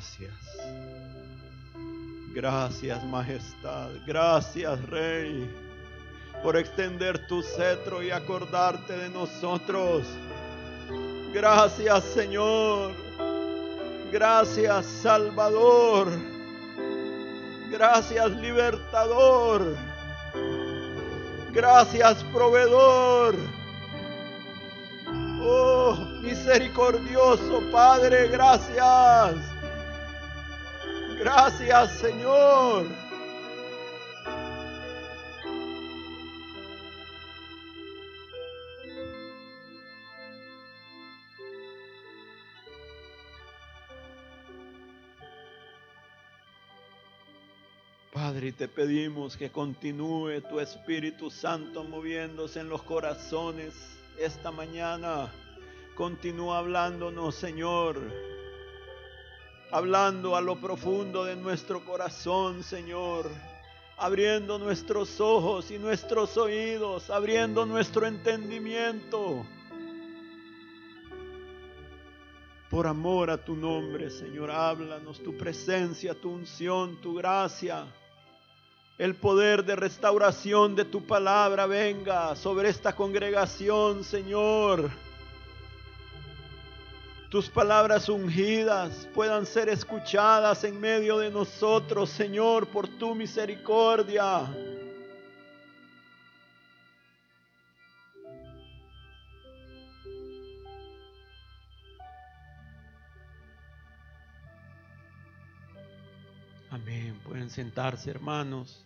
Gracias. 0.00 0.32
Gracias, 2.32 3.04
majestad. 3.04 3.90
Gracias, 4.06 4.82
rey, 4.86 5.46
por 6.42 6.56
extender 6.56 7.26
tu 7.26 7.42
cetro 7.42 8.02
y 8.02 8.10
acordarte 8.10 8.96
de 8.96 9.10
nosotros. 9.10 10.04
Gracias, 11.34 12.02
Señor. 12.04 12.92
Gracias, 14.10 14.86
Salvador. 14.86 16.08
Gracias, 17.70 18.30
libertador. 18.36 19.76
Gracias, 21.52 22.24
proveedor. 22.32 23.34
Oh, 25.42 25.94
misericordioso 26.22 27.62
Padre, 27.70 28.28
gracias. 28.28 29.59
Gracias, 31.20 31.98
Señor. 31.98 32.86
Padre, 48.14 48.52
te 48.52 48.66
pedimos 48.66 49.36
que 49.36 49.50
continúe 49.50 50.40
tu 50.48 50.58
Espíritu 50.58 51.30
Santo 51.30 51.84
moviéndose 51.84 52.60
en 52.60 52.70
los 52.70 52.82
corazones 52.82 53.74
esta 54.18 54.50
mañana. 54.50 55.30
Continúa 55.96 56.60
hablándonos, 56.60 57.34
Señor. 57.34 58.29
Hablando 59.72 60.36
a 60.36 60.40
lo 60.40 60.56
profundo 60.56 61.24
de 61.24 61.36
nuestro 61.36 61.84
corazón, 61.84 62.62
Señor. 62.62 63.30
Abriendo 63.96 64.58
nuestros 64.58 65.20
ojos 65.20 65.70
y 65.70 65.78
nuestros 65.78 66.36
oídos, 66.36 67.10
abriendo 67.10 67.66
nuestro 67.66 68.06
entendimiento. 68.06 69.46
Por 72.70 72.86
amor 72.86 73.30
a 73.30 73.36
tu 73.36 73.56
nombre, 73.56 74.10
Señor, 74.10 74.50
háblanos 74.50 75.22
tu 75.22 75.36
presencia, 75.36 76.14
tu 76.14 76.30
unción, 76.30 77.00
tu 77.00 77.14
gracia 77.14 77.86
el 79.00 79.14
poder 79.14 79.64
de 79.64 79.76
restauración 79.76 80.76
de 80.76 80.84
tu 80.84 81.06
palabra 81.06 81.64
venga 81.64 82.36
sobre 82.36 82.68
esta 82.68 82.94
congregación, 82.94 84.04
Señor. 84.04 84.90
Tus 87.30 87.48
palabras 87.48 88.08
ungidas 88.08 89.08
puedan 89.14 89.46
ser 89.46 89.68
escuchadas 89.68 90.64
en 90.64 90.80
medio 90.80 91.16
de 91.16 91.30
nosotros, 91.30 92.10
Señor, 92.10 92.66
por 92.66 92.88
tu 92.88 93.14
misericordia. 93.14 94.52
Amén. 106.68 107.16
Pueden 107.22 107.48
sentarse, 107.48 108.10
hermanos. 108.10 108.84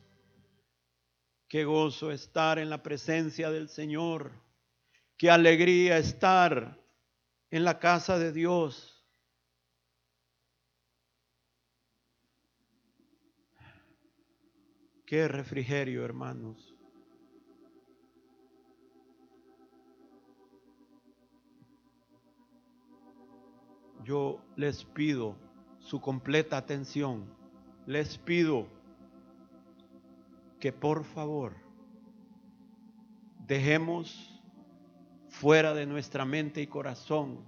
Qué 1.49 1.65
gozo 1.65 2.13
estar 2.13 2.59
en 2.59 2.69
la 2.69 2.83
presencia 2.83 3.51
del 3.51 3.71
Señor. 3.71 4.33
Qué 5.17 5.31
alegría 5.31 5.97
estar 5.97 6.84
en 7.55 7.63
la 7.63 7.79
casa 7.79 8.19
de 8.19 8.33
Dios. 8.33 9.01
Qué 15.07 15.29
refrigerio, 15.29 16.05
hermanos. 16.05 16.75
Yo 24.03 24.41
les 24.57 24.85
pido 24.87 25.37
su 25.79 26.01
completa 26.01 26.57
atención. 26.57 27.25
Les 27.87 28.19
pido 28.19 28.67
que 30.59 30.73
por 30.73 31.05
favor 31.05 31.55
dejemos 33.47 34.34
fuera 35.41 35.75
de 35.75 35.87
nuestra 35.87 36.25
mente 36.25 36.61
y 36.61 36.67
corazón 36.67 37.45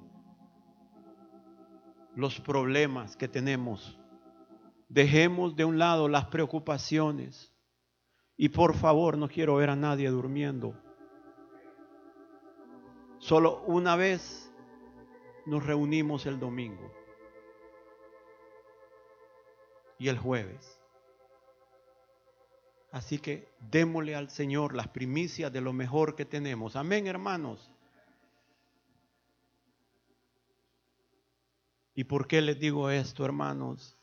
los 2.15 2.41
problemas 2.41 3.17
que 3.17 3.29
tenemos. 3.29 3.99
Dejemos 4.89 5.55
de 5.55 5.65
un 5.65 5.79
lado 5.79 6.09
las 6.09 6.27
preocupaciones. 6.27 7.53
Y 8.37 8.49
por 8.49 8.75
favor, 8.75 9.17
no 9.17 9.29
quiero 9.29 9.57
ver 9.57 9.71
a 9.71 9.77
nadie 9.77 10.11
durmiendo. 10.11 10.75
Solo 13.19 13.63
una 13.67 13.97
vez 13.97 14.53
nos 15.47 15.65
reunimos 15.65 16.27
el 16.27 16.39
domingo 16.39 16.93
y 19.99 20.09
el 20.09 20.19
jueves. 20.19 20.81
Así 22.91 23.19
que 23.19 23.49
démosle 23.61 24.15
al 24.15 24.31
Señor 24.31 24.75
las 24.75 24.89
primicias 24.89 25.53
de 25.53 25.61
lo 25.61 25.73
mejor 25.73 26.15
que 26.15 26.25
tenemos. 26.25 26.77
Amén, 26.77 27.07
hermanos. 27.07 27.71
¿Y 31.99 32.05
por 32.05 32.29
qué 32.29 32.43
les 32.43 32.61
digo 32.61 32.91
esto, 32.91 33.25
hermanos? 33.25 33.97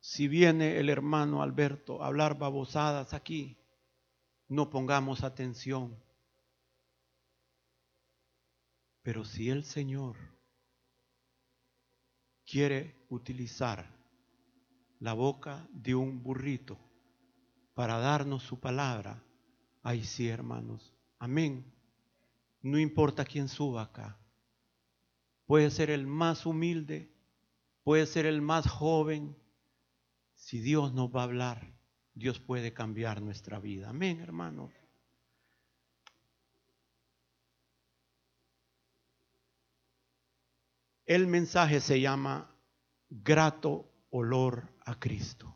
Si 0.00 0.26
viene 0.26 0.78
el 0.78 0.88
hermano 0.88 1.42
Alberto 1.42 2.02
a 2.02 2.06
hablar 2.06 2.38
babosadas 2.38 3.12
aquí, 3.12 3.58
no 4.48 4.70
pongamos 4.70 5.22
atención. 5.22 6.02
Pero 9.02 9.22
si 9.26 9.50
el 9.50 9.64
Señor 9.64 10.16
quiere 12.46 13.04
utilizar 13.10 13.86
la 14.98 15.12
boca 15.12 15.68
de 15.72 15.94
un 15.94 16.22
burrito 16.22 16.78
para 17.74 17.98
darnos 17.98 18.44
su 18.44 18.58
palabra, 18.58 19.22
ahí 19.82 20.02
sí, 20.02 20.26
hermanos. 20.26 20.94
Amén. 21.18 21.70
No 22.62 22.78
importa 22.78 23.26
quién 23.26 23.50
suba 23.50 23.82
acá. 23.82 24.18
Puede 25.52 25.70
ser 25.70 25.90
el 25.90 26.06
más 26.06 26.46
humilde, 26.46 27.12
puede 27.82 28.06
ser 28.06 28.24
el 28.24 28.40
más 28.40 28.66
joven. 28.66 29.36
Si 30.34 30.60
Dios 30.60 30.94
nos 30.94 31.14
va 31.14 31.20
a 31.20 31.24
hablar, 31.24 31.74
Dios 32.14 32.40
puede 32.40 32.72
cambiar 32.72 33.20
nuestra 33.20 33.58
vida. 33.58 33.90
Amén, 33.90 34.20
hermanos. 34.20 34.72
El 41.04 41.26
mensaje 41.26 41.82
se 41.82 42.00
llama 42.00 42.50
grato 43.10 43.92
olor 44.08 44.70
a 44.86 44.98
Cristo. 44.98 45.54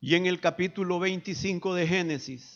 Y 0.00 0.14
en 0.14 0.24
el 0.24 0.40
capítulo 0.40 0.98
25 0.98 1.74
de 1.74 1.86
Génesis 1.86 2.55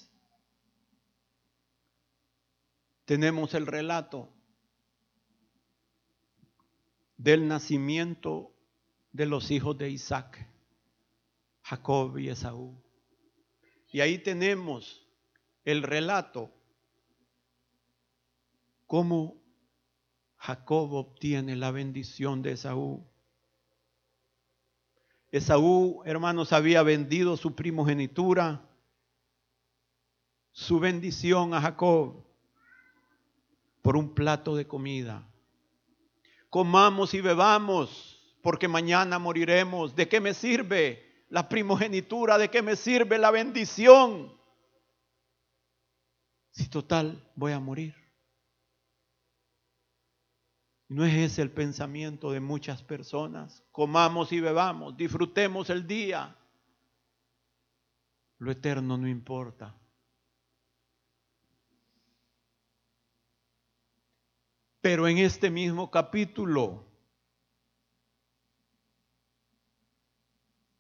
tenemos 3.11 3.55
el 3.55 3.67
relato 3.67 4.29
del 7.17 7.49
nacimiento 7.49 8.53
de 9.11 9.27
los 9.27 9.51
hijos 9.51 9.77
de 9.77 9.91
Isaac, 9.91 10.49
Jacob 11.63 12.19
y 12.19 12.29
Esaú. 12.29 12.81
Y 13.91 13.99
ahí 13.99 14.17
tenemos 14.19 15.05
el 15.65 15.83
relato 15.83 16.53
cómo 18.87 19.43
Jacob 20.37 20.93
obtiene 20.93 21.57
la 21.57 21.73
bendición 21.73 22.43
de 22.43 22.53
Esaú. 22.53 23.05
Esaú, 25.33 26.05
hermanos, 26.05 26.53
había 26.53 26.85
vendido 26.85 27.37
su 27.37 27.57
primogenitura, 27.57 28.71
su 30.53 30.79
bendición 30.79 31.55
a 31.55 31.61
Jacob 31.61 32.30
por 33.83 33.97
un 33.97 34.15
plato 34.15 34.57
de 34.57 34.67
comida. 34.67 35.27
Comamos 36.49 37.15
y 37.15 37.21
bebamos, 37.21 38.39
porque 38.43 38.69
mañana 38.69 39.19
moriremos. 39.19 39.95
¿De 39.95 40.09
qué 40.09 40.21
me 40.21 40.35
sirve 40.35 41.25
la 41.29 41.49
primogenitura? 41.49 42.39
¿De 42.39 42.51
qué 42.51 42.63
me 42.63 42.77
sirve 42.77 43.19
la 43.19 43.31
bendición? 43.31 44.33
Si 46.51 46.69
total 46.69 47.31
voy 47.37 47.53
a 47.53 47.61
morir. 47.61 47.95
¿No 50.89 51.05
es 51.05 51.15
ese 51.15 51.43
el 51.43 51.53
pensamiento 51.53 52.33
de 52.33 52.41
muchas 52.41 52.83
personas? 52.83 53.63
Comamos 53.71 54.33
y 54.33 54.41
bebamos, 54.41 54.97
disfrutemos 54.97 55.71
el 55.71 55.87
día. 55.87 56.37
Lo 58.39 58.51
eterno 58.51 58.99
no 58.99 59.07
importa. 59.07 59.80
Pero 64.81 65.07
en 65.09 65.19
este 65.19 65.51
mismo 65.51 65.91
capítulo, 65.91 66.85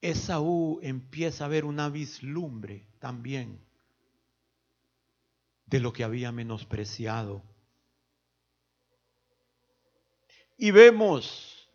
Esaú 0.00 0.80
empieza 0.82 1.44
a 1.44 1.48
ver 1.48 1.64
una 1.64 1.90
vislumbre 1.90 2.86
también 2.98 3.60
de 5.66 5.80
lo 5.80 5.92
que 5.92 6.04
había 6.04 6.32
menospreciado. 6.32 7.42
Y 10.56 10.70
vemos 10.72 11.70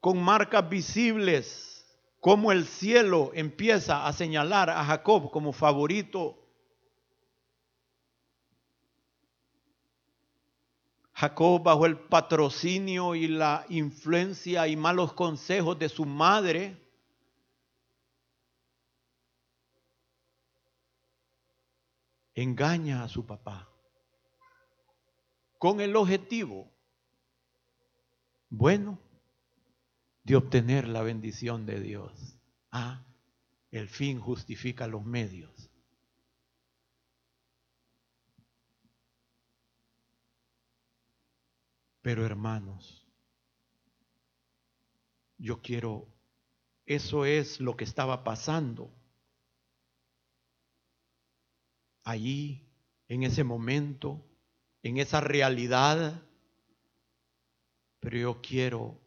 con 0.00 0.22
marcas 0.22 0.68
visibles 0.68 1.86
cómo 2.20 2.52
el 2.52 2.66
cielo 2.66 3.32
empieza 3.34 4.06
a 4.06 4.12
señalar 4.12 4.70
a 4.70 4.84
Jacob 4.84 5.30
como 5.30 5.52
favorito. 5.52 6.47
Jacob 11.18 11.64
bajo 11.64 11.84
el 11.84 11.98
patrocinio 11.98 13.16
y 13.16 13.26
la 13.26 13.66
influencia 13.70 14.68
y 14.68 14.76
malos 14.76 15.12
consejos 15.14 15.76
de 15.76 15.88
su 15.88 16.06
madre, 16.06 16.80
engaña 22.34 23.02
a 23.02 23.08
su 23.08 23.26
papá 23.26 23.68
con 25.58 25.80
el 25.80 25.96
objetivo, 25.96 26.70
bueno, 28.48 29.00
de 30.22 30.36
obtener 30.36 30.86
la 30.86 31.02
bendición 31.02 31.66
de 31.66 31.80
Dios. 31.80 32.38
Ah, 32.70 33.04
el 33.72 33.88
fin 33.88 34.20
justifica 34.20 34.86
los 34.86 35.04
medios. 35.04 35.57
Pero 42.08 42.24
hermanos, 42.24 43.06
yo 45.36 45.60
quiero, 45.60 46.08
eso 46.86 47.26
es 47.26 47.60
lo 47.60 47.76
que 47.76 47.84
estaba 47.84 48.24
pasando 48.24 48.90
allí, 52.04 52.66
en 53.08 53.24
ese 53.24 53.44
momento, 53.44 54.26
en 54.82 54.96
esa 54.96 55.20
realidad. 55.20 56.22
Pero 58.00 58.16
yo 58.16 58.40
quiero 58.40 58.98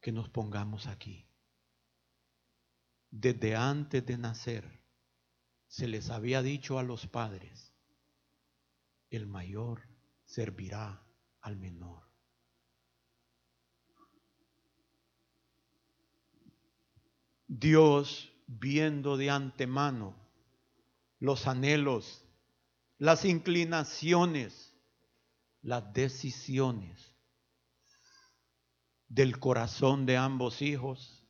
que 0.00 0.10
nos 0.10 0.28
pongamos 0.28 0.88
aquí. 0.88 1.24
Desde 3.12 3.54
antes 3.54 4.04
de 4.04 4.18
nacer, 4.18 4.82
se 5.68 5.86
les 5.86 6.10
había 6.10 6.42
dicho 6.42 6.80
a 6.80 6.82
los 6.82 7.06
padres, 7.06 7.72
el 9.08 9.28
mayor 9.28 9.86
servirá 10.24 11.07
al 11.40 11.56
menor. 11.56 12.08
Dios, 17.46 18.30
viendo 18.46 19.16
de 19.16 19.30
antemano 19.30 20.14
los 21.18 21.46
anhelos, 21.46 22.24
las 22.98 23.24
inclinaciones, 23.24 24.76
las 25.62 25.92
decisiones 25.92 27.14
del 29.08 29.38
corazón 29.38 30.04
de 30.04 30.16
ambos 30.16 30.60
hijos, 30.60 31.24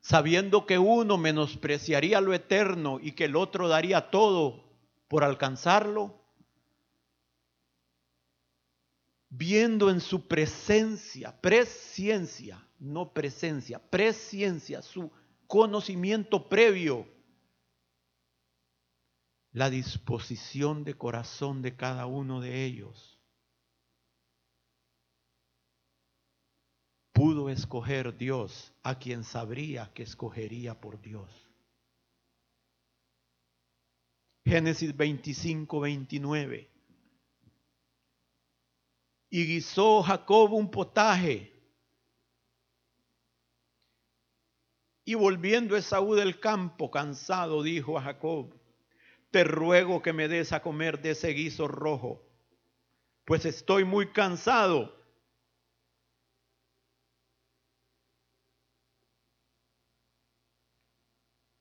sabiendo 0.00 0.66
que 0.66 0.78
uno 0.78 1.16
menospreciaría 1.16 2.20
lo 2.20 2.34
eterno 2.34 2.98
y 3.00 3.12
que 3.12 3.24
el 3.24 3.36
otro 3.36 3.68
daría 3.68 4.10
todo 4.10 4.64
por 5.08 5.24
alcanzarlo, 5.24 6.19
viendo 9.30 9.88
en 9.88 10.00
su 10.00 10.28
presencia, 10.28 11.40
presciencia, 11.40 12.62
no 12.78 13.12
presencia, 13.12 13.78
presciencia, 13.78 14.82
su 14.82 15.10
conocimiento 15.46 16.48
previo 16.48 17.06
la 19.52 19.68
disposición 19.68 20.84
de 20.84 20.94
corazón 20.94 21.62
de 21.62 21.76
cada 21.76 22.06
uno 22.06 22.40
de 22.40 22.64
ellos. 22.64 23.18
Pudo 27.12 27.50
escoger 27.50 28.16
Dios 28.16 28.72
a 28.82 28.98
quien 28.98 29.24
sabría 29.24 29.92
que 29.92 30.04
escogería 30.04 30.80
por 30.80 31.00
Dios. 31.00 31.28
Génesis 34.44 34.96
25, 34.96 35.80
29. 35.80 36.69
Y 39.30 39.46
guisó 39.46 40.02
Jacob 40.02 40.52
un 40.52 40.70
potaje. 40.70 41.50
Y 45.04 45.14
volviendo 45.14 45.76
Esaú 45.76 46.14
del 46.14 46.38
campo, 46.40 46.90
cansado, 46.90 47.62
dijo 47.62 47.96
a 47.96 48.02
Jacob, 48.02 48.54
te 49.30 49.44
ruego 49.44 50.02
que 50.02 50.12
me 50.12 50.28
des 50.28 50.52
a 50.52 50.60
comer 50.60 51.00
de 51.00 51.10
ese 51.10 51.28
guiso 51.28 51.68
rojo, 51.68 52.22
pues 53.24 53.44
estoy 53.44 53.84
muy 53.84 54.12
cansado. 54.12 55.00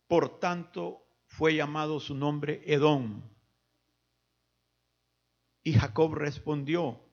Por 0.07 0.39
tanto, 0.39 1.05
fue 1.27 1.53
llamado 1.53 1.99
su 1.99 2.15
nombre 2.15 2.63
Edom. 2.65 3.21
Y 5.63 5.73
Jacob 5.73 6.15
respondió, 6.15 7.08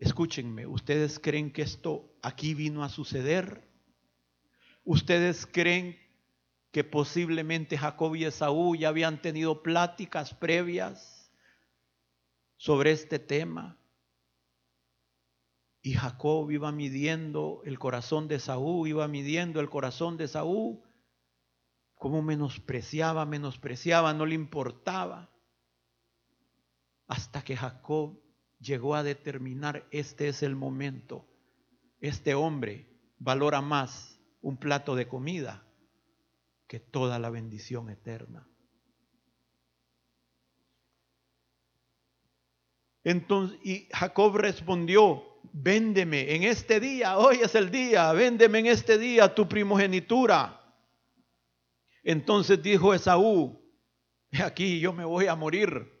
escúchenme, 0.00 0.66
¿ustedes 0.66 1.20
creen 1.20 1.52
que 1.52 1.62
esto 1.62 2.12
aquí 2.22 2.54
vino 2.54 2.82
a 2.82 2.88
suceder? 2.88 3.68
¿Ustedes 4.82 5.46
creen 5.46 5.96
que 6.72 6.84
posiblemente 6.84 7.76
Jacob 7.76 8.14
y 8.14 8.24
Esaú 8.24 8.76
ya 8.76 8.88
habían 8.88 9.20
tenido 9.22 9.62
pláticas 9.62 10.34
previas 10.34 11.20
sobre 12.56 12.92
este 12.92 13.18
tema. 13.18 13.78
Y 15.82 15.94
Jacob 15.94 16.50
iba 16.50 16.70
midiendo 16.72 17.62
el 17.64 17.78
corazón 17.78 18.28
de 18.28 18.36
Esaú, 18.36 18.86
iba 18.86 19.08
midiendo 19.08 19.60
el 19.60 19.70
corazón 19.70 20.18
de 20.18 20.24
Esaú, 20.24 20.82
como 21.94 22.22
menospreciaba, 22.22 23.24
menospreciaba, 23.24 24.12
no 24.12 24.26
le 24.26 24.34
importaba. 24.34 25.30
Hasta 27.08 27.42
que 27.42 27.56
Jacob 27.56 28.20
llegó 28.60 28.94
a 28.94 29.02
determinar, 29.02 29.86
este 29.90 30.28
es 30.28 30.42
el 30.42 30.54
momento. 30.54 31.26
Este 32.00 32.34
hombre 32.34 32.86
valora 33.18 33.60
más 33.60 34.20
un 34.42 34.56
plato 34.56 34.94
de 34.94 35.08
comida 35.08 35.66
que 36.66 36.78
toda 36.78 37.18
la 37.18 37.30
bendición 37.30 37.90
eterna. 37.90 38.46
Entonces, 43.02 43.58
y 43.64 43.88
Jacob 43.92 44.36
respondió, 44.36 45.24
véndeme 45.52 46.34
en 46.34 46.44
este 46.44 46.80
día, 46.80 47.18
hoy 47.18 47.38
es 47.42 47.54
el 47.54 47.70
día, 47.70 48.12
véndeme 48.12 48.60
en 48.60 48.66
este 48.66 48.98
día 48.98 49.34
tu 49.34 49.48
primogenitura. 49.48 50.60
Entonces 52.02 52.62
dijo 52.62 52.94
Esaú, 52.94 53.60
aquí 54.44 54.80
yo 54.80 54.92
me 54.92 55.04
voy 55.04 55.26
a 55.26 55.34
morir, 55.34 55.99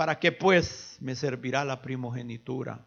¿para 0.00 0.18
qué 0.18 0.32
pues 0.32 0.96
me 1.02 1.14
servirá 1.14 1.62
la 1.62 1.82
primogenitura? 1.82 2.86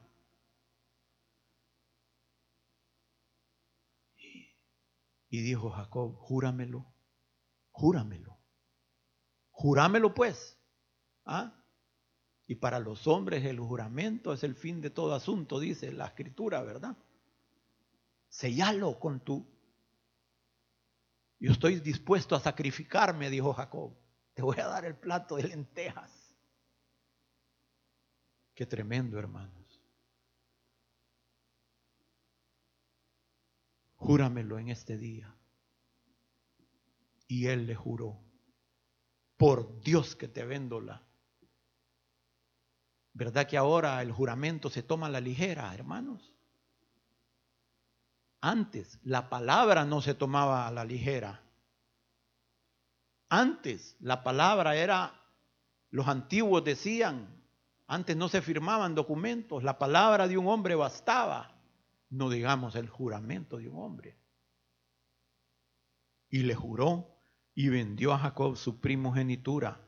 Y 5.30 5.42
dijo 5.44 5.70
Jacob, 5.70 6.16
júramelo, 6.16 6.92
júramelo, 7.70 8.40
júramelo 9.52 10.16
pues. 10.16 10.58
¿Ah? 11.24 11.54
Y 12.48 12.56
para 12.56 12.80
los 12.80 13.06
hombres 13.06 13.46
el 13.46 13.60
juramento 13.60 14.34
es 14.34 14.44
el 14.44 14.56
fin 14.56 14.82
de 14.82 14.90
todo 14.90 15.14
asunto, 15.14 15.60
dice 15.60 15.92
la 15.92 16.08
escritura, 16.08 16.64
¿verdad? 16.64 16.98
Sellalo 18.28 19.00
con 19.00 19.20
tú. 19.20 19.48
Yo 21.40 21.52
estoy 21.52 21.80
dispuesto 21.80 22.36
a 22.36 22.40
sacrificarme, 22.40 23.30
dijo 23.30 23.54
Jacob. 23.54 23.96
Te 24.34 24.42
voy 24.42 24.58
a 24.60 24.66
dar 24.66 24.86
el 24.86 24.96
plato 24.96 25.36
de 25.36 25.44
lentejas. 25.44 26.23
Qué 28.54 28.66
tremendo, 28.66 29.18
hermano. 29.18 29.64
júramelo 34.04 34.60
en 34.60 34.70
este 34.70 34.98
día. 34.98 35.34
Y 37.28 37.48
él 37.48 37.66
le 37.66 37.74
juró, 37.74 38.20
por 39.38 39.82
Dios 39.82 40.16
que 40.16 40.28
te 40.28 40.44
vendo 40.44 40.82
la. 40.82 41.02
¿Verdad 43.14 43.48
que 43.48 43.58
ahora 43.58 44.02
el 44.02 44.12
juramento 44.12 44.70
se 44.70 44.84
toma 44.84 45.08
a 45.08 45.10
la 45.10 45.22
ligera, 45.22 45.74
hermanos? 45.74 46.36
Antes 48.42 49.00
la 49.04 49.30
palabra 49.30 49.86
no 49.86 50.02
se 50.02 50.14
tomaba 50.14 50.68
a 50.68 50.72
la 50.72 50.84
ligera. 50.84 51.42
Antes 53.30 53.96
la 54.00 54.24
palabra 54.24 54.76
era 54.76 55.20
Los 55.90 56.08
antiguos 56.08 56.64
decían, 56.64 57.43
antes 57.94 58.18
no 58.18 58.28
se 58.28 58.42
firmaban 58.42 58.96
documentos, 58.96 59.64
la 59.64 59.78
palabra 59.78 60.28
de 60.28 60.38
un 60.38 60.48
hombre 60.48 60.74
bastaba, 60.74 61.62
no 62.10 62.30
digamos 62.30 62.76
el 62.76 62.90
juramento 62.90 63.58
de 63.58 63.70
un 63.70 63.78
hombre. 63.84 64.18
Y 66.30 66.40
le 66.40 66.56
juró 66.56 67.08
y 67.54 67.70
vendió 67.70 68.14
a 68.14 68.18
Jacob 68.18 68.58
su 68.58 68.80
primogenitura. 68.80 69.88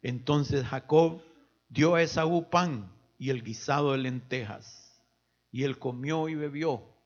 Entonces 0.00 0.64
Jacob 0.64 1.22
dio 1.68 1.96
a 1.96 2.02
Esaú 2.02 2.48
pan 2.48 2.90
y 3.18 3.28
el 3.28 3.42
guisado 3.42 3.92
de 3.92 3.98
lentejas, 3.98 5.04
y 5.50 5.64
él 5.64 5.78
comió 5.78 6.30
y 6.30 6.34
bebió, 6.34 6.96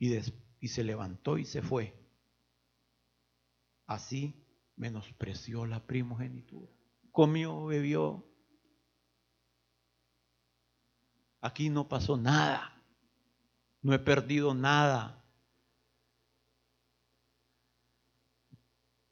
y, 0.00 0.16
y 0.58 0.68
se 0.68 0.82
levantó 0.82 1.38
y 1.38 1.44
se 1.44 1.62
fue. 1.62 1.94
Así 3.86 4.34
menospreció 4.74 5.64
la 5.64 5.86
primogenitura. 5.86 6.72
Comió, 7.12 7.66
bebió. 7.66 8.31
Aquí 11.42 11.68
no 11.68 11.88
pasó 11.88 12.16
nada. 12.16 12.72
No 13.82 13.92
he 13.92 13.98
perdido 13.98 14.54
nada. 14.54 15.22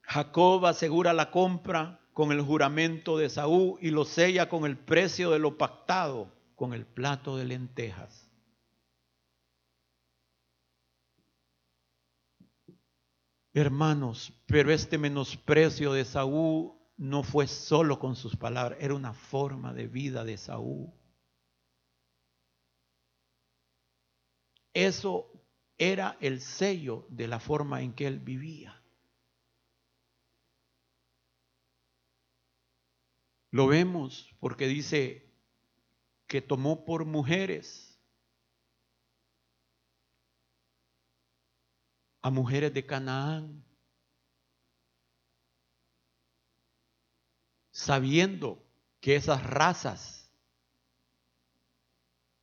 Jacob 0.03 0.65
asegura 0.67 1.13
la 1.13 1.31
compra 1.31 2.01
con 2.15 2.33
el 2.33 2.41
juramento 2.41 3.19
de 3.19 3.29
Saúl 3.29 3.79
y 3.81 3.91
lo 3.91 4.05
sella 4.05 4.49
con 4.49 4.65
el 4.65 4.79
precio 4.79 5.31
de 5.31 5.41
lo 5.41 5.59
pactado 5.59 6.33
con 6.55 6.73
el 6.73 6.87
plato 6.87 7.37
de 7.37 7.45
lentejas. 7.45 8.31
Hermanos, 13.53 14.33
pero 14.47 14.73
este 14.73 14.99
menosprecio 14.99 15.93
de 15.93 16.05
Saúl 16.05 16.75
no 16.97 17.25
fue 17.25 17.49
solo 17.49 17.99
con 17.99 18.15
sus 18.15 18.37
palabras, 18.37 18.79
era 18.81 18.95
una 18.95 19.15
forma 19.15 19.73
de 19.73 19.89
vida 19.89 20.23
de 20.25 20.37
Saúl. 20.37 20.93
Eso 24.73 25.31
era 25.77 26.17
el 26.21 26.41
sello 26.41 27.07
de 27.09 27.27
la 27.27 27.41
forma 27.41 27.83
en 27.83 27.95
que 27.95 28.07
él 28.07 28.21
vivía. 28.21 28.81
Lo 33.51 33.67
vemos 33.67 34.35
porque 34.39 34.67
dice 34.67 35.29
que 36.27 36.41
tomó 36.41 36.85
por 36.85 37.05
mujeres 37.05 37.91
a 42.23 42.31
mujeres 42.31 42.73
de 42.73 42.87
Canaán, 42.87 43.65
sabiendo 47.73 48.63
que 49.01 49.17
esas 49.17 49.43
razas 49.43 50.31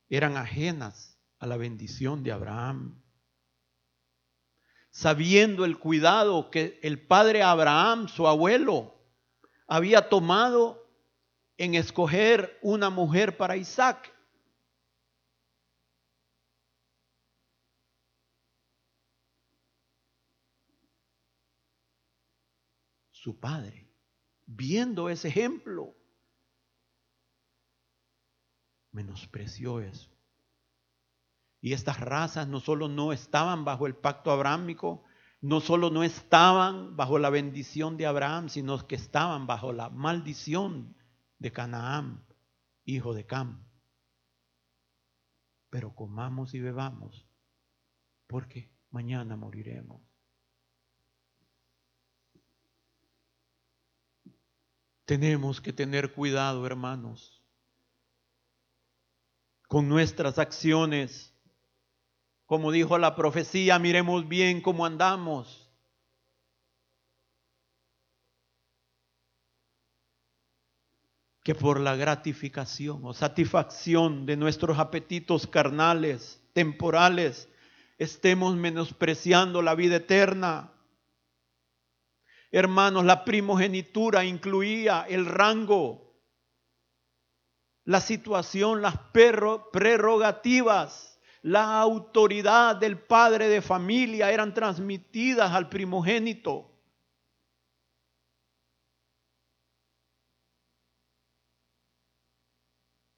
eran 0.08 0.36
ajenas 0.36 1.17
a 1.38 1.46
la 1.46 1.56
bendición 1.56 2.22
de 2.22 2.32
Abraham, 2.32 3.02
sabiendo 4.90 5.64
el 5.64 5.78
cuidado 5.78 6.50
que 6.50 6.80
el 6.82 7.06
padre 7.06 7.42
Abraham, 7.42 8.08
su 8.08 8.26
abuelo, 8.26 8.94
había 9.66 10.08
tomado 10.08 10.88
en 11.56 11.74
escoger 11.74 12.58
una 12.62 12.90
mujer 12.90 13.36
para 13.36 13.56
Isaac. 13.56 14.14
Su 23.10 23.38
padre, 23.38 23.92
viendo 24.46 25.10
ese 25.10 25.28
ejemplo, 25.28 25.94
menospreció 28.92 29.80
eso. 29.80 30.17
Y 31.60 31.72
estas 31.72 32.00
razas 32.00 32.46
no 32.48 32.60
solo 32.60 32.88
no 32.88 33.12
estaban 33.12 33.64
bajo 33.64 33.86
el 33.86 33.96
pacto 33.96 34.30
abrámico, 34.30 35.04
no 35.40 35.60
solo 35.60 35.90
no 35.90 36.02
estaban 36.02 36.96
bajo 36.96 37.18
la 37.18 37.30
bendición 37.30 37.96
de 37.96 38.06
Abraham, 38.06 38.48
sino 38.48 38.86
que 38.86 38.96
estaban 38.96 39.46
bajo 39.46 39.72
la 39.72 39.88
maldición 39.90 40.96
de 41.38 41.52
Canaán, 41.52 42.24
hijo 42.84 43.14
de 43.14 43.26
Cam. 43.26 43.64
Pero 45.70 45.94
comamos 45.94 46.54
y 46.54 46.60
bebamos, 46.60 47.26
porque 48.26 48.72
mañana 48.90 49.36
moriremos. 49.36 50.02
Tenemos 55.04 55.60
que 55.60 55.72
tener 55.72 56.12
cuidado, 56.12 56.66
hermanos, 56.66 57.42
con 59.66 59.88
nuestras 59.88 60.38
acciones. 60.38 61.34
Como 62.48 62.72
dijo 62.72 62.96
la 62.96 63.14
profecía, 63.14 63.78
miremos 63.78 64.26
bien 64.26 64.62
cómo 64.62 64.86
andamos 64.86 65.70
que 71.44 71.54
por 71.54 71.78
la 71.78 71.94
gratificación 71.94 73.04
o 73.04 73.12
satisfacción 73.12 74.24
de 74.24 74.38
nuestros 74.38 74.78
apetitos 74.78 75.46
carnales, 75.46 76.42
temporales, 76.54 77.50
estemos 77.98 78.56
menospreciando 78.56 79.60
la 79.60 79.74
vida 79.74 79.96
eterna. 79.96 80.72
Hermanos, 82.50 83.04
la 83.04 83.26
primogenitura 83.26 84.24
incluía 84.24 85.04
el 85.06 85.26
rango, 85.26 86.18
la 87.84 88.00
situación, 88.00 88.80
las 88.80 88.96
prerrogativas, 89.12 91.07
la 91.42 91.80
autoridad 91.80 92.76
del 92.76 92.98
padre 92.98 93.48
de 93.48 93.62
familia 93.62 94.30
eran 94.32 94.54
transmitidas 94.54 95.52
al 95.52 95.68
primogénito. 95.68 96.70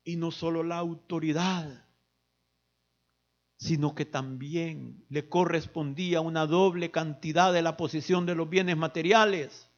Y 0.04 0.16
no 0.16 0.30
solo 0.30 0.62
la 0.62 0.78
autoridad, 0.78 1.86
sino 3.58 3.94
que 3.94 4.06
también 4.06 5.04
le 5.08 5.28
correspondía 5.28 6.20
una 6.20 6.46
doble 6.46 6.90
cantidad 6.90 7.52
de 7.52 7.62
la 7.62 7.76
posesión 7.76 8.26
de 8.26 8.34
los 8.34 8.48
bienes 8.48 8.76
materiales. 8.76 9.70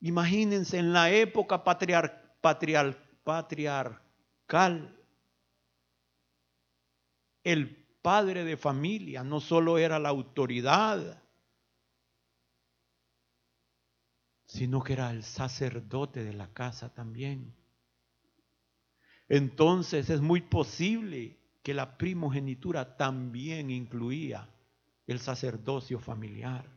Imagínense 0.00 0.78
en 0.78 0.92
la 0.92 1.10
época 1.10 1.64
patriarcal, 3.26 4.96
el 7.42 7.76
padre 8.00 8.44
de 8.44 8.56
familia 8.56 9.24
no 9.24 9.40
solo 9.40 9.78
era 9.78 9.98
la 9.98 10.10
autoridad, 10.10 11.20
sino 14.46 14.80
que 14.80 14.92
era 14.92 15.10
el 15.10 15.24
sacerdote 15.24 16.22
de 16.22 16.34
la 16.34 16.52
casa 16.52 16.94
también. 16.94 17.52
Entonces 19.28 20.08
es 20.08 20.20
muy 20.20 20.42
posible 20.42 21.36
que 21.64 21.74
la 21.74 21.98
primogenitura 21.98 22.96
también 22.96 23.72
incluía 23.72 24.48
el 25.08 25.18
sacerdocio 25.18 25.98
familiar. 25.98 26.75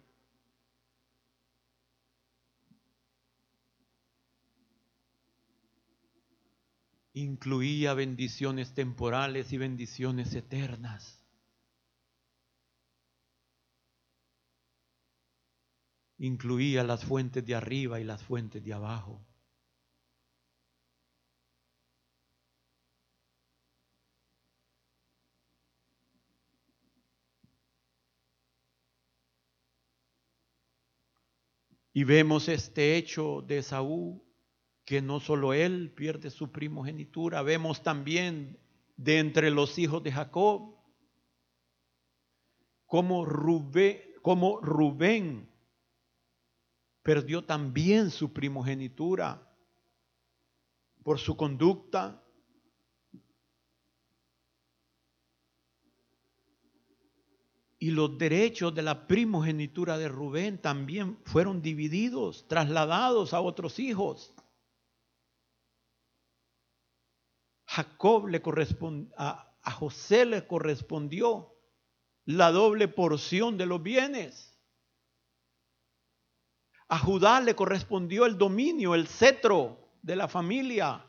Incluía 7.19 7.93
bendiciones 7.93 8.73
temporales 8.73 9.51
y 9.51 9.57
bendiciones 9.57 10.33
eternas. 10.33 11.19
incluía 16.19 16.83
las 16.83 17.03
fuentes 17.05 17.45
de 17.45 17.55
arriba 17.55 17.99
y 17.99 18.03
las 18.03 18.21
fuentes 18.21 18.63
de 18.63 18.73
abajo. 18.73 19.25
Y 31.93 32.03
vemos 32.03 32.47
este 32.47 32.95
hecho 32.97 33.41
de 33.41 33.61
Saúl, 33.63 34.21
que 34.89 35.03
no 35.03 35.19
solo 35.19 35.53
él 35.53 35.93
pierde 35.95 36.31
su 36.31 36.51
primogenitura, 36.51 37.43
vemos 37.43 37.83
también 37.83 38.57
de 38.97 39.19
entre 39.19 39.51
los 39.51 39.77
hijos 39.77 40.01
de 40.01 40.11
Jacob, 40.11 40.75
como 42.87 43.23
Rubén, 43.23 44.01
como 44.23 44.59
Rubén 44.59 45.47
perdió 47.03 47.43
también 47.45 48.09
su 48.09 48.33
primogenitura 48.33 49.47
por 51.03 51.19
su 51.19 51.37
conducta. 51.37 52.23
Y 57.77 57.91
los 57.91 58.17
derechos 58.17 58.73
de 58.73 58.81
la 58.81 59.05
primogenitura 59.05 59.99
de 59.99 60.07
Rubén 60.07 60.59
también 60.59 61.19
fueron 61.25 61.61
divididos, 61.61 62.47
trasladados 62.47 63.35
a 63.35 63.41
otros 63.41 63.77
hijos. 63.77 64.33
Jacob 67.69 68.27
le 68.29 68.41
correspondió, 68.41 69.13
a, 69.15 69.53
a 69.61 69.71
José 69.71 70.25
le 70.25 70.47
correspondió 70.47 71.53
la 72.25 72.51
doble 72.51 72.87
porción 72.87 73.59
de 73.59 73.67
los 73.67 73.83
bienes. 73.83 74.59
A 76.87 76.97
Judá 76.97 77.39
le 77.41 77.55
correspondió 77.55 78.25
el 78.25 78.39
dominio, 78.39 78.95
el 78.95 79.07
cetro 79.07 79.91
de 80.01 80.15
la 80.15 80.27
familia. 80.27 81.05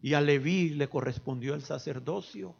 Y 0.00 0.14
a 0.14 0.22
Leví 0.22 0.70
le 0.70 0.88
correspondió 0.88 1.54
el 1.54 1.62
sacerdocio. 1.62 2.56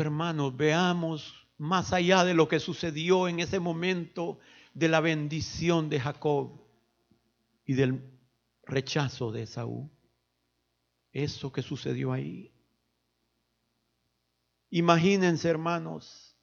Hermanos, 0.00 0.56
veamos 0.56 1.46
más 1.56 1.92
allá 1.92 2.24
de 2.24 2.34
lo 2.34 2.48
que 2.48 2.60
sucedió 2.60 3.28
en 3.28 3.40
ese 3.40 3.60
momento 3.60 4.38
de 4.74 4.88
la 4.88 5.00
bendición 5.00 5.88
de 5.88 6.00
Jacob 6.00 6.60
y 7.64 7.74
del 7.74 8.02
rechazo 8.64 9.32
de 9.32 9.42
Esaú. 9.42 9.90
Eso 11.12 11.52
que 11.52 11.62
sucedió 11.62 12.12
ahí. 12.12 12.52
Imagínense, 14.70 15.48
hermanos, 15.48 16.36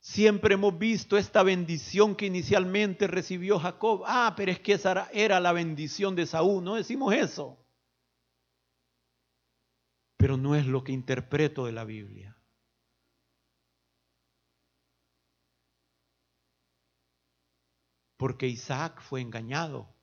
siempre 0.00 0.54
hemos 0.54 0.78
visto 0.78 1.16
esta 1.16 1.42
bendición 1.42 2.16
que 2.16 2.26
inicialmente 2.26 3.06
recibió 3.06 3.58
Jacob. 3.58 4.02
Ah, 4.06 4.34
pero 4.36 4.50
es 4.50 4.60
que 4.60 4.72
esa 4.72 5.08
era 5.12 5.38
la 5.38 5.52
bendición 5.52 6.16
de 6.16 6.22
Esaú, 6.22 6.60
no 6.60 6.74
decimos 6.74 7.14
eso 7.14 7.58
pero 10.18 10.36
no 10.36 10.56
es 10.56 10.66
lo 10.66 10.84
que 10.84 10.92
interpreto 10.92 11.64
de 11.64 11.72
la 11.72 11.84
Biblia. 11.84 12.37
Porque 18.18 18.46
Isaac 18.46 19.00
fue 19.00 19.22
engañado. 19.22 19.96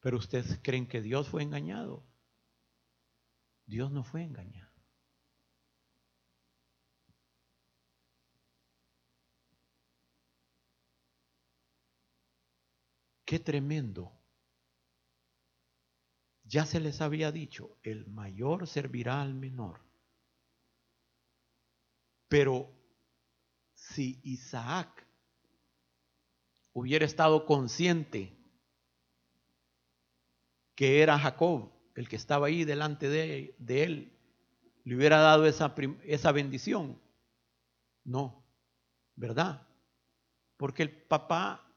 Pero 0.00 0.16
ustedes 0.16 0.58
creen 0.62 0.88
que 0.88 1.02
Dios 1.02 1.28
fue 1.28 1.42
engañado. 1.42 2.02
Dios 3.66 3.92
no 3.92 4.02
fue 4.04 4.22
engañado. 4.22 4.72
Qué 13.26 13.38
tremendo 13.38 14.22
ya 16.52 16.66
se 16.66 16.80
les 16.80 17.00
había 17.00 17.32
dicho, 17.32 17.78
el 17.82 18.06
mayor 18.08 18.66
servirá 18.66 19.22
al 19.22 19.32
menor. 19.32 19.80
Pero 22.28 22.70
si 23.72 24.20
Isaac 24.22 25.01
hubiera 26.72 27.04
estado 27.04 27.46
consciente 27.46 28.36
que 30.74 31.02
era 31.02 31.18
Jacob 31.18 31.70
el 31.94 32.08
que 32.08 32.16
estaba 32.16 32.46
ahí 32.46 32.64
delante 32.64 33.08
de, 33.08 33.54
él, 33.68 34.18
le 34.84 34.96
hubiera 34.96 35.18
dado 35.18 35.46
esa, 35.46 35.74
esa 36.04 36.32
bendición. 36.32 36.98
No, 38.04 38.44
¿verdad? 39.14 39.66
Porque 40.56 40.82
el 40.82 40.90
papá, 40.90 41.70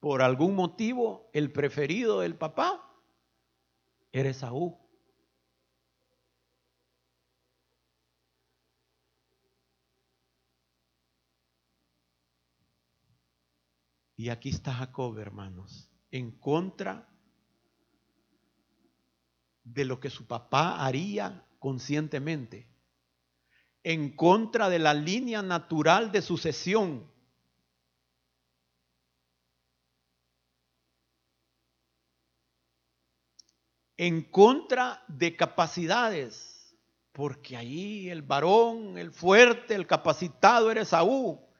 por 0.00 0.22
algún 0.22 0.56
motivo, 0.56 1.30
el 1.32 1.52
preferido 1.52 2.20
del 2.20 2.34
papá, 2.34 2.92
era 4.10 4.28
Esaú. 4.28 4.81
Y 14.22 14.30
aquí 14.30 14.50
está 14.50 14.72
Jacob, 14.72 15.18
hermanos, 15.18 15.90
en 16.12 16.30
contra 16.30 17.08
de 19.64 19.84
lo 19.84 19.98
que 19.98 20.10
su 20.10 20.28
papá 20.28 20.86
haría 20.86 21.44
conscientemente, 21.58 22.68
en 23.82 24.14
contra 24.14 24.68
de 24.68 24.78
la 24.78 24.94
línea 24.94 25.42
natural 25.42 26.12
de 26.12 26.22
sucesión 26.22 27.10
en 33.96 34.22
contra 34.30 35.02
de 35.08 35.34
capacidades, 35.34 36.76
porque 37.10 37.56
ahí 37.56 38.08
el 38.08 38.22
varón, 38.22 38.98
el 38.98 39.10
fuerte, 39.10 39.74
el 39.74 39.88
capacitado 39.88 40.70
era 40.70 40.82
Esaú. 40.82 41.51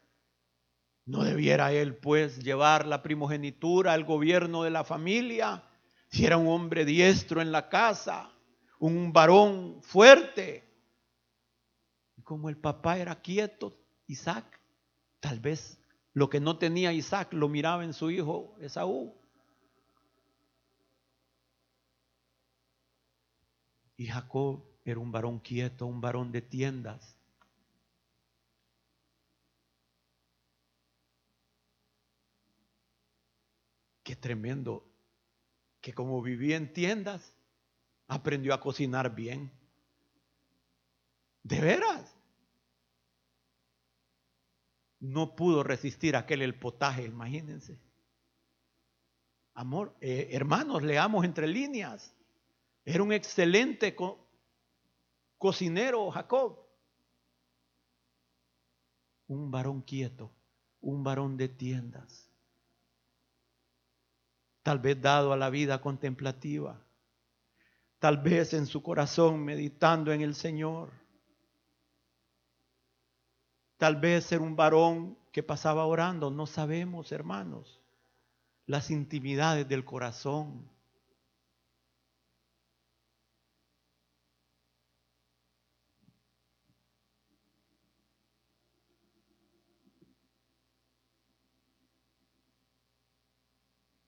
¿No 1.04 1.24
debiera 1.24 1.72
él 1.72 1.96
pues 1.96 2.38
llevar 2.38 2.86
la 2.86 3.02
primogenitura 3.02 3.92
al 3.92 4.04
gobierno 4.04 4.62
de 4.62 4.70
la 4.70 4.84
familia? 4.84 5.64
Si 6.08 6.24
era 6.24 6.36
un 6.36 6.46
hombre 6.46 6.84
diestro 6.84 7.40
en 7.40 7.50
la 7.50 7.68
casa, 7.68 8.30
un 8.78 9.12
varón 9.12 9.82
fuerte. 9.82 10.64
Y 12.16 12.22
como 12.22 12.48
el 12.48 12.56
papá 12.56 12.98
era 12.98 13.20
quieto, 13.20 13.76
Isaac, 14.06 14.60
tal 15.20 15.40
vez 15.40 15.78
lo 16.12 16.28
que 16.28 16.40
no 16.40 16.58
tenía 16.58 16.92
Isaac 16.92 17.32
lo 17.32 17.48
miraba 17.48 17.84
en 17.84 17.94
su 17.94 18.10
hijo 18.10 18.54
Esaú. 18.60 19.14
Y 23.96 24.06
Jacob 24.06 24.62
era 24.84 25.00
un 25.00 25.10
varón 25.10 25.38
quieto, 25.40 25.86
un 25.86 26.00
varón 26.00 26.32
de 26.32 26.42
tiendas. 26.42 27.16
Qué 34.02 34.16
tremendo 34.16 34.88
que 35.80 35.92
como 35.92 36.22
vivía 36.22 36.56
en 36.56 36.72
tiendas, 36.72 37.36
aprendió 38.06 38.54
a 38.54 38.60
cocinar 38.60 39.14
bien. 39.14 39.52
De 41.42 41.60
veras. 41.60 42.16
No 45.00 45.34
pudo 45.34 45.64
resistir 45.64 46.14
aquel 46.14 46.42
el 46.42 46.58
potaje, 46.58 47.04
imagínense. 47.04 47.80
Amor, 49.54 49.96
eh, 50.00 50.28
hermanos, 50.30 50.82
leamos 50.82 51.24
entre 51.24 51.46
líneas. 51.48 52.14
Era 52.84 53.02
un 53.02 53.12
excelente 53.12 53.96
cocinero 55.36 56.10
Jacob. 56.10 56.60
Un 59.26 59.50
varón 59.50 59.82
quieto, 59.82 60.30
un 60.80 61.02
varón 61.02 61.36
de 61.36 61.48
tiendas. 61.48 62.32
Tal 64.62 64.79
vez 64.79 65.01
dado 65.01 65.33
a 65.33 65.37
la 65.37 65.51
vida 65.51 65.81
contemplativa. 65.81 66.81
Tal 67.98 68.18
vez 68.18 68.53
en 68.55 68.66
su 68.66 68.83
corazón 68.83 69.44
meditando 69.44 70.12
en 70.12 70.22
el 70.22 70.35
Señor. 70.35 70.90
Tal 73.77 73.96
vez 73.96 74.25
ser 74.25 74.40
un 74.40 74.57
varón 74.57 75.18
que 75.33 75.42
pasaba 75.42 75.87
orando. 75.87 76.31
No 76.31 76.46
sabemos, 76.46 77.12
hermanos, 77.12 77.81
las 78.66 78.90
intimidades 78.90 79.68
del 79.68 79.85
corazón. 79.85 80.71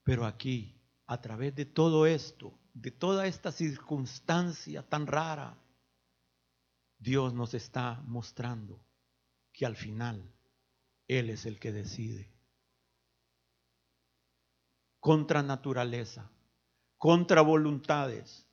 Pero 0.05 0.27
aquí, 0.27 0.79
a 1.07 1.19
través 1.19 1.55
de 1.55 1.65
todo 1.65 2.05
esto, 2.05 2.55
de 2.75 2.91
toda 2.91 3.25
esta 3.25 3.51
circunstancia 3.51 4.87
tan 4.87 5.07
rara, 5.07 5.57
Dios 6.99 7.33
nos 7.33 7.55
está 7.55 8.03
mostrando 8.05 8.79
que 9.51 9.65
al 9.65 9.75
final 9.75 10.31
Él 11.07 11.31
es 11.31 11.47
el 11.47 11.59
que 11.59 11.71
decide. 11.71 12.31
Contra 14.99 15.41
naturaleza, 15.41 16.29
contra 16.99 17.41
voluntades. 17.41 18.45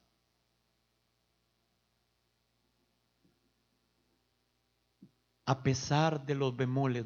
A 5.45 5.63
pesar 5.63 6.25
de 6.25 6.35
los 6.35 6.57
bemoles 6.57 7.05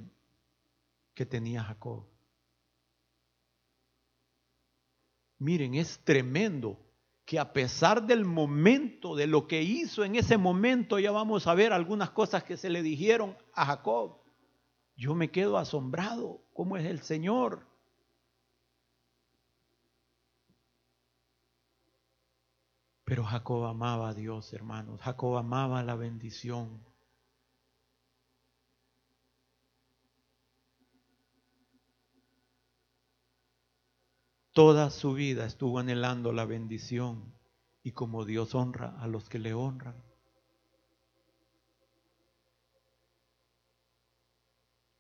que 1.15 1.27
tenía 1.27 1.65
Jacob. 1.65 2.16
Miren, 5.39 5.75
es 5.75 5.99
tremendo 6.05 6.79
que 7.25 7.39
a 7.39 7.53
pesar 7.53 8.07
del 8.07 8.25
momento, 8.25 9.17
de 9.17 9.27
lo 9.27 9.49
que 9.49 9.63
hizo 9.63 10.05
en 10.05 10.15
ese 10.15 10.39
momento, 10.39 10.99
ya 10.99 11.11
vamos 11.11 11.47
a 11.47 11.55
ver 11.55 11.73
algunas 11.73 12.11
cosas 12.11 12.45
que 12.45 12.57
se 12.57 12.71
le 12.71 12.83
dijeron 12.83 13.37
a 13.53 13.67
Jacob. 13.67 14.21
Yo 14.97 15.15
me 15.15 15.31
quedo 15.31 15.59
asombrado. 15.59 16.43
como 16.53 16.79
es 16.79 16.87
el 16.87 17.01
Señor. 17.03 17.67
Pero 23.05 23.25
Jacob 23.25 23.65
amaba 23.67 24.09
a 24.09 24.15
Dios, 24.15 24.53
hermanos. 24.53 25.01
Jacob 25.03 25.37
amaba 25.37 25.83
la 25.83 25.97
bendición. 25.97 26.83
Toda 34.57 34.89
su 34.89 35.13
vida 35.13 35.45
estuvo 35.45 35.81
anhelando 35.81 36.33
la 36.33 36.47
bendición 36.47 37.35
y 37.83 37.93
como 37.93 38.25
Dios 38.25 38.55
honra 38.55 38.99
a 38.99 39.07
los 39.07 39.29
que 39.29 39.39
le 39.39 39.53
honran. 39.53 40.03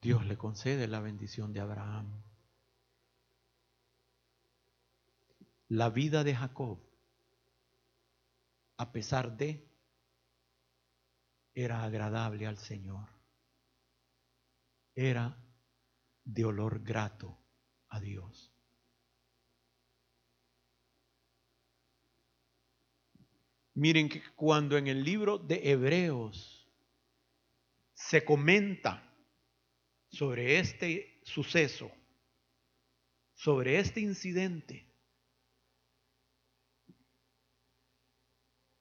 Dios 0.02 0.26
le 0.26 0.36
concede 0.36 0.86
la 0.88 1.00
bendición 1.00 1.54
de 1.54 1.60
Abraham. 1.60 2.22
La 5.68 5.88
vida 5.88 6.22
de 6.22 6.36
Jacob, 6.36 6.78
a 8.76 8.92
pesar 8.92 9.38
de, 9.38 9.66
era 11.54 11.82
agradable 11.82 12.46
al 12.46 12.58
Señor. 12.58 13.08
Era 14.94 15.42
de 16.24 16.44
olor 16.44 16.82
grato 16.82 17.38
a 17.88 18.00
Dios. 18.00 18.52
Miren 23.76 24.08
que 24.08 24.22
cuando 24.34 24.78
en 24.78 24.86
el 24.86 25.04
libro 25.04 25.36
de 25.36 25.70
Hebreos 25.70 26.66
se 27.92 28.24
comenta 28.24 29.14
sobre 30.08 30.58
este 30.58 31.20
suceso, 31.24 31.92
sobre 33.34 33.78
este 33.78 34.00
incidente, 34.00 34.90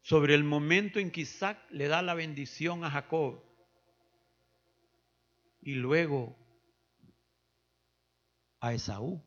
sobre 0.01 0.34
el 0.34 0.45
momento 0.45 0.99
en 0.99 1.12
que 1.12 1.21
Isaac 1.21 1.60
le 1.71 1.89
da 1.89 2.01
la 2.01 2.13
bendición 2.13 2.86
a 2.86 2.89
Jacob 2.89 3.43
y 5.60 5.73
luego 5.73 6.38
a 8.62 8.73
Esaú. 8.73 9.24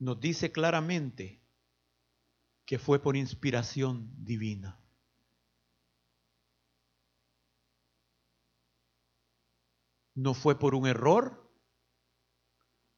Nos 0.00 0.18
dice 0.18 0.50
claramente 0.50 1.40
que 2.64 2.78
fue 2.78 3.00
por 3.00 3.16
inspiración 3.16 4.10
divina. 4.24 4.80
No 10.14 10.34
fue 10.34 10.58
por 10.58 10.74
un 10.74 10.86
error, 10.86 11.50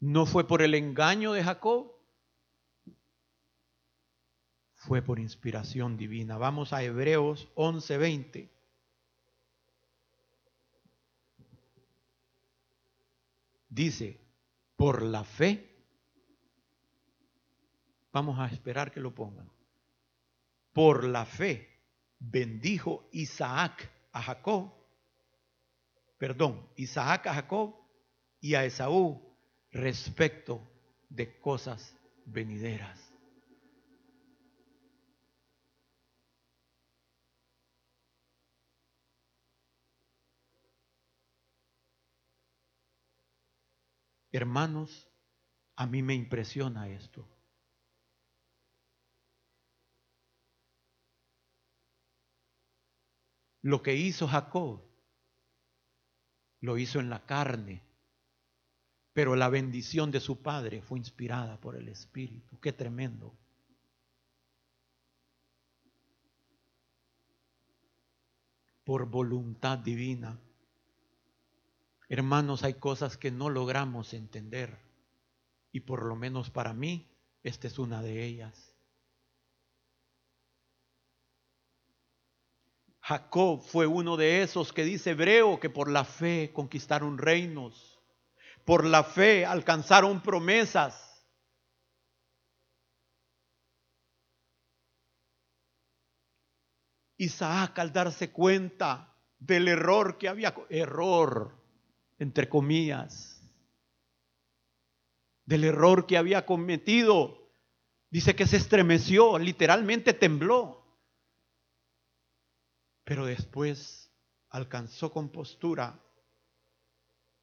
no 0.01 0.27
fue 0.27 0.47
por 0.47 0.63
el 0.63 0.75
engaño 0.75 1.33
de 1.33 1.45
Jacob, 1.45 1.93
fue 4.75 5.03
por 5.03 5.19
inspiración 5.19 5.97
divina. 5.97 6.39
Vamos 6.39 6.73
a 6.73 6.83
Hebreos 6.83 7.49
11:20. 7.57 8.49
Dice, 13.69 14.21
por 14.77 15.03
la 15.03 15.25
fe 15.25 15.72
Vamos 18.13 18.39
a 18.39 18.47
esperar 18.47 18.93
que 18.93 19.01
lo 19.01 19.15
pongan. 19.15 19.51
Por 20.73 21.05
la 21.05 21.25
fe 21.25 21.69
bendijo 22.19 23.09
Isaac 23.13 23.91
a 24.13 24.23
Jacob, 24.23 24.73
perdón, 26.19 26.69
Isaac 26.77 27.27
a 27.27 27.35
Jacob 27.35 27.75
y 28.41 28.55
a 28.55 28.65
Esaú 28.65 29.21
respecto 29.71 30.61
de 31.09 31.41
cosas 31.41 31.97
venideras. 32.27 33.13
Hermanos, 44.31 45.11
a 45.77 45.87
mí 45.87 46.03
me 46.03 46.15
impresiona 46.15 46.89
esto. 46.89 47.29
Lo 53.63 53.81
que 53.83 53.95
hizo 53.95 54.27
Jacob, 54.27 54.83
lo 56.61 56.79
hizo 56.79 56.99
en 57.01 57.11
la 57.11 57.25
carne, 57.25 57.83
pero 59.13 59.37
la 59.37 59.49
bendición 59.49 60.11
de 60.11 60.21
su 60.21 60.43
padre 60.43 60.83
fue 60.83 60.99
inspirada 60.99 61.61
por 61.61 61.77
el 61.77 61.89
Espíritu. 61.89 62.59
Qué 62.61 62.73
tremendo. 62.73 63.35
Por 68.85 69.07
voluntad 69.07 69.79
divina. 69.79 70.41
Hermanos, 72.09 72.65
hay 72.65 72.75
cosas 72.75 73.17
que 73.17 73.31
no 73.31 73.49
logramos 73.49 74.13
entender. 74.13 74.77
Y 75.71 75.81
por 75.81 76.05
lo 76.05 76.17
menos 76.17 76.51
para 76.51 76.73
mí, 76.73 77.09
esta 77.43 77.69
es 77.69 77.79
una 77.79 78.03
de 78.03 78.25
ellas. 78.25 78.72
Jacob 83.03 83.61
fue 83.61 83.87
uno 83.87 84.17
de 84.17 84.43
esos 84.43 84.73
que 84.73 84.85
dice 84.85 85.11
Hebreo 85.11 85.59
que 85.59 85.69
por 85.69 85.91
la 85.91 86.05
fe 86.05 86.53
conquistaron 86.55 87.19
reinos, 87.19 88.01
por 88.65 88.85
la 88.85 89.03
fe 89.03 89.45
alcanzaron 89.45 90.23
promesas. 90.23 91.09
Isaac 97.17 97.79
al 97.81 97.93
darse 97.93 98.31
cuenta 98.31 99.17
del 99.39 99.67
error 99.67 100.17
que 100.17 100.29
había, 100.29 100.55
error, 100.71 101.61
entre 102.21 102.49
comillas, 102.49 103.43
del 105.45 105.65
error 105.65 106.07
que 106.07 106.17
había 106.17 106.47
cometido, 106.47 107.51
dice 108.11 108.37
que 108.37 108.47
se 108.47 108.59
estremeció, 108.59 109.41
literalmente 109.41 110.13
tembló. 110.13 110.82
Pero 113.05 113.27
después 113.27 114.13
alcanzó 114.49 115.13
compostura 115.13 116.01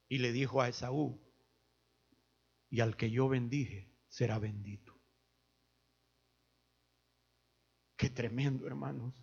y 0.08 0.20
le 0.20 0.32
dijo 0.32 0.62
a 0.62 0.70
Esaú, 0.70 1.20
y 2.70 2.82
al 2.82 2.96
que 2.96 3.10
yo 3.12 3.28
bendije 3.28 3.92
será 4.08 4.40
bendito. 4.40 5.00
Qué 7.98 8.10
tremendo, 8.10 8.66
hermanos. 8.66 9.14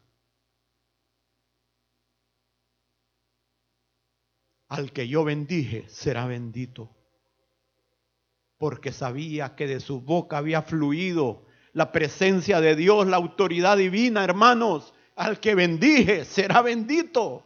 Al 4.69 4.93
que 4.93 5.09
yo 5.09 5.25
bendije 5.25 5.89
será 5.89 6.27
bendito. 6.27 6.95
Porque 8.59 8.93
sabía 8.93 9.55
que 9.55 9.67
de 9.67 9.81
su 9.81 10.01
boca 10.01 10.39
había 10.39 10.63
fluido 10.63 11.47
la 11.73 11.93
presencia 11.93 12.61
de 12.61 12.75
Dios, 12.75 13.07
la 13.07 13.17
autoridad 13.17 13.77
divina, 13.77 14.25
hermanos. 14.25 14.93
Al 15.17 15.41
que 15.41 15.55
bendije 15.55 16.25
será 16.25 16.63
bendito. 16.63 17.43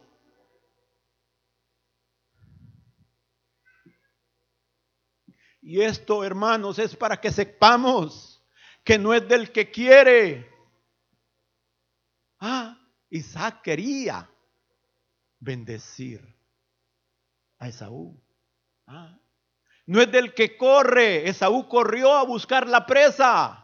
Y 5.61 5.81
esto, 5.81 6.23
hermanos, 6.23 6.79
es 6.79 6.95
para 6.95 7.21
que 7.21 7.31
sepamos 7.31 8.43
que 8.83 8.97
no 8.97 9.13
es 9.13 9.27
del 9.27 9.51
que 9.51 9.71
quiere. 9.71 10.49
Ah, 12.39 12.77
Isaac 13.09 13.61
quería 13.61 14.29
bendecir 15.39 16.21
a 17.59 17.69
Esaú. 17.69 18.21
Ah, 18.87 19.17
no 19.85 20.01
es 20.01 20.11
del 20.11 20.33
que 20.33 20.57
corre. 20.57 21.29
Esaú 21.29 21.69
corrió 21.69 22.11
a 22.13 22.23
buscar 22.23 22.67
la 22.67 22.85
presa. 22.85 23.60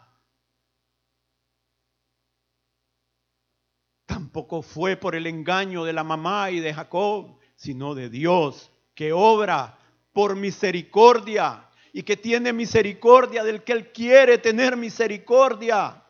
Tampoco 4.38 4.62
fue 4.62 4.96
por 4.96 5.16
el 5.16 5.26
engaño 5.26 5.84
de 5.84 5.94
la 5.94 6.04
mamá 6.04 6.52
y 6.52 6.60
de 6.60 6.72
Jacob, 6.72 7.40
sino 7.56 7.96
de 7.96 8.08
Dios, 8.08 8.72
que 8.94 9.12
obra 9.12 9.80
por 10.14 10.36
misericordia 10.36 11.68
y 11.92 12.04
que 12.04 12.16
tiene 12.18 12.54
misericordia 12.54 13.44
del 13.44 13.64
que 13.64 13.72
Él 13.72 13.92
quiere 13.92 14.38
tener 14.38 14.78
misericordia. 14.78 16.06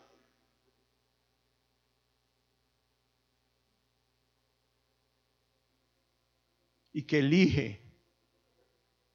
Y 6.92 7.04
que 7.04 7.20
elige 7.20 7.82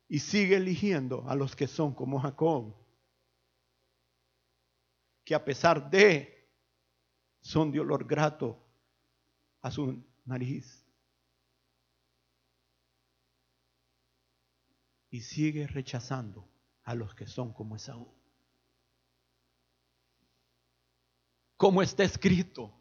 y 0.08 0.20
sigue 0.20 0.56
eligiendo 0.56 1.28
a 1.28 1.34
los 1.34 1.54
que 1.54 1.66
son 1.66 1.92
como 1.92 2.18
Jacob, 2.18 2.74
que 5.22 5.34
a 5.34 5.44
pesar 5.44 5.90
de 5.90 6.48
son 7.42 7.70
de 7.70 7.80
olor 7.80 8.06
grato 8.06 8.61
a 9.62 9.70
su 9.70 10.04
nariz. 10.24 10.84
Y 15.10 15.20
sigue 15.20 15.66
rechazando 15.66 16.48
a 16.84 16.94
los 16.94 17.14
que 17.14 17.26
son 17.26 17.52
como 17.52 17.76
Esaú. 17.76 18.12
Como 21.56 21.80
está 21.80 22.02
escrito, 22.02 22.74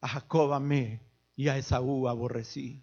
a 0.00 0.08
Jacob 0.08 0.54
amé 0.54 1.02
y 1.36 1.48
a 1.48 1.58
Esaú 1.58 2.08
aborrecí. 2.08 2.82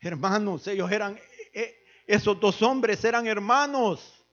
Hermanos, 0.00 0.66
ellos 0.66 0.90
eran, 0.90 1.18
eh, 1.52 1.84
esos 2.06 2.40
dos 2.40 2.62
hombres 2.62 3.04
eran 3.04 3.26
hermanos 3.26 4.24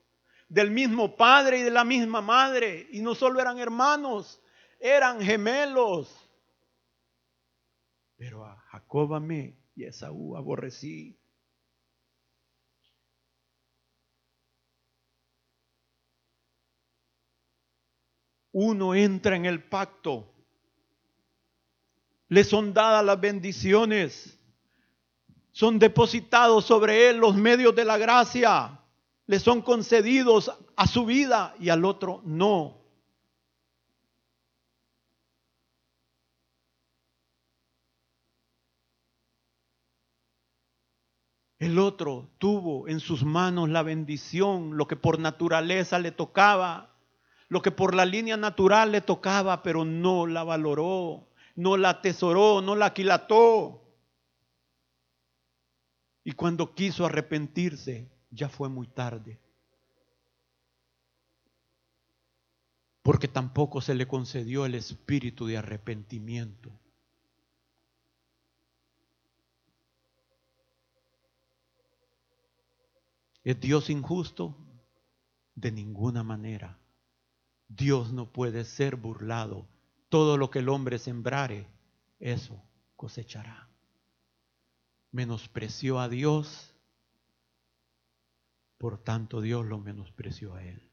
del 0.47 0.71
mismo 0.71 1.15
padre 1.15 1.59
y 1.59 1.63
de 1.63 1.71
la 1.71 1.83
misma 1.83 2.21
madre. 2.21 2.87
Y 2.91 3.01
no 3.01 3.15
solo 3.15 3.41
eran 3.41 3.59
hermanos, 3.59 4.41
eran 4.79 5.21
gemelos. 5.21 6.13
Pero 8.17 8.45
a 8.45 8.55
Jacob 8.71 9.13
amé 9.13 9.57
y 9.75 9.85
a 9.85 9.89
Esaú 9.89 10.35
aborrecí. 10.37 11.19
Uno 18.51 18.95
entra 18.95 19.35
en 19.35 19.45
el 19.45 19.61
pacto, 19.61 20.33
le 22.29 22.43
son 22.45 22.73
dadas 22.73 23.03
las 23.03 23.19
bendiciones, 23.19 24.39
son 25.51 25.77
depositados 25.77 26.63
sobre 26.63 27.09
él 27.09 27.17
los 27.17 27.35
medios 27.35 27.75
de 27.75 27.83
la 27.83 27.97
gracia 27.97 28.79
le 29.27 29.39
son 29.39 29.61
concedidos 29.61 30.51
a 30.75 30.87
su 30.87 31.05
vida 31.05 31.55
y 31.59 31.69
al 31.69 31.85
otro 31.85 32.21
no. 32.25 32.84
El 41.65 41.79
otro 41.79 42.29
tuvo 42.37 42.87
en 42.87 42.99
sus 42.99 43.23
manos 43.23 43.69
la 43.69 43.81
bendición, 43.81 44.77
lo 44.77 44.87
que 44.87 44.95
por 44.95 45.17
naturaleza 45.17 45.97
le 45.97 46.11
tocaba, 46.11 46.95
lo 47.49 47.63
que 47.63 47.71
por 47.71 47.95
la 47.95 48.05
línea 48.05 48.37
natural 48.37 48.91
le 48.91 49.01
tocaba, 49.01 49.63
pero 49.63 49.83
no 49.83 50.27
la 50.27 50.43
valoró, 50.43 51.27
no 51.55 51.75
la 51.75 51.89
atesoró, 51.89 52.61
no 52.61 52.75
la 52.75 52.85
aquilató. 52.85 53.81
Y 56.23 56.33
cuando 56.33 56.75
quiso 56.75 57.03
arrepentirse, 57.03 58.11
ya 58.29 58.47
fue 58.47 58.69
muy 58.69 58.85
tarde. 58.85 59.39
Porque 63.01 63.27
tampoco 63.27 63.81
se 63.81 63.95
le 63.95 64.07
concedió 64.07 64.67
el 64.67 64.75
espíritu 64.75 65.47
de 65.47 65.57
arrepentimiento. 65.57 66.69
¿Es 73.45 73.61
Dios 73.61 73.89
injusto? 73.89 74.57
De 75.55 75.71
ninguna 75.71 76.21
manera. 76.21 76.77
Dios 77.69 78.11
no 78.11 78.33
puede 78.33 78.65
ser 78.65 78.97
burlado. 78.97 79.69
Todo 80.09 80.35
lo 80.35 80.49
que 80.49 80.59
el 80.59 80.67
hombre 80.67 80.99
sembrare, 80.99 81.69
eso 82.19 82.61
cosechará. 82.97 83.69
Menospreció 85.11 86.01
a 86.01 86.09
Dios 86.09 86.75
por 88.77 88.97
tanto 89.01 89.41
Dios 89.41 89.65
lo 89.65 89.79
menospreció 89.79 90.53
a 90.53 90.63
él. 90.63 90.91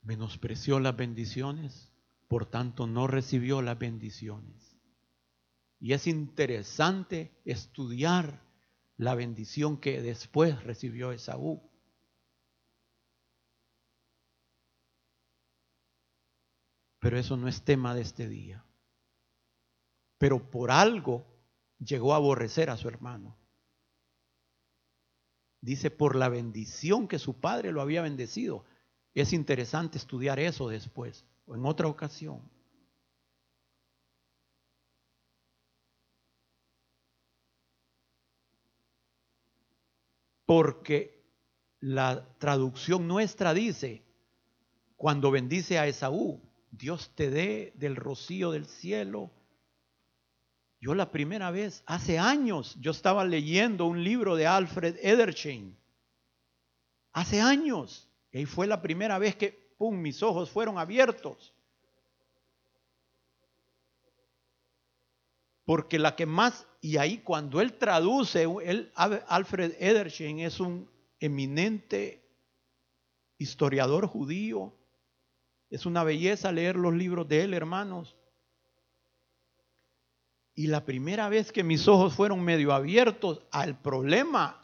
Menospreció 0.00 0.80
las 0.80 0.96
bendiciones, 0.96 1.92
por 2.28 2.46
tanto 2.46 2.86
no 2.86 3.06
recibió 3.06 3.60
las 3.60 3.78
bendiciones. 3.78 4.65
Y 5.78 5.92
es 5.92 6.06
interesante 6.06 7.32
estudiar 7.44 8.42
la 8.96 9.14
bendición 9.14 9.78
que 9.78 10.00
después 10.00 10.62
recibió 10.64 11.12
Esaú. 11.12 11.62
Pero 16.98 17.18
eso 17.18 17.36
no 17.36 17.46
es 17.46 17.62
tema 17.62 17.94
de 17.94 18.02
este 18.02 18.28
día 18.28 18.66
pero 20.18 20.50
por 20.50 20.70
algo 20.70 21.26
llegó 21.78 22.14
a 22.14 22.16
aborrecer 22.16 22.70
a 22.70 22.76
su 22.76 22.88
hermano. 22.88 23.36
Dice, 25.60 25.90
por 25.90 26.16
la 26.16 26.28
bendición 26.28 27.08
que 27.08 27.18
su 27.18 27.40
padre 27.40 27.72
lo 27.72 27.80
había 27.80 28.02
bendecido. 28.02 28.64
Es 29.14 29.32
interesante 29.32 29.98
estudiar 29.98 30.38
eso 30.38 30.68
después 30.68 31.24
o 31.46 31.56
en 31.56 31.66
otra 31.66 31.88
ocasión. 31.88 32.50
Porque 40.46 41.22
la 41.80 42.26
traducción 42.38 43.06
nuestra 43.06 43.52
dice, 43.52 44.02
cuando 44.96 45.30
bendice 45.30 45.78
a 45.78 45.86
Esaú, 45.86 46.40
Dios 46.70 47.10
te 47.14 47.30
dé 47.30 47.72
del 47.76 47.96
rocío 47.96 48.52
del 48.52 48.66
cielo 48.66 49.30
yo 50.86 50.94
la 50.94 51.10
primera 51.10 51.50
vez, 51.50 51.82
hace 51.86 52.18
años, 52.18 52.76
yo 52.80 52.92
estaba 52.92 53.24
leyendo 53.24 53.86
un 53.86 54.04
libro 54.04 54.36
de 54.36 54.46
Alfred 54.46 54.96
Edersheim. 55.02 55.74
Hace 57.12 57.40
años. 57.40 58.08
Y 58.30 58.44
fue 58.44 58.68
la 58.68 58.82
primera 58.82 59.18
vez 59.18 59.34
que, 59.34 59.74
¡pum!, 59.78 60.00
mis 60.00 60.22
ojos 60.22 60.48
fueron 60.48 60.78
abiertos. 60.78 61.54
Porque 65.66 65.98
la 65.98 66.14
que 66.14 66.26
más, 66.26 66.66
y 66.80 66.96
ahí 66.96 67.18
cuando 67.18 67.60
él 67.60 67.74
traduce, 67.74 68.44
él, 68.64 68.92
Alfred 68.94 69.74
Edersheim 69.80 70.38
es 70.38 70.60
un 70.60 70.88
eminente 71.18 72.24
historiador 73.36 74.06
judío. 74.06 74.72
Es 75.68 75.84
una 75.84 76.04
belleza 76.04 76.52
leer 76.52 76.76
los 76.76 76.94
libros 76.94 77.26
de 77.26 77.42
él, 77.42 77.52
hermanos. 77.52 78.16
Y 80.54 80.68
la 80.68 80.84
primera 80.84 81.28
vez 81.28 81.50
que 81.50 81.64
mis 81.64 81.88
ojos 81.88 82.14
fueron 82.14 82.42
medio 82.42 82.72
abiertos 82.72 83.42
al 83.50 83.78
problema 83.78 84.62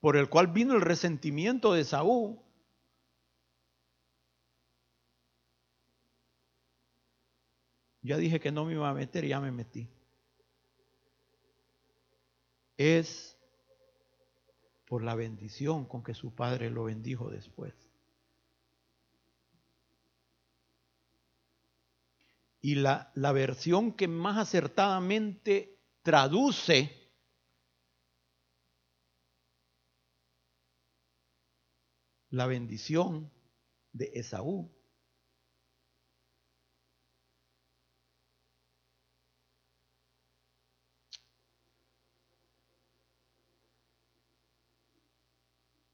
por 0.00 0.16
el 0.16 0.30
cual 0.30 0.46
vino 0.46 0.74
el 0.74 0.80
resentimiento 0.80 1.74
de 1.74 1.84
Saúl, 1.84 2.40
ya 8.00 8.16
dije 8.16 8.40
que 8.40 8.50
no 8.50 8.64
me 8.64 8.72
iba 8.72 8.88
a 8.88 8.94
meter 8.94 9.26
y 9.26 9.28
ya 9.28 9.38
me 9.38 9.52
metí. 9.52 9.88
Es 12.82 13.38
por 14.86 15.04
la 15.04 15.14
bendición 15.14 15.84
con 15.86 16.02
que 16.02 16.14
su 16.14 16.34
padre 16.34 16.70
lo 16.70 16.84
bendijo 16.84 17.30
después. 17.30 17.74
y 22.62 22.76
la, 22.76 23.10
la 23.16 23.32
versión 23.32 23.92
que 23.92 24.06
más 24.06 24.38
acertadamente 24.38 25.76
traduce 26.02 27.10
la 32.30 32.46
bendición 32.46 33.30
de 33.92 34.12
Esaú. 34.14 34.70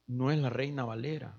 No 0.09 0.33
es 0.33 0.39
la 0.39 0.51
reina 0.51 0.85
Valera. 0.85 1.39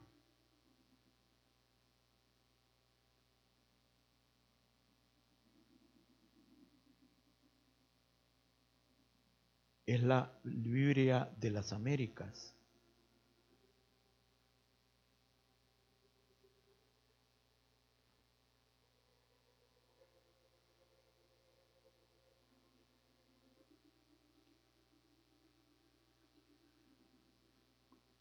es 9.90 10.04
la 10.04 10.32
Biblia 10.44 11.32
de 11.38 11.50
las 11.50 11.74
Américas. 11.74 12.54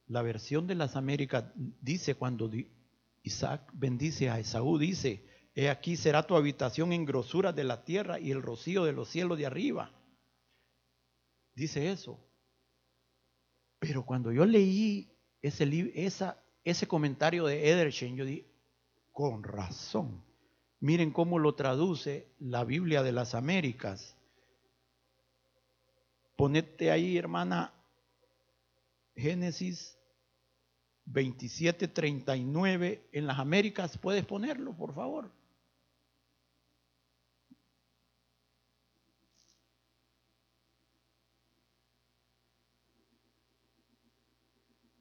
La 0.08 0.22
versión 0.22 0.66
de 0.66 0.74
las 0.74 0.96
Américas 0.96 1.44
dice 1.54 2.14
cuando 2.14 2.50
Isaac 3.22 3.70
bendice 3.74 4.30
a 4.30 4.38
Esaú, 4.38 4.78
dice, 4.78 5.24
he 5.54 5.68
aquí 5.68 5.96
será 5.96 6.26
tu 6.26 6.34
habitación 6.34 6.92
en 6.92 7.04
grosura 7.04 7.52
de 7.52 7.64
la 7.64 7.84
tierra 7.84 8.18
y 8.18 8.30
el 8.30 8.42
rocío 8.42 8.84
de 8.84 8.92
los 8.92 9.08
cielos 9.08 9.38
de 9.38 9.46
arriba. 9.46 9.92
Dice 11.54 11.90
eso. 11.90 12.18
Pero 13.78 14.04
cuando 14.04 14.32
yo 14.32 14.46
leí 14.46 15.12
ese 15.42 15.92
esa 15.94 16.42
ese 16.64 16.86
comentario 16.86 17.46
de 17.46 17.70
Edershen, 17.70 18.16
yo 18.16 18.24
dije, 18.24 18.46
con 19.12 19.42
razón. 19.42 20.22
Miren 20.80 21.10
cómo 21.10 21.38
lo 21.38 21.54
traduce 21.54 22.28
la 22.38 22.64
Biblia 22.64 23.02
de 23.02 23.12
las 23.12 23.34
Américas. 23.34 24.16
Ponete 26.36 26.90
ahí, 26.90 27.16
hermana, 27.16 27.72
Génesis 29.16 29.97
27, 31.10 31.88
39 31.88 33.08
en 33.12 33.26
las 33.26 33.38
Américas. 33.38 33.96
¿Puedes 33.98 34.24
ponerlo, 34.26 34.76
por 34.76 34.94
favor? 34.94 35.32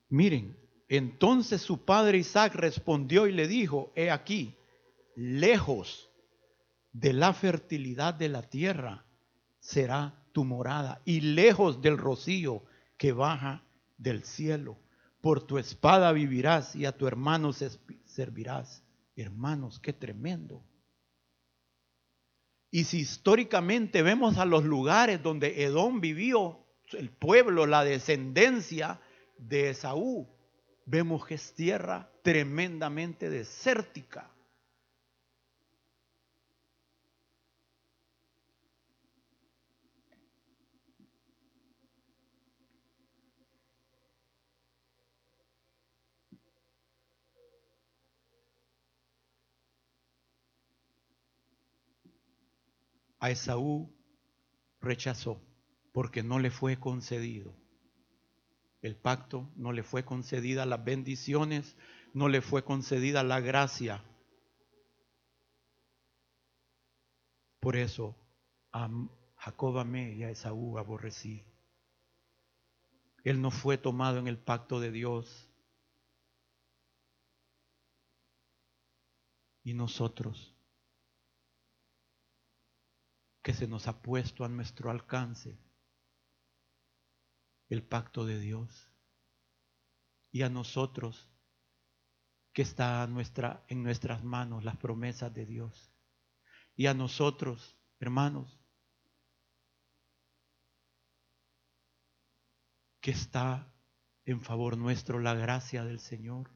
Miren, 0.10 0.58
entonces 0.88 1.62
su 1.62 1.84
padre 1.84 2.20
Isaac 2.20 2.56
respondió 2.56 3.28
y 3.28 3.34
le 3.34 3.48
dijo, 3.48 3.92
he 3.96 4.10
aquí, 4.10 4.56
lejos 5.16 6.10
de 6.94 7.12
la 7.12 7.34
fertilidad 7.34 8.14
de 8.14 8.30
la 8.30 8.44
tierra 8.44 9.06
será 9.60 10.24
tu 10.32 10.46
morada 10.46 11.02
y 11.04 11.20
lejos 11.20 11.82
del 11.82 11.98
rocío 11.98 12.64
que 12.98 13.12
baja 13.12 13.66
del 13.98 14.24
cielo. 14.24 14.78
Por 15.28 15.46
tu 15.46 15.58
espada 15.58 16.14
vivirás 16.14 16.74
y 16.74 16.86
a 16.86 16.94
tu 16.94 17.06
hermano 17.06 17.52
servirás. 18.06 18.82
Hermanos, 19.14 19.78
qué 19.78 19.92
tremendo. 19.92 20.64
Y 22.72 22.86
si 22.86 23.00
históricamente 23.00 24.04
vemos 24.04 24.38
a 24.38 24.46
los 24.46 24.64
lugares 24.64 25.22
donde 25.22 25.66
Edom 25.66 26.00
vivió, 26.00 26.66
el 26.94 27.10
pueblo, 27.10 27.66
la 27.66 27.84
descendencia 27.84 29.02
de 29.38 29.72
Esaú, 29.72 30.30
vemos 30.86 31.26
que 31.26 31.34
es 31.34 31.54
tierra 31.54 32.10
tremendamente 32.24 33.30
desértica. 33.30 34.32
A 53.20 53.32
Esaú 53.32 53.94
rechazó 54.80 55.42
porque 55.92 56.24
no 56.24 56.40
le 56.40 56.52
fue 56.52 56.80
concedido. 56.80 57.54
El 58.82 58.96
pacto 58.96 59.50
no 59.56 59.72
le 59.72 59.84
fue 59.84 60.06
concedida 60.06 60.66
las 60.66 60.84
bendiciones, 60.84 61.76
no 62.14 62.30
le 62.30 62.42
fue 62.42 62.64
concedida 62.64 63.24
la 63.24 63.40
gracia. 63.40 64.04
Por 67.60 67.76
eso 67.76 68.16
a 68.72 68.90
Jacob 69.38 69.80
amé 69.80 70.14
y 70.14 70.24
a 70.24 70.30
Esaú 70.30 70.78
aborrecí. 70.78 71.44
Él 73.24 73.42
no 73.42 73.52
fue 73.52 73.78
tomado 73.78 74.20
en 74.20 74.28
el 74.28 74.38
pacto 74.38 74.80
de 74.80 74.92
Dios. 74.92 75.50
Y 79.64 79.74
nosotros 79.74 80.57
que 83.48 83.54
se 83.54 83.66
nos 83.66 83.88
ha 83.88 84.02
puesto 84.02 84.44
a 84.44 84.50
nuestro 84.50 84.92
alcance 84.92 85.58
el 87.70 87.82
pacto 87.82 88.26
de 88.26 88.42
Dios. 88.42 88.92
Y 90.34 90.42
a 90.42 90.50
nosotros 90.50 91.32
que 92.52 92.62
está 92.62 93.08
nuestra, 93.08 93.64
en 93.70 93.84
nuestras 93.84 94.22
manos 94.22 94.66
las 94.66 94.76
promesas 94.76 95.34
de 95.34 95.46
Dios. 95.46 95.94
Y 96.76 96.88
a 96.88 96.94
nosotros, 96.94 97.80
hermanos, 98.02 98.60
que 103.00 103.12
está 103.12 103.74
en 104.26 104.42
favor 104.42 104.76
nuestro 104.76 105.20
la 105.20 105.36
gracia 105.36 105.86
del 105.86 106.02
Señor. 106.02 106.52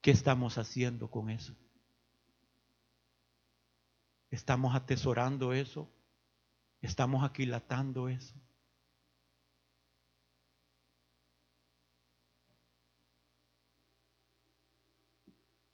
¿Qué 0.00 0.10
estamos 0.10 0.58
haciendo 0.58 1.08
con 1.08 1.30
eso? 1.30 1.56
Estamos 4.30 4.74
atesorando 4.74 5.52
eso. 5.52 5.90
Estamos 6.80 7.24
aquilatando 7.24 8.08
eso. 8.08 8.34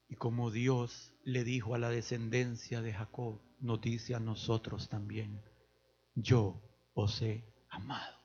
Y 0.09 0.15
como 0.17 0.51
Dios 0.51 1.15
le 1.25 1.43
dijo 1.43 1.75
a 1.75 1.79
la 1.79 1.89
descendencia 1.89 2.83
de 2.83 2.93
Jacob, 2.93 3.41
nos 3.61 3.81
dice 3.81 4.15
a 4.15 4.21
nosotros 4.21 4.89
también, 4.91 5.43
yo 6.15 6.61
os 6.93 7.23
he 7.23 7.45
amado. 7.71 8.19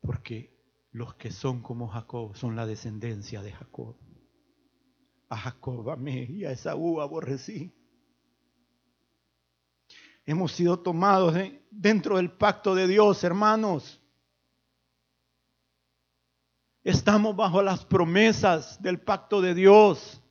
Porque 0.00 0.55
los 0.96 1.14
que 1.16 1.30
son 1.30 1.60
como 1.60 1.88
Jacob 1.88 2.34
son 2.34 2.56
la 2.56 2.64
descendencia 2.64 3.42
de 3.42 3.52
Jacob. 3.52 3.96
A 5.28 5.36
Jacob 5.36 5.90
amé 5.90 6.22
y 6.22 6.46
a 6.46 6.52
Esaú 6.52 7.02
aborrecí. 7.02 7.70
Hemos 10.24 10.52
sido 10.52 10.78
tomados 10.78 11.34
dentro 11.70 12.16
del 12.16 12.32
pacto 12.32 12.74
de 12.74 12.86
Dios, 12.86 13.22
hermanos. 13.24 14.00
Estamos 16.82 17.36
bajo 17.36 17.60
las 17.60 17.84
promesas 17.84 18.80
del 18.80 18.98
pacto 18.98 19.42
de 19.42 19.52
Dios. 19.52 20.22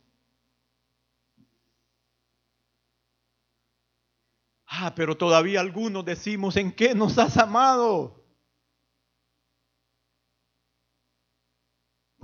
Ah, 4.66 4.92
pero 4.96 5.16
todavía 5.16 5.60
algunos 5.60 6.04
decimos, 6.04 6.56
¿en 6.56 6.72
qué 6.72 6.92
nos 6.92 7.16
has 7.18 7.36
amado? 7.36 8.25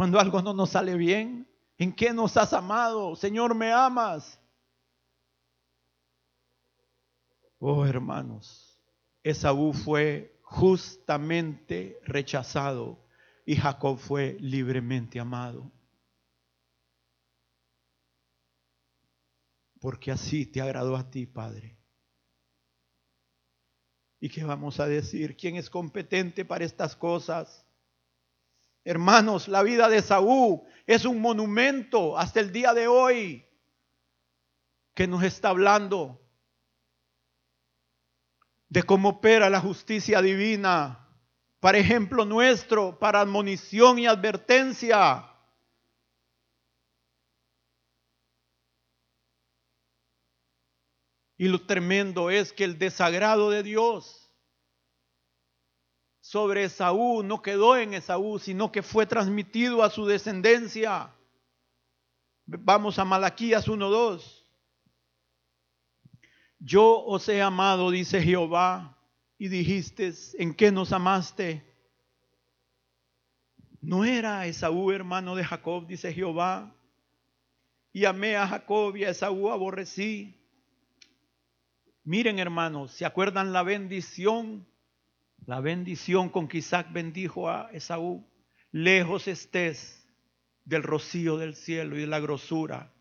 Cuando 0.03 0.19
algo 0.19 0.43
no 0.43 0.53
nos 0.53 0.71
sale 0.71 0.97
bien, 0.97 1.47
¿en 1.79 1.93
qué 1.95 2.13
nos 2.13 2.37
has 2.37 2.53
amado? 2.53 3.15
Señor, 3.15 3.55
¿me 3.55 3.73
amas? 3.73 4.37
Oh, 7.61 7.87
hermanos, 7.87 8.83
Esaú 9.23 9.73
fue 9.73 10.41
justamente 10.43 12.01
rechazado 12.03 12.99
y 13.47 13.55
Jacob 13.55 13.97
fue 13.97 14.37
libremente 14.41 15.21
amado. 15.21 15.71
Porque 19.81 20.11
así 20.11 20.47
te 20.47 20.61
agradó 20.61 20.97
a 20.97 21.09
ti, 21.09 21.27
Padre. 21.27 21.79
¿Y 24.19 24.29
qué 24.29 24.43
vamos 24.43 24.81
a 24.81 24.89
decir? 24.89 25.37
¿Quién 25.37 25.55
es 25.55 25.71
competente 25.71 26.45
para 26.45 26.65
estas 26.65 26.97
cosas? 26.97 27.65
Hermanos, 28.85 29.47
la 29.47 29.63
vida 29.63 29.89
de 29.89 30.03
Saúl 30.03 30.63
es 30.87 31.05
un 31.05 31.21
monumento 31.21 32.19
hasta 32.19 32.41
el 32.41 32.53
día 32.53 32.75
de 32.75 32.89
hoy 32.89 33.47
que 34.95 35.07
nos 35.07 35.23
está 35.23 35.51
hablando 35.51 36.21
de 38.69 38.83
cómo 38.83 39.11
opera 39.11 39.51
la 39.51 39.61
justicia 39.61 40.21
divina, 40.21 40.99
para 41.61 41.79
ejemplo 41.79 42.25
nuestro, 42.25 42.99
para 42.99 43.21
admonición 43.21 43.99
y 43.99 44.07
advertencia. 44.07 45.29
Y 51.37 51.49
lo 51.49 51.65
tremendo 51.67 52.31
es 52.31 52.53
que 52.53 52.65
el 52.65 52.79
desagrado 52.79 53.51
de 53.51 53.63
Dios 53.63 54.22
sobre 56.33 56.65
Esaú 56.65 57.23
no 57.23 57.43
quedó 57.43 57.77
en 57.77 57.93
Esaú, 57.93 58.39
sino 58.39 58.73
que 58.73 58.83
fue 58.83 59.05
transmitido 59.05 59.83
a 59.83 59.91
su 59.91 60.07
descendencia. 60.07 61.11
Vamos 62.47 62.99
a 62.99 63.05
Malaquías 63.05 63.69
1.2. 63.69 64.43
Yo 66.59 67.05
os 67.05 67.29
he 67.29 67.43
amado, 67.43 67.91
dice 67.91 68.23
Jehová, 68.23 68.97
y 69.37 69.49
dijiste, 69.49 70.15
¿en 70.39 70.55
qué 70.55 70.73
nos 70.73 70.95
amaste? 70.95 71.63
No 73.83 74.07
era 74.07 74.47
Esaú 74.47 74.91
hermano 74.91 75.35
de 75.35 75.45
Jacob, 75.45 75.87
dice 75.87 76.15
Jehová, 76.15 76.75
y 77.93 78.07
amé 78.07 78.39
a 78.39 78.49
Jacob 78.49 78.97
y 78.97 79.05
a 79.05 79.11
Esaú 79.11 79.51
aborrecí. 79.51 80.35
Miren 82.05 82.39
hermanos, 82.39 82.93
¿se 82.93 83.05
acuerdan 83.05 83.53
la 83.53 83.63
bendición 83.63 84.72
la 85.47 85.61
bendición 85.61 86.29
con 86.29 86.49
que 86.49 86.59
Isaac 86.59 86.93
bendijo 86.93 87.49
a 87.49 87.71
Esaú. 87.73 88.25
Lejos 88.71 89.29
estés 89.29 90.07
del 90.65 90.83
rocío 90.83 91.37
del 91.37 91.55
cielo 91.55 91.97
y 91.97 92.03
de 92.03 92.07
la 92.07 92.21
grosura. 92.21 92.93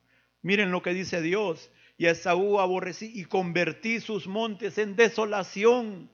Miren 0.42 0.72
lo 0.72 0.82
que 0.82 0.94
dice 0.94 1.22
Dios. 1.22 1.72
Y 1.98 2.08
a 2.08 2.12
Esaú 2.12 2.60
aborrecí 2.60 3.12
y 3.14 3.26
convertí 3.26 4.00
sus 4.00 4.28
montes 4.28 4.80
en 4.80 4.96
desolación 4.96 6.10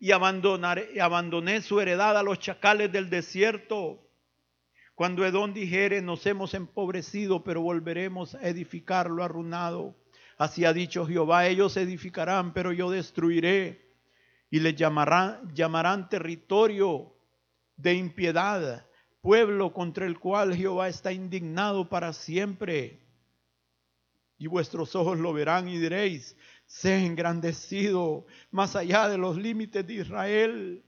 y 0.00 0.10
abandoné 0.10 1.62
su 1.62 1.80
heredad 1.80 2.18
a 2.18 2.24
los 2.24 2.40
chacales 2.40 2.90
del 2.90 3.10
desierto. 3.10 4.00
Cuando 4.96 5.24
Edón 5.24 5.54
dijere, 5.54 6.02
nos 6.02 6.26
hemos 6.26 6.52
empobrecido, 6.54 7.44
pero 7.44 7.62
volveremos 7.62 8.34
a 8.34 8.48
edificar 8.48 9.08
lo 9.08 9.22
arruinado. 9.22 9.94
Así 10.36 10.64
ha 10.64 10.72
dicho 10.72 11.06
Jehová, 11.06 11.46
ellos 11.46 11.76
edificarán, 11.76 12.52
pero 12.52 12.72
yo 12.72 12.90
destruiré. 12.90 13.83
Y 14.54 14.60
les 14.60 14.76
llamarán, 14.76 15.52
llamarán 15.52 16.08
territorio 16.08 17.12
de 17.76 17.94
impiedad, 17.94 18.88
pueblo 19.20 19.72
contra 19.72 20.06
el 20.06 20.20
cual 20.20 20.54
Jehová 20.54 20.88
está 20.88 21.10
indignado 21.10 21.88
para 21.88 22.12
siempre. 22.12 23.04
Y 24.38 24.46
vuestros 24.46 24.94
ojos 24.94 25.18
lo 25.18 25.32
verán 25.32 25.66
y 25.66 25.78
diréis, 25.78 26.36
sea 26.66 27.04
engrandecido 27.04 28.26
más 28.52 28.76
allá 28.76 29.08
de 29.08 29.18
los 29.18 29.36
límites 29.36 29.84
de 29.88 29.94
Israel. 29.94 30.84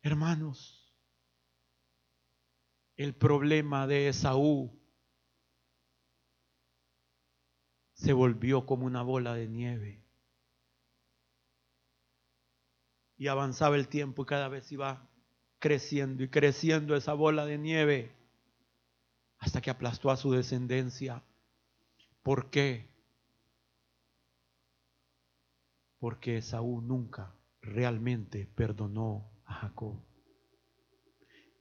Hermanos, 0.00 0.90
el 2.96 3.14
problema 3.14 3.86
de 3.86 4.08
Esaú 4.08 4.74
se 7.92 8.14
volvió 8.14 8.64
como 8.64 8.86
una 8.86 9.02
bola 9.02 9.34
de 9.34 9.48
nieve. 9.48 10.03
Y 13.24 13.28
avanzaba 13.28 13.76
el 13.76 13.88
tiempo 13.88 14.20
y 14.20 14.26
cada 14.26 14.48
vez 14.48 14.70
iba 14.70 15.08
creciendo 15.58 16.22
y 16.22 16.28
creciendo 16.28 16.94
esa 16.94 17.14
bola 17.14 17.46
de 17.46 17.56
nieve 17.56 18.14
hasta 19.38 19.62
que 19.62 19.70
aplastó 19.70 20.10
a 20.10 20.18
su 20.18 20.30
descendencia. 20.32 21.22
¿Por 22.22 22.50
qué? 22.50 22.86
Porque 25.98 26.36
Esaú 26.36 26.82
nunca 26.82 27.34
realmente 27.62 28.46
perdonó 28.54 29.30
a 29.46 29.54
Jacob. 29.54 29.96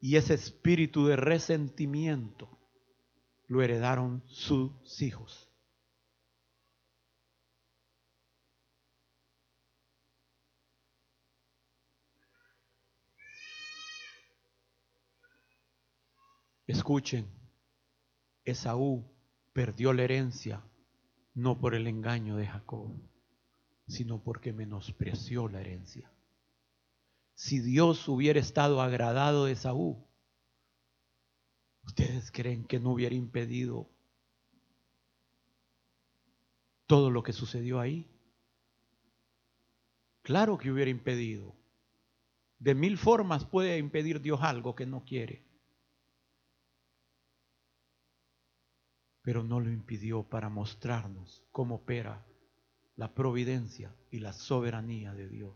Y 0.02 0.18
ese 0.18 0.34
espíritu 0.34 1.06
de 1.06 1.16
resentimiento 1.16 2.60
lo 3.48 3.62
heredaron 3.62 4.22
sus 4.28 5.02
hijos. 5.02 5.50
Escuchen, 16.68 17.28
Esaú 18.46 19.06
perdió 19.52 19.94
la 19.94 20.04
herencia 20.04 20.64
no 21.34 21.60
por 21.60 21.76
el 21.76 21.88
engaño 21.88 22.38
de 22.38 22.48
Jacob, 22.48 22.92
sino 23.88 24.24
porque 24.24 24.54
menospreció 24.54 25.48
la 25.48 25.62
herencia. 25.62 26.12
Si 27.36 27.60
Dios 27.60 28.08
hubiera 28.08 28.40
estado 28.40 28.82
agradado 28.82 29.46
de 29.46 29.54
Esaú, 29.54 30.06
¿ustedes 31.86 32.32
creen 32.32 32.64
que 32.64 32.80
no 32.80 32.92
hubiera 32.92 33.16
impedido 33.16 33.90
todo 36.86 37.10
lo 37.10 37.24
que 37.24 37.34
sucedió 37.34 37.80
ahí? 37.80 38.08
Claro 40.22 40.58
que 40.58 40.72
hubiera 40.72 40.92
impedido. 40.92 41.56
De 42.60 42.76
mil 42.76 42.98
formas 42.98 43.44
puede 43.46 43.78
impedir 43.78 44.22
Dios 44.22 44.42
algo 44.42 44.76
que 44.76 44.86
no 44.86 45.04
quiere. 45.04 45.44
Pero 49.24 49.42
no 49.42 49.60
lo 49.60 49.72
impidió 49.72 50.24
para 50.24 50.50
mostrarnos 50.50 51.44
cómo 51.52 51.76
opera 51.76 52.26
la 52.96 53.14
providencia 53.14 53.96
y 54.12 54.20
la 54.20 54.34
soberanía 54.34 55.14
de 55.14 55.30
Dios. 55.30 55.56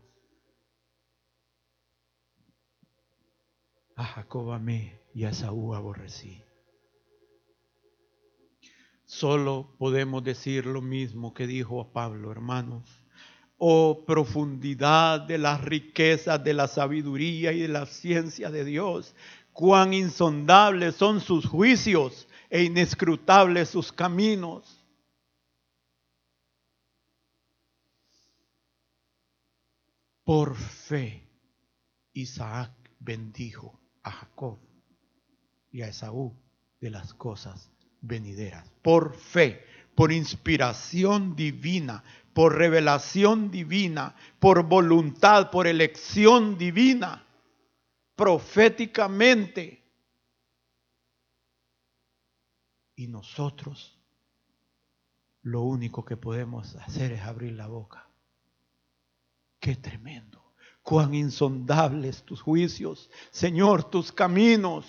A 3.94 4.04
Jacob 4.04 4.52
amé 4.52 5.02
y 5.14 5.24
a 5.24 5.34
Saúl 5.34 5.76
aborrecí. 5.76 6.42
Solo 9.04 9.74
podemos 9.78 10.24
decir 10.24 10.66
lo 10.66 10.80
mismo 10.80 11.34
que 11.34 11.46
dijo 11.46 11.80
a 11.80 11.92
Pablo, 11.92 12.30
hermanos. 12.30 13.04
Oh 13.56 14.04
profundidad 14.06 15.20
de 15.20 15.38
las 15.38 15.62
riquezas 15.62 16.42
de 16.42 16.54
la 16.54 16.68
sabiduría 16.68 17.52
y 17.52 17.60
de 17.60 17.68
la 17.68 17.86
ciencia 17.86 18.50
de 18.50 18.64
Dios. 18.64 19.14
Cuán 19.58 19.92
insondables 19.92 20.94
son 20.94 21.20
sus 21.20 21.44
juicios 21.44 22.28
e 22.48 22.62
inescrutables 22.62 23.68
sus 23.68 23.90
caminos. 23.90 24.86
Por 30.22 30.54
fe, 30.54 31.28
Isaac 32.12 32.70
bendijo 33.00 33.80
a 34.04 34.12
Jacob 34.12 34.60
y 35.72 35.82
a 35.82 35.88
Esaú 35.88 36.36
de 36.80 36.90
las 36.90 37.12
cosas 37.12 37.68
venideras. 38.00 38.70
Por 38.80 39.16
fe, 39.16 39.64
por 39.96 40.12
inspiración 40.12 41.34
divina, 41.34 42.04
por 42.32 42.54
revelación 42.54 43.50
divina, 43.50 44.14
por 44.38 44.62
voluntad, 44.68 45.50
por 45.50 45.66
elección 45.66 46.56
divina, 46.56 47.24
proféticamente 48.18 49.78
Y 52.98 53.06
nosotros 53.06 53.96
lo 55.42 55.62
único 55.62 56.04
que 56.04 56.16
podemos 56.16 56.74
hacer 56.74 57.12
es 57.12 57.20
abrir 57.22 57.52
la 57.52 57.68
boca. 57.68 58.10
Qué 59.60 59.76
tremendo. 59.76 60.52
Cuán 60.82 61.14
insondables 61.14 62.24
tus 62.24 62.42
juicios. 62.42 63.08
Señor, 63.30 63.88
tus 63.88 64.10
caminos. 64.10 64.84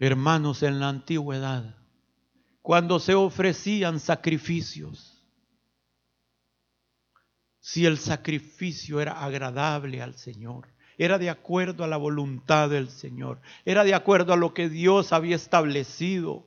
Hermanos, 0.00 0.64
en 0.64 0.80
la 0.80 0.88
antigüedad, 0.88 1.77
cuando 2.68 2.98
se 2.98 3.14
ofrecían 3.14 3.98
sacrificios, 3.98 5.26
si 7.60 7.86
el 7.86 7.96
sacrificio 7.96 9.00
era 9.00 9.24
agradable 9.24 10.02
al 10.02 10.18
Señor, 10.18 10.68
era 10.98 11.16
de 11.16 11.30
acuerdo 11.30 11.82
a 11.82 11.86
la 11.86 11.96
voluntad 11.96 12.68
del 12.68 12.90
Señor, 12.90 13.40
era 13.64 13.84
de 13.84 13.94
acuerdo 13.94 14.34
a 14.34 14.36
lo 14.36 14.52
que 14.52 14.68
Dios 14.68 15.14
había 15.14 15.34
establecido. 15.34 16.46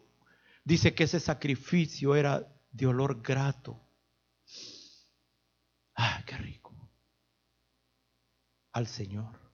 Dice 0.63 0.93
que 0.93 1.05
ese 1.05 1.19
sacrificio 1.19 2.15
era 2.15 2.47
de 2.71 2.85
olor 2.85 3.23
grato. 3.23 3.81
¡Ah, 5.95 6.21
qué 6.27 6.37
rico! 6.37 6.87
Al 8.73 8.85
Señor. 8.85 9.50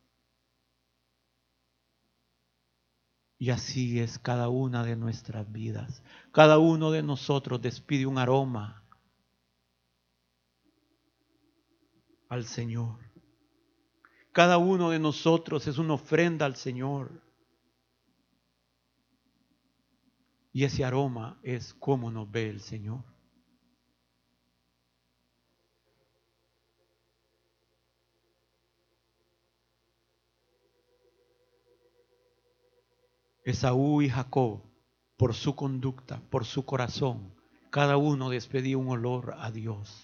Y 3.39 3.51
así 3.51 3.99
es 3.99 4.17
cada 4.17 4.49
una 4.49 4.83
de 4.83 4.95
nuestras 4.95 5.51
vidas. 5.51 6.03
Cada 6.31 6.57
uno 6.57 6.91
de 6.91 7.03
nosotros 7.03 7.61
despide 7.61 8.05
un 8.05 8.17
aroma 8.17 8.83
al 12.29 12.45
Señor. 12.45 12.99
Cada 14.31 14.57
uno 14.57 14.89
de 14.89 14.99
nosotros 14.99 15.67
es 15.67 15.77
una 15.77 15.93
ofrenda 15.93 16.45
al 16.45 16.55
Señor. 16.55 17.23
Y 20.51 20.63
ese 20.63 20.83
aroma 20.83 21.39
es 21.43 21.73
como 21.75 22.11
nos 22.11 22.29
ve 22.31 22.49
el 22.49 22.61
Señor. 22.61 23.03
Esaú 33.47 34.01
y 34.01 34.09
Jacob, 34.09 34.61
por 35.15 35.33
su 35.33 35.55
conducta, 35.55 36.19
por 36.29 36.43
su 36.43 36.65
corazón, 36.65 37.33
cada 37.69 37.95
uno 37.95 38.29
despedía 38.29 38.77
un 38.77 38.89
olor 38.89 39.35
a 39.37 39.51
Dios. 39.51 40.03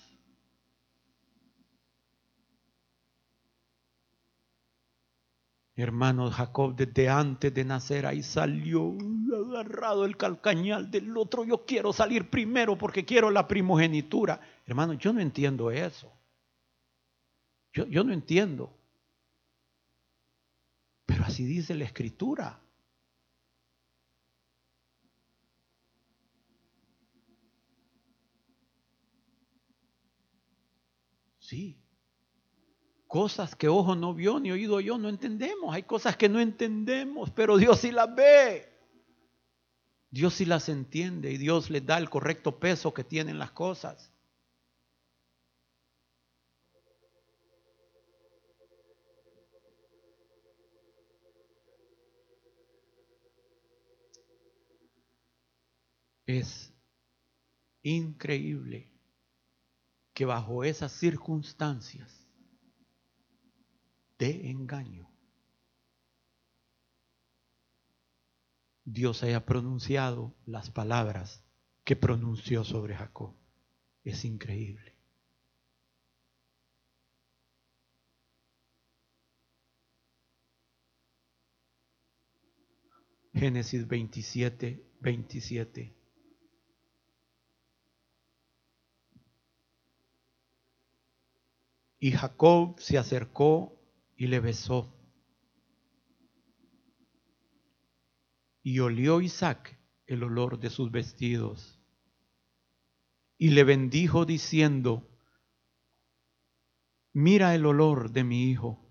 Hermano 5.76 6.32
Jacob, 6.32 6.74
desde 6.74 7.10
antes 7.10 7.54
de 7.54 7.66
nacer, 7.66 8.06
ahí 8.06 8.24
salió 8.24 8.96
agarrado 9.50 10.06
el 10.06 10.16
calcañal 10.16 10.90
del 10.90 11.18
otro. 11.18 11.44
Yo 11.44 11.66
quiero 11.66 11.92
salir 11.92 12.30
primero 12.30 12.78
porque 12.78 13.04
quiero 13.04 13.30
la 13.30 13.46
primogenitura. 13.46 14.40
Hermano, 14.66 14.94
yo 14.94 15.12
no 15.12 15.20
entiendo 15.20 15.70
eso. 15.70 16.10
Yo, 17.74 17.86
yo 17.88 18.06
no 18.06 18.14
entiendo. 18.14 18.74
Pero 21.06 21.26
así 21.26 21.44
dice 21.44 21.76
la 21.76 21.84
escritura. 21.84 22.63
Sí. 31.44 31.78
Cosas 33.06 33.54
que 33.54 33.68
ojo 33.68 33.96
no 33.96 34.14
vio 34.14 34.40
ni 34.40 34.50
oído 34.50 34.80
yo, 34.80 34.98
no 34.98 35.10
entendemos. 35.10 35.76
Hay 35.76 35.84
cosas 35.84 36.16
que 36.16 36.30
no 36.30 36.40
entendemos, 36.40 37.30
pero 37.32 37.58
Dios 37.58 37.80
sí 37.80 37.92
las 37.92 38.16
ve. 38.16 38.72
Dios 40.10 40.36
sí 40.36 40.46
las 40.46 40.70
entiende 40.70 41.32
y 41.32 41.38
Dios 41.38 41.70
les 41.70 41.86
da 41.86 41.98
el 41.98 42.10
correcto 42.10 42.60
peso 42.60 42.94
que 42.94 43.04
tienen 43.04 43.40
las 43.40 43.52
cosas. 43.52 44.10
Es 56.26 56.72
increíble 57.82 58.93
que 60.14 60.26
bajo 60.26 60.64
esas 60.64 60.92
circunstancias 60.92 62.28
de 64.18 64.50
engaño, 64.50 65.10
Dios 68.86 69.24
haya 69.24 69.46
pronunciado 69.46 70.36
las 70.46 70.70
palabras 70.70 71.44
que 71.84 71.96
pronunció 71.96 72.64
sobre 72.64 72.96
Jacob. 72.96 73.36
Es 74.04 74.26
increíble. 74.26 74.94
Génesis 83.34 83.88
27, 83.88 84.86
27. 85.00 86.03
Y 92.04 92.12
Jacob 92.12 92.82
se 92.82 92.98
acercó 92.98 93.82
y 94.18 94.28
le 94.28 94.42
besó. 94.42 94.94
Y 98.62 98.80
olió 98.80 99.22
Isaac 99.22 99.80
el 100.06 100.24
olor 100.24 100.60
de 100.60 100.70
sus 100.70 100.92
vestidos. 100.92 101.80
Y 103.38 103.52
le 103.52 103.64
bendijo 103.64 104.26
diciendo, 104.26 105.10
mira 107.14 107.56
el 107.56 107.66
olor 107.66 108.12
de 108.12 108.26
mi 108.26 108.50
hijo, 108.52 108.86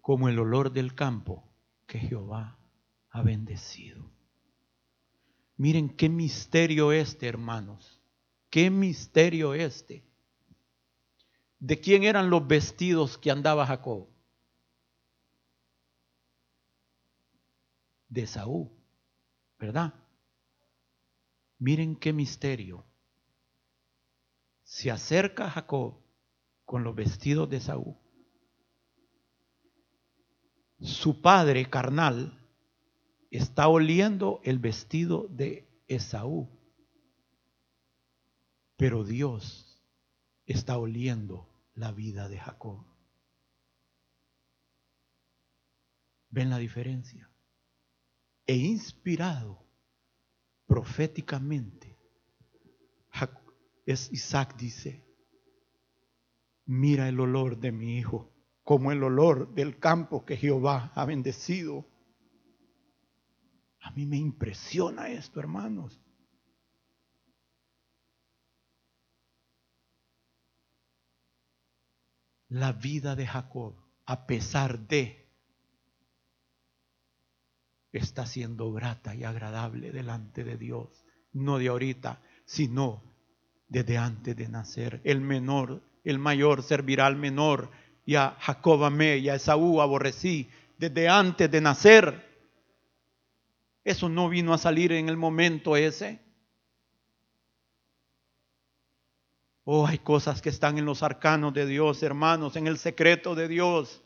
como 0.00 0.28
el 0.28 0.38
olor 0.38 0.70
del 0.70 0.94
campo 0.94 1.52
que 1.84 1.98
Jehová 1.98 2.60
ha 3.10 3.22
bendecido. 3.22 4.08
Miren 5.56 5.88
qué 5.88 6.08
misterio 6.08 6.92
este, 6.92 7.26
hermanos. 7.26 8.00
Qué 8.50 8.70
misterio 8.70 9.54
este. 9.54 10.13
¿De 11.64 11.80
quién 11.80 12.04
eran 12.04 12.28
los 12.28 12.46
vestidos 12.46 13.16
que 13.16 13.30
andaba 13.30 13.66
Jacob? 13.66 14.06
de 18.06 18.26
Saúl, 18.26 18.70
¿verdad? 19.58 19.94
Miren 21.58 21.96
qué 21.96 22.12
misterio. 22.12 22.84
Se 24.62 24.90
acerca 24.90 25.48
Jacob 25.50 26.02
con 26.66 26.84
los 26.84 26.94
vestidos 26.94 27.48
de 27.48 27.60
Saúl. 27.60 27.96
Su 30.80 31.22
padre 31.22 31.70
carnal 31.70 32.46
está 33.30 33.68
oliendo 33.68 34.40
el 34.44 34.58
vestido 34.58 35.28
de 35.30 35.66
Esaú. 35.88 36.46
Pero 38.76 39.02
Dios 39.02 39.82
está 40.44 40.76
oliendo 40.76 41.53
la 41.74 41.92
vida 41.92 42.28
de 42.28 42.38
Jacob. 42.38 42.84
¿Ven 46.30 46.50
la 46.50 46.58
diferencia? 46.58 47.30
e 48.46 48.56
inspirado 48.56 49.64
proféticamente, 50.66 51.98
es 53.86 54.10
Isaac 54.12 54.56
dice, 54.56 55.04
mira 56.64 57.08
el 57.08 57.20
olor 57.20 57.58
de 57.58 57.70
mi 57.70 57.98
hijo, 57.98 58.32
como 58.62 58.92
el 58.92 59.02
olor 59.02 59.54
del 59.54 59.78
campo 59.78 60.24
que 60.24 60.38
Jehová 60.38 60.90
ha 60.94 61.04
bendecido. 61.04 61.86
A 63.80 63.90
mí 63.90 64.06
me 64.06 64.16
impresiona 64.16 65.08
esto, 65.08 65.38
hermanos. 65.38 66.00
La 72.54 72.70
vida 72.70 73.16
de 73.16 73.26
Jacob, 73.26 73.74
a 74.06 74.28
pesar 74.28 74.78
de 74.86 75.26
está 77.90 78.26
siendo 78.26 78.72
grata 78.72 79.12
y 79.16 79.24
agradable 79.24 79.90
delante 79.90 80.44
de 80.44 80.56
Dios. 80.56 81.04
No 81.32 81.58
de 81.58 81.66
ahorita, 81.66 82.20
sino 82.44 83.02
desde 83.66 83.98
antes 83.98 84.36
de 84.36 84.48
nacer. 84.48 85.00
El 85.02 85.20
menor, 85.20 85.82
el 86.04 86.20
mayor 86.20 86.62
servirá 86.62 87.06
al 87.06 87.16
menor. 87.16 87.72
Y 88.06 88.14
a 88.14 88.36
Jacob 88.38 88.84
amé 88.84 89.18
y 89.18 89.30
a 89.30 89.34
Esaú 89.34 89.80
aborrecí 89.80 90.48
desde 90.78 91.08
antes 91.08 91.50
de 91.50 91.60
nacer. 91.60 92.24
Eso 93.82 94.08
no 94.08 94.28
vino 94.28 94.54
a 94.54 94.58
salir 94.58 94.92
en 94.92 95.08
el 95.08 95.16
momento 95.16 95.76
ese. 95.76 96.23
Oh, 99.66 99.86
hay 99.86 99.98
cosas 99.98 100.42
que 100.42 100.50
están 100.50 100.76
en 100.76 100.84
los 100.84 101.02
arcanos 101.02 101.54
de 101.54 101.64
Dios, 101.64 102.02
hermanos, 102.02 102.54
en 102.56 102.66
el 102.66 102.76
secreto 102.76 103.34
de 103.34 103.48
Dios. 103.48 104.02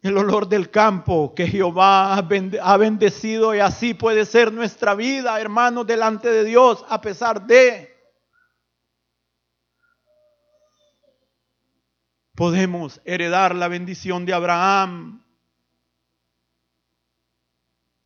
El 0.00 0.16
olor 0.16 0.48
del 0.48 0.70
campo 0.70 1.34
que 1.34 1.48
Jehová 1.48 2.14
ha 2.14 2.76
bendecido 2.76 3.52
y 3.52 3.58
así 3.58 3.94
puede 3.94 4.24
ser 4.24 4.52
nuestra 4.52 4.94
vida, 4.94 5.40
hermanos, 5.40 5.88
delante 5.88 6.30
de 6.30 6.44
Dios, 6.44 6.84
a 6.88 7.00
pesar 7.00 7.44
de... 7.46 7.92
Podemos 12.36 13.00
heredar 13.04 13.56
la 13.56 13.66
bendición 13.66 14.24
de 14.24 14.34
Abraham. 14.34 15.24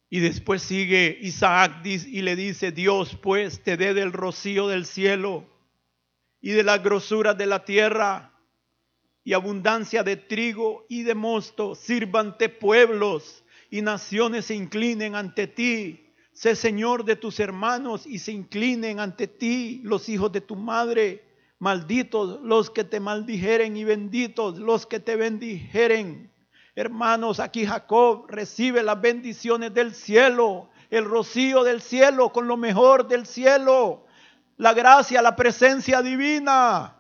Y 0.09 0.21
después 0.21 0.63
sigue 0.63 1.19
Isaac 1.21 1.85
y 1.85 2.23
le 2.23 2.37
dice, 2.37 2.73
Dios 2.73 3.19
pues 3.21 3.63
te 3.63 3.77
dé 3.77 3.93
del 3.93 4.13
rocío 4.13 4.67
del 4.67 4.87
cielo 4.87 5.47
y 6.41 6.53
de 6.53 6.63
las 6.63 6.83
grosuras 6.83 7.37
de 7.37 7.47
la 7.47 7.65
tierra 7.65 8.33
y 9.25 9.33
abundancia 9.33 10.03
de 10.03 10.17
trigo 10.17 10.87
y 10.89 11.03
de 11.03 11.15
mosto. 11.15 11.75
Sírvante 11.75 12.49
pueblos 12.49 13.45
y 13.71 13.83
naciones 13.83 14.47
se 14.47 14.55
inclinen 14.55 15.15
ante 15.15 15.47
ti. 15.47 16.07
Sé 16.33 16.57
Señor 16.57 17.05
de 17.05 17.17
tus 17.17 17.39
hermanos 17.41 18.07
y 18.07 18.19
se 18.19 18.33
inclinen 18.33 19.01
ante 19.01 19.27
ti 19.27 19.81
los 19.85 20.09
hijos 20.09 20.33
de 20.33 20.41
tu 20.41 20.57
madre. 20.57 21.25
Malditos 21.59 22.41
los 22.43 22.71
que 22.71 22.85
te 22.85 23.01
maldijeren 23.01 23.77
y 23.77 23.85
benditos 23.85 24.59
los 24.59 24.87
que 24.87 24.99
te 24.99 25.17
bendijeren. 25.17 26.33
Hermanos, 26.75 27.41
aquí 27.41 27.67
Jacob 27.67 28.25
recibe 28.29 28.83
las 28.83 28.99
bendiciones 28.99 29.75
del 29.75 29.95
cielo, 29.95 30.71
el 30.89 31.05
rocío 31.05 31.63
del 31.63 31.83
cielo 31.83 32.33
con 32.33 32.49
lo 32.49 32.57
mejor 32.57 33.07
del 33.07 33.27
cielo, 33.27 34.07
la 34.61 34.75
gracia, 34.75 35.23
la 35.23 35.35
presencia 35.35 36.03
divina. 36.03 36.97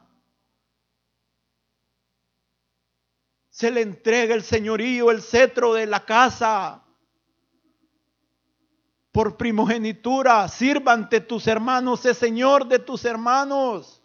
se 3.61 3.70
le 3.70 3.82
entrega 3.82 4.34
el 4.34 4.42
señorío, 4.42 5.11
el 5.11 5.20
cetro 5.20 5.74
de 5.74 5.84
la 5.84 6.06
casa. 6.06 6.82
Por 9.12 9.36
primogenitura, 9.36 10.48
sirva 10.48 10.94
ante 10.94 11.20
tus 11.20 11.46
hermanos, 11.46 12.00
sé 12.00 12.14
Señor 12.14 12.66
de 12.68 12.78
tus 12.78 13.04
hermanos. 13.04 14.02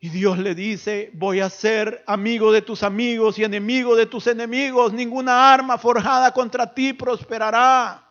Y 0.00 0.08
Dios 0.08 0.38
le 0.38 0.56
dice, 0.56 1.12
voy 1.14 1.38
a 1.38 1.48
ser 1.48 2.02
amigo 2.08 2.50
de 2.50 2.62
tus 2.62 2.82
amigos 2.82 3.38
y 3.38 3.44
enemigo 3.44 3.94
de 3.94 4.06
tus 4.06 4.26
enemigos. 4.26 4.92
Ninguna 4.92 5.54
arma 5.54 5.78
forjada 5.78 6.32
contra 6.32 6.74
ti 6.74 6.94
prosperará. 6.94 8.05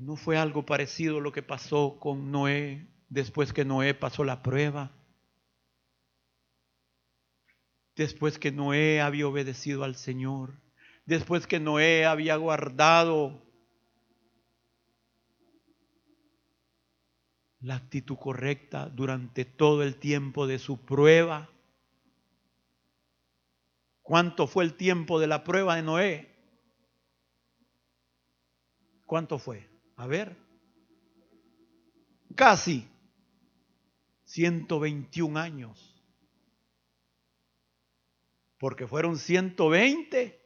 ¿No 0.00 0.16
fue 0.16 0.36
algo 0.36 0.66
parecido 0.66 1.20
lo 1.20 1.32
que 1.32 1.42
pasó 1.42 1.98
con 2.00 2.30
Noé 2.30 2.88
después 3.08 3.52
que 3.52 3.64
Noé 3.64 3.94
pasó 3.94 4.24
la 4.24 4.42
prueba? 4.42 4.90
Después 7.96 8.38
que 8.38 8.50
Noé 8.50 9.00
había 9.00 9.28
obedecido 9.28 9.84
al 9.84 9.94
Señor, 9.94 10.60
después 11.06 11.46
que 11.46 11.60
Noé 11.60 12.06
había 12.06 12.36
guardado 12.36 13.42
la 17.60 17.76
actitud 17.76 18.16
correcta 18.16 18.88
durante 18.88 19.44
todo 19.44 19.82
el 19.82 19.96
tiempo 19.96 20.46
de 20.46 20.58
su 20.58 20.84
prueba, 20.84 21.50
¿Cuánto 24.04 24.46
fue 24.46 24.64
el 24.64 24.74
tiempo 24.74 25.18
de 25.18 25.26
la 25.26 25.44
prueba 25.44 25.76
de 25.76 25.82
Noé? 25.82 26.28
¿Cuánto 29.06 29.38
fue? 29.38 29.73
A 29.96 30.06
ver. 30.06 30.36
Casi 32.34 32.88
121 34.24 35.38
años. 35.38 35.90
Porque 38.58 38.86
fueron 38.86 39.18
120 39.18 40.40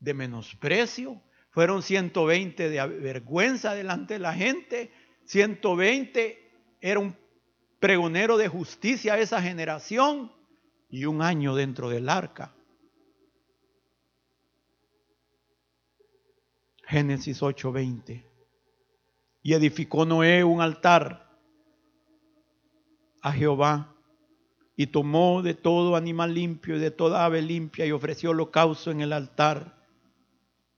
de 0.00 0.14
menosprecio, 0.14 1.22
fueron 1.50 1.82
120 1.82 2.68
de 2.68 2.86
vergüenza 2.86 3.74
delante 3.74 4.14
de 4.14 4.20
la 4.20 4.34
gente, 4.34 4.92
120 5.26 6.38
era 6.80 6.98
un 7.00 7.16
pregonero 7.78 8.36
de 8.36 8.48
justicia 8.48 9.14
a 9.14 9.18
esa 9.18 9.40
generación 9.40 10.32
y 10.88 11.04
un 11.04 11.22
año 11.22 11.54
dentro 11.54 11.90
del 11.90 12.08
arca. 12.08 12.54
Génesis 16.86 17.42
8:20. 17.42 18.33
Y 19.44 19.52
edificó 19.52 20.04
Noé 20.06 20.42
un 20.42 20.60
altar 20.60 21.30
a 23.22 23.30
Jehová 23.30 23.94
y 24.74 24.88
tomó 24.88 25.42
de 25.42 25.54
todo 25.54 25.96
animal 25.96 26.34
limpio 26.34 26.76
y 26.76 26.80
de 26.80 26.90
toda 26.90 27.24
ave 27.24 27.42
limpia 27.42 27.86
y 27.86 27.92
ofreció 27.92 28.30
holocausto 28.30 28.90
en 28.90 29.02
el 29.02 29.12
altar 29.12 29.86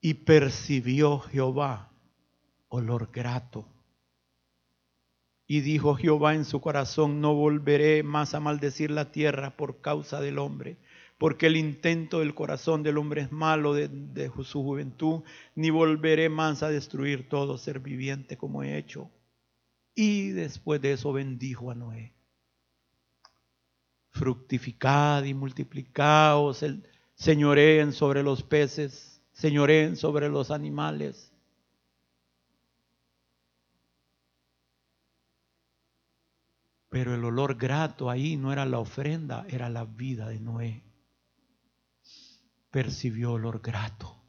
y 0.01 0.15
percibió 0.15 1.21
Jehová 1.21 1.93
olor 2.69 3.11
grato. 3.13 3.69
Y 5.47 5.61
dijo 5.61 5.95
Jehová 5.95 6.35
en 6.35 6.45
su 6.45 6.61
corazón, 6.61 7.21
no 7.21 7.35
volveré 7.35 8.03
más 8.03 8.35
a 8.35 8.41
maldecir 8.41 8.91
la 8.91 9.13
tierra 9.13 9.57
por 9.57 9.81
causa 9.81 10.21
del 10.21 10.41
hombre, 10.41 10.77
porque 11.19 11.47
el 11.47 11.57
intento 11.57 12.21
del 12.21 12.35
corazón 12.35 12.83
del 12.83 12.99
hombre 12.99 13.23
es 13.23 13.33
malo 13.33 13.73
de, 13.73 14.31
su 14.45 14.63
juventud, 14.63 15.23
ni 15.55 15.71
volveré 15.71 16.29
más 16.29 16.63
a 16.63 16.69
destruir 16.69 17.29
todo 17.29 17.57
ser 17.57 17.81
viviente 17.81 18.37
como 18.37 18.63
he 18.63 18.77
hecho. 18.77 19.11
Y 19.95 20.31
después 20.31 20.81
de 20.83 20.93
eso 20.93 21.13
bendijo 21.13 21.71
a 21.71 21.75
Noé. 21.75 22.13
Fructificad 24.11 25.25
y 25.25 25.33
multiplicaos, 25.33 26.63
el, 26.63 26.87
señoreen 27.15 27.93
sobre 27.95 28.23
los 28.23 28.43
peces, 28.43 29.23
señoreen 29.33 29.97
sobre 29.97 30.29
los 30.29 30.51
animales. 30.51 31.33
Pero 36.91 37.15
el 37.15 37.25
olor 37.25 37.57
grato 37.57 38.11
ahí 38.11 38.37
no 38.37 38.53
era 38.53 38.67
la 38.67 38.79
ofrenda, 38.79 39.47
era 39.49 39.71
la 39.71 39.85
vida 39.85 40.29
de 40.29 40.41
Noé 40.41 40.86
percibió 42.77 43.33
olor 43.33 43.63
grato. 43.63 44.23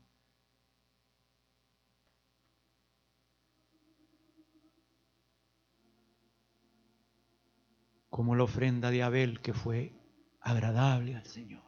Como 8.09 8.37
la 8.37 8.45
ofrenda 8.45 8.89
de 8.89 9.03
Abel 9.03 9.41
que 9.41 9.53
fue 9.53 9.91
agradable 10.39 11.17
al 11.17 11.25
Señor. 11.25 11.61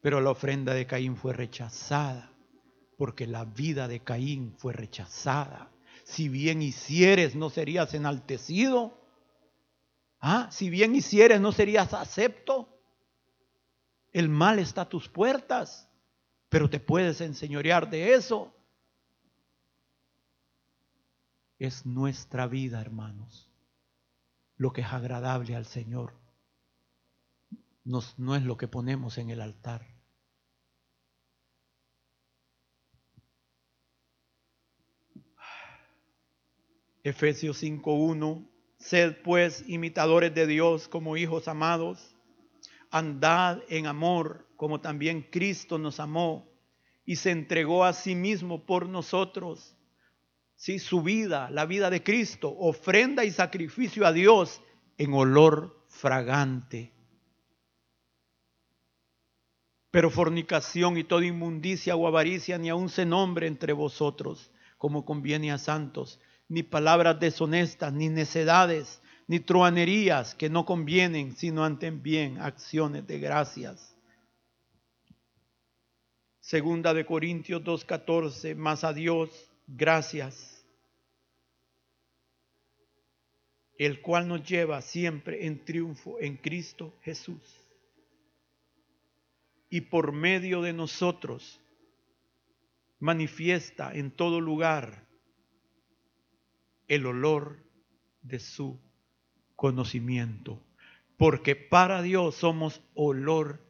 Pero 0.00 0.20
la 0.20 0.30
ofrenda 0.30 0.74
de 0.74 0.86
Caín 0.86 1.16
fue 1.16 1.32
rechazada, 1.32 2.32
porque 2.96 3.26
la 3.26 3.44
vida 3.44 3.88
de 3.88 3.98
Caín 3.98 4.54
fue 4.58 4.72
rechazada. 4.72 5.72
Si 6.04 6.28
bien 6.28 6.62
hicieres, 6.62 7.34
no 7.34 7.50
serías 7.50 7.94
enaltecido. 7.94 8.96
Ah, 10.20 10.46
si 10.52 10.70
bien 10.70 10.94
hicieres, 10.94 11.40
no 11.40 11.50
serías 11.50 11.92
acepto. 11.94 12.69
El 14.12 14.28
mal 14.28 14.58
está 14.58 14.82
a 14.82 14.88
tus 14.88 15.08
puertas, 15.08 15.88
pero 16.48 16.68
te 16.68 16.80
puedes 16.80 17.20
enseñorear 17.20 17.88
de 17.90 18.14
eso. 18.14 18.52
Es 21.58 21.86
nuestra 21.86 22.46
vida, 22.46 22.80
hermanos, 22.80 23.48
lo 24.56 24.72
que 24.72 24.80
es 24.80 24.92
agradable 24.92 25.54
al 25.54 25.66
Señor. 25.66 26.14
no 27.84 28.36
es 28.36 28.42
lo 28.42 28.56
que 28.56 28.68
ponemos 28.68 29.18
en 29.18 29.30
el 29.30 29.40
altar. 29.40 29.86
Efesios 37.02 37.62
5.1, 37.62 38.46
sed 38.76 39.16
pues 39.22 39.64
imitadores 39.66 40.34
de 40.34 40.46
Dios 40.46 40.86
como 40.86 41.16
hijos 41.16 41.48
amados 41.48 42.14
andad 42.90 43.62
en 43.68 43.86
amor, 43.86 44.46
como 44.56 44.80
también 44.80 45.22
Cristo 45.30 45.78
nos 45.78 46.00
amó 46.00 46.50
y 47.04 47.16
se 47.16 47.30
entregó 47.30 47.84
a 47.84 47.92
sí 47.92 48.14
mismo 48.14 48.66
por 48.66 48.88
nosotros. 48.88 49.76
Sí, 50.56 50.78
su 50.78 51.02
vida, 51.02 51.50
la 51.50 51.64
vida 51.64 51.88
de 51.88 52.02
Cristo, 52.02 52.54
ofrenda 52.58 53.24
y 53.24 53.30
sacrificio 53.30 54.06
a 54.06 54.12
Dios 54.12 54.60
en 54.98 55.14
olor 55.14 55.82
fragante. 55.88 56.92
Pero 59.90 60.10
fornicación 60.10 60.98
y 60.98 61.04
toda 61.04 61.24
inmundicia 61.24 61.96
o 61.96 62.06
avaricia 62.06 62.58
ni 62.58 62.68
aun 62.68 62.88
se 62.90 63.06
nombre 63.06 63.46
entre 63.46 63.72
vosotros, 63.72 64.52
como 64.78 65.04
conviene 65.04 65.50
a 65.50 65.58
santos, 65.58 66.20
ni 66.48 66.62
palabras 66.62 67.18
deshonestas, 67.18 67.92
ni 67.92 68.08
necedades, 68.08 69.00
ni 69.30 69.38
truanerías 69.38 70.34
que 70.34 70.50
no 70.50 70.66
convienen, 70.66 71.36
sino 71.36 71.64
antes 71.64 72.02
bien 72.02 72.38
acciones 72.38 73.06
de 73.06 73.20
gracias. 73.20 73.96
Segunda 76.40 76.92
de 76.92 77.06
Corintios 77.06 77.62
2.14, 77.62 78.56
más 78.56 78.82
a 78.82 78.92
Dios, 78.92 79.30
gracias, 79.68 80.66
el 83.78 84.02
cual 84.02 84.26
nos 84.26 84.42
lleva 84.42 84.82
siempre 84.82 85.46
en 85.46 85.64
triunfo 85.64 86.18
en 86.18 86.36
Cristo 86.36 86.92
Jesús. 87.02 87.40
Y 89.68 89.82
por 89.82 90.10
medio 90.10 90.60
de 90.60 90.72
nosotros 90.72 91.60
manifiesta 92.98 93.94
en 93.94 94.10
todo 94.10 94.40
lugar 94.40 95.06
el 96.88 97.06
olor 97.06 97.64
de 98.22 98.40
su 98.40 98.89
conocimiento, 99.60 100.58
porque 101.18 101.54
para 101.54 102.00
Dios 102.00 102.34
somos 102.36 102.80
olor 102.94 103.60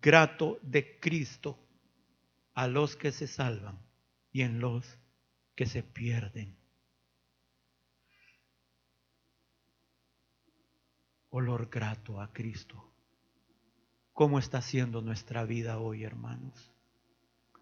grato 0.00 0.58
de 0.62 0.98
Cristo 0.98 1.58
a 2.54 2.66
los 2.66 2.96
que 2.96 3.12
se 3.12 3.26
salvan 3.26 3.78
y 4.32 4.40
en 4.40 4.58
los 4.58 4.96
que 5.54 5.66
se 5.66 5.82
pierden. 5.82 6.56
Olor 11.28 11.68
grato 11.68 12.18
a 12.18 12.32
Cristo. 12.32 12.90
¿Cómo 14.14 14.38
está 14.38 14.62
siendo 14.62 15.02
nuestra 15.02 15.44
vida 15.44 15.78
hoy, 15.78 16.04
hermanos? 16.04 16.72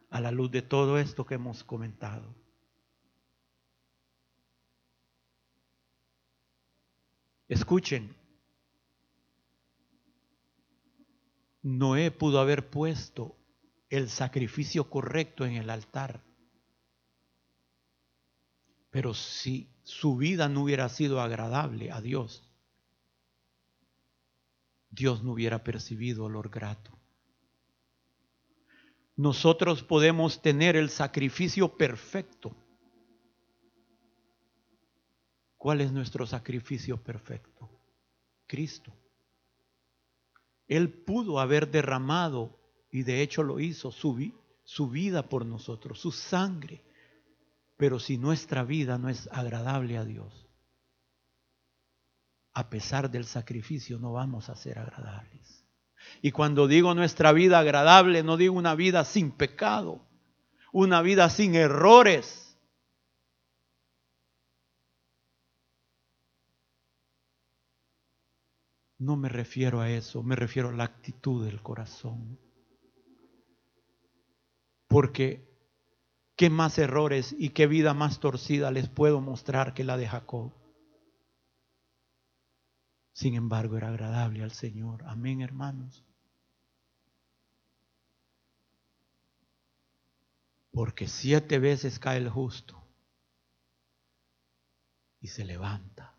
A 0.08 0.20
la 0.20 0.30
luz 0.30 0.52
de 0.52 0.62
todo 0.62 1.00
esto 1.00 1.26
que 1.26 1.34
hemos 1.34 1.64
comentado. 1.64 2.32
Escuchen, 7.48 8.14
Noé 11.62 12.10
pudo 12.10 12.40
haber 12.40 12.70
puesto 12.70 13.36
el 13.88 14.08
sacrificio 14.10 14.88
correcto 14.88 15.44
en 15.44 15.54
el 15.54 15.70
altar. 15.70 16.22
Pero 18.90 19.14
si 19.14 19.68
su 19.82 20.16
vida 20.16 20.48
no 20.48 20.62
hubiera 20.62 20.88
sido 20.88 21.20
agradable 21.20 21.90
a 21.90 22.00
Dios, 22.00 22.42
Dios 24.90 25.22
no 25.22 25.32
hubiera 25.32 25.62
percibido 25.64 26.24
olor 26.24 26.50
grato. 26.50 26.90
Nosotros 29.16 29.82
podemos 29.82 30.42
tener 30.42 30.76
el 30.76 30.90
sacrificio 30.90 31.76
perfecto 31.76 32.54
¿Cuál 35.58 35.80
es 35.80 35.92
nuestro 35.92 36.26
sacrificio 36.26 37.02
perfecto? 37.02 37.68
Cristo. 38.46 38.92
Él 40.68 40.90
pudo 40.90 41.40
haber 41.40 41.70
derramado, 41.70 42.58
y 42.90 43.02
de 43.02 43.22
hecho 43.22 43.42
lo 43.42 43.58
hizo, 43.58 43.90
su, 43.90 44.32
su 44.64 44.88
vida 44.88 45.28
por 45.28 45.44
nosotros, 45.44 46.00
su 46.00 46.12
sangre. 46.12 46.82
Pero 47.76 47.98
si 47.98 48.18
nuestra 48.18 48.64
vida 48.64 48.98
no 48.98 49.08
es 49.08 49.28
agradable 49.32 49.98
a 49.98 50.04
Dios, 50.04 50.46
a 52.54 52.70
pesar 52.70 53.10
del 53.10 53.24
sacrificio 53.24 53.98
no 53.98 54.12
vamos 54.12 54.48
a 54.48 54.56
ser 54.56 54.78
agradables. 54.78 55.64
Y 56.22 56.30
cuando 56.30 56.68
digo 56.68 56.94
nuestra 56.94 57.32
vida 57.32 57.58
agradable, 57.58 58.22
no 58.22 58.36
digo 58.36 58.54
una 58.54 58.74
vida 58.74 59.04
sin 59.04 59.32
pecado, 59.32 60.06
una 60.72 61.02
vida 61.02 61.30
sin 61.30 61.54
errores, 61.54 62.47
No 68.98 69.16
me 69.16 69.28
refiero 69.28 69.80
a 69.80 69.90
eso, 69.90 70.22
me 70.22 70.34
refiero 70.34 70.70
a 70.70 70.72
la 70.72 70.84
actitud 70.84 71.44
del 71.44 71.62
corazón. 71.62 72.38
Porque 74.88 75.48
¿qué 76.36 76.50
más 76.50 76.78
errores 76.78 77.34
y 77.38 77.50
qué 77.50 77.66
vida 77.66 77.94
más 77.94 78.18
torcida 78.18 78.70
les 78.70 78.88
puedo 78.88 79.20
mostrar 79.20 79.72
que 79.74 79.84
la 79.84 79.96
de 79.96 80.08
Jacob? 80.08 80.52
Sin 83.12 83.34
embargo, 83.34 83.76
era 83.76 83.88
agradable 83.88 84.42
al 84.42 84.52
Señor. 84.52 85.02
Amén, 85.04 85.40
hermanos. 85.42 86.04
Porque 90.70 91.08
siete 91.08 91.58
veces 91.58 91.98
cae 91.98 92.18
el 92.18 92.28
justo 92.28 92.80
y 95.20 95.26
se 95.26 95.44
levanta. 95.44 96.16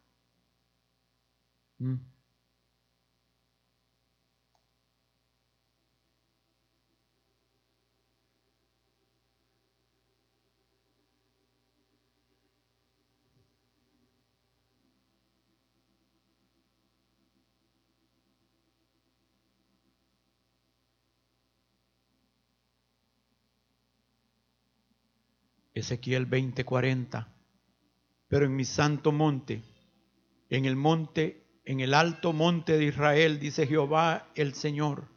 ¿Mm? 1.78 2.09
Ezequiel 25.80 26.30
20:40. 26.30 27.28
Pero 28.28 28.46
en 28.46 28.56
mi 28.56 28.66
santo 28.66 29.12
monte, 29.12 29.64
en 30.50 30.66
el 30.66 30.76
monte, 30.76 31.46
en 31.66 31.80
el 31.80 31.94
alto 31.94 32.34
monte 32.34 32.78
de 32.78 32.86
Israel, 32.86 33.40
dice 33.40 33.68
Jehová 33.68 34.28
el 34.36 34.54
Señor, 34.54 35.08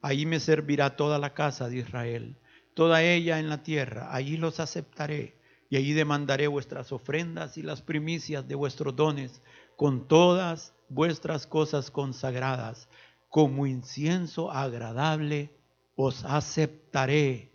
ahí 0.00 0.26
me 0.26 0.40
servirá 0.40 0.96
toda 0.96 1.18
la 1.18 1.34
casa 1.34 1.68
de 1.68 1.78
Israel, 1.78 2.36
toda 2.74 3.02
ella 3.02 3.38
en 3.38 3.48
la 3.48 3.62
tierra, 3.62 4.14
allí 4.14 4.36
los 4.36 4.60
aceptaré 4.60 5.38
y 5.68 5.76
allí 5.76 5.92
demandaré 5.92 6.48
vuestras 6.48 6.92
ofrendas 6.92 7.56
y 7.56 7.62
las 7.62 7.80
primicias 7.82 8.46
de 8.46 8.54
vuestros 8.54 8.94
dones 8.94 9.42
con 9.76 10.06
todas 10.06 10.74
vuestras 10.88 11.46
cosas 11.46 11.90
consagradas, 11.90 12.88
como 13.28 13.66
incienso 13.66 14.50
agradable 14.50 15.50
os 15.94 16.24
aceptaré 16.24 17.51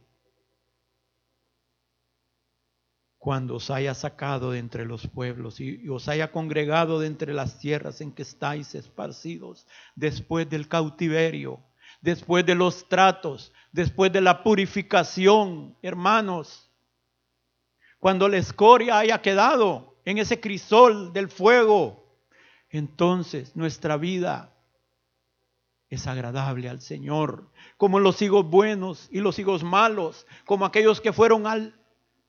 cuando 3.27 3.55
os 3.55 3.69
haya 3.71 3.93
sacado 3.93 4.51
de 4.51 4.59
entre 4.59 4.85
los 4.85 5.05
pueblos 5.05 5.59
y, 5.59 5.89
os 5.89 6.07
haya 6.07 6.31
congregado 6.31 7.01
de 7.01 7.07
entre 7.07 7.33
las 7.33 7.59
tierras 7.59 7.99
en 7.99 8.13
que 8.13 8.21
estáis 8.21 8.73
esparcidos, 8.73 9.67
después 9.97 10.49
del 10.49 10.69
cautiverio, 10.69 11.59
después 11.99 12.45
de 12.45 12.55
los 12.55 12.87
tratos, 12.87 13.51
después 13.73 14.13
de 14.13 14.21
la 14.21 14.43
purificación, 14.43 15.75
hermanos, 15.81 16.71
cuando 17.99 18.29
la 18.29 18.37
escoria 18.37 18.97
haya 18.97 19.21
quedado 19.21 19.97
en 20.05 20.19
ese 20.19 20.39
crisol 20.39 21.11
del 21.11 21.27
fuego, 21.27 22.21
entonces 22.69 23.57
nuestra 23.57 23.97
vida 23.97 24.55
es 25.89 26.07
agradable 26.07 26.69
al 26.69 26.79
Señor, 26.79 27.51
como 27.75 27.99
los 27.99 28.21
hijos 28.21 28.49
buenos 28.49 29.09
y 29.11 29.19
los 29.19 29.37
hijos 29.37 29.65
malos, 29.65 30.25
como 30.45 30.63
aquellos 30.63 31.01
que 31.01 31.11
fueron 31.11 31.45
al 31.45 31.77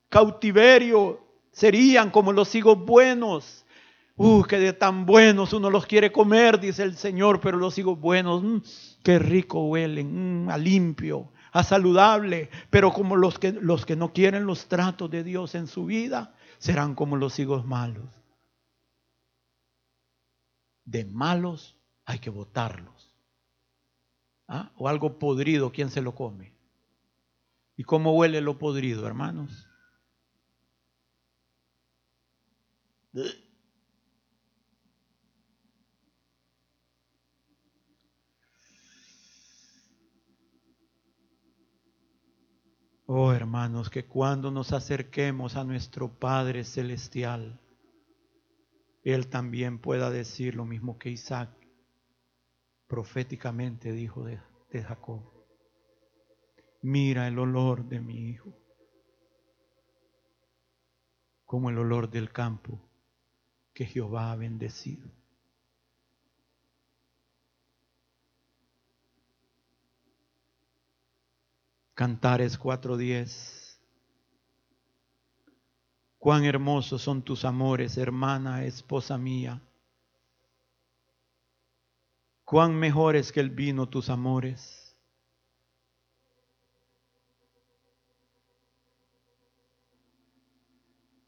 cautiverio 0.08 1.20
serían 1.52 2.10
como 2.10 2.32
los 2.32 2.54
higos 2.54 2.78
buenos. 2.78 3.64
Uh, 4.20 4.42
que 4.42 4.58
de 4.58 4.72
tan 4.72 5.06
buenos 5.06 5.52
uno 5.52 5.70
los 5.70 5.86
quiere 5.86 6.10
comer, 6.10 6.58
dice 6.58 6.82
el 6.82 6.96
Señor, 6.96 7.40
pero 7.40 7.56
los 7.56 7.78
higos 7.78 8.00
buenos, 8.00 8.42
mm, 8.42 8.56
qué 9.04 9.20
rico 9.20 9.68
huelen, 9.68 10.46
mm, 10.46 10.50
a 10.50 10.58
limpio, 10.58 11.30
a 11.52 11.62
saludable, 11.62 12.50
pero 12.68 12.92
como 12.92 13.14
los 13.14 13.38
que, 13.38 13.52
los 13.52 13.86
que 13.86 13.94
no 13.94 14.12
quieren 14.12 14.44
los 14.44 14.66
tratos 14.66 15.08
de 15.08 15.22
Dios 15.22 15.54
en 15.54 15.68
su 15.68 15.84
vida, 15.84 16.34
serán 16.58 16.96
como 16.96 17.16
los 17.16 17.38
higos 17.38 17.64
malos. 17.64 18.10
De 20.84 21.04
malos 21.04 21.76
hay 22.04 22.18
que 22.18 22.30
botarlos. 22.30 23.14
¿Ah? 24.48 24.72
O 24.76 24.88
algo 24.88 25.20
podrido, 25.20 25.70
¿quién 25.70 25.90
se 25.90 26.02
lo 26.02 26.16
come? 26.16 26.54
¿Y 27.76 27.84
cómo 27.84 28.16
huele 28.16 28.40
lo 28.40 28.58
podrido, 28.58 29.06
hermanos? 29.06 29.67
Oh 43.10 43.32
hermanos, 43.32 43.88
que 43.88 44.04
cuando 44.04 44.50
nos 44.50 44.74
acerquemos 44.74 45.56
a 45.56 45.64
nuestro 45.64 46.18
Padre 46.18 46.62
Celestial, 46.62 47.58
Él 49.02 49.28
también 49.28 49.78
pueda 49.78 50.10
decir 50.10 50.54
lo 50.54 50.66
mismo 50.66 50.98
que 50.98 51.08
Isaac 51.08 51.48
proféticamente 52.86 53.92
dijo 53.92 54.24
de, 54.24 54.38
de 54.70 54.82
Jacob. 54.82 55.22
Mira 56.82 57.26
el 57.28 57.38
olor 57.38 57.88
de 57.88 58.00
mi 58.00 58.28
hijo, 58.28 58.52
como 61.46 61.70
el 61.70 61.78
olor 61.78 62.10
del 62.10 62.30
campo 62.30 62.78
que 63.72 63.86
Jehová 63.86 64.32
ha 64.32 64.36
bendecido. 64.36 65.17
Cantares 71.98 72.56
4:10. 72.56 73.76
Cuán 76.16 76.44
hermosos 76.44 77.02
son 77.02 77.22
tus 77.22 77.44
amores, 77.44 77.98
hermana, 77.98 78.62
esposa 78.62 79.18
mía. 79.18 79.60
Cuán 82.44 82.76
mejores 82.76 83.32
que 83.32 83.40
el 83.40 83.50
vino 83.50 83.88
tus 83.88 84.10
amores. 84.10 84.96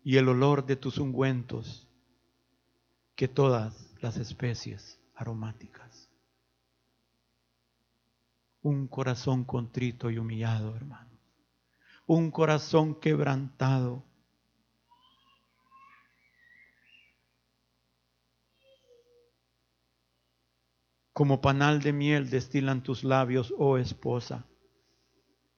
Y 0.05 0.19
el 0.19 0.29
olor 0.29 0.65
de 0.65 0.77
tus 0.77 0.99
ungüentos 0.99 1.89
que 3.17 3.27
todas 3.27 3.93
las 4.01 4.17
especies 4.19 5.01
aromáticas. 5.17 6.10
Un 8.63 8.89
corazón 8.89 9.45
contrito 9.45 10.11
y 10.11 10.19
humillado, 10.19 10.77
hermanos. 10.77 11.19
Un 12.07 12.31
corazón 12.31 13.01
quebrantado. 13.01 14.05
Como 21.13 21.41
panal 21.41 21.81
de 21.81 21.93
miel 21.93 22.29
destilan 22.29 22.83
tus 22.83 23.05
labios, 23.05 23.55
oh 23.59 23.79
esposa. 23.79 24.47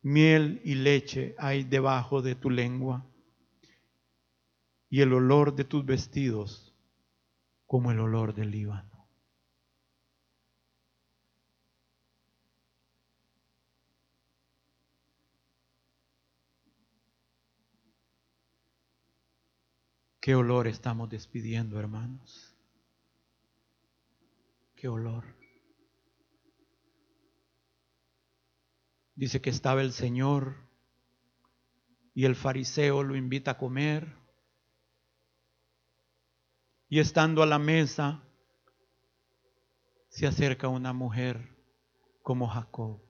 Miel 0.03 0.61
y 0.65 0.75
leche 0.75 1.35
hay 1.39 1.65
debajo 1.65 2.23
de 2.23 2.35
tu 2.35 2.51
lengua. 2.51 3.07
Y 4.89 5.01
el 5.01 5.13
olor 5.13 5.55
de 5.55 5.65
tus 5.65 5.85
vestidos 5.85 6.73
como 7.67 7.91
el 7.91 8.01
olor 8.01 8.35
del 8.35 8.51
Líbano. 8.51 8.92
¿Qué 20.23 20.37
olor 20.37 20.69
estamos 20.69 21.11
despidiendo, 21.11 21.81
hermanos? 21.81 22.55
¿Qué 24.77 24.87
olor? 24.87 25.25
Dice 29.17 29.41
que 29.41 29.51
estaba 29.51 29.83
el 29.83 29.93
Señor 29.93 30.55
y 32.15 32.25
el 32.25 32.37
fariseo 32.37 33.03
lo 33.03 33.17
invita 33.17 33.51
a 33.51 33.59
comer 33.59 34.17
y 36.89 37.01
estando 37.01 37.43
a 37.43 37.47
la 37.47 37.59
mesa, 37.59 38.23
se 40.09 40.29
acerca 40.29 40.69
una 40.69 40.93
mujer 40.93 41.59
como 42.23 42.47
Jacob, 42.47 43.03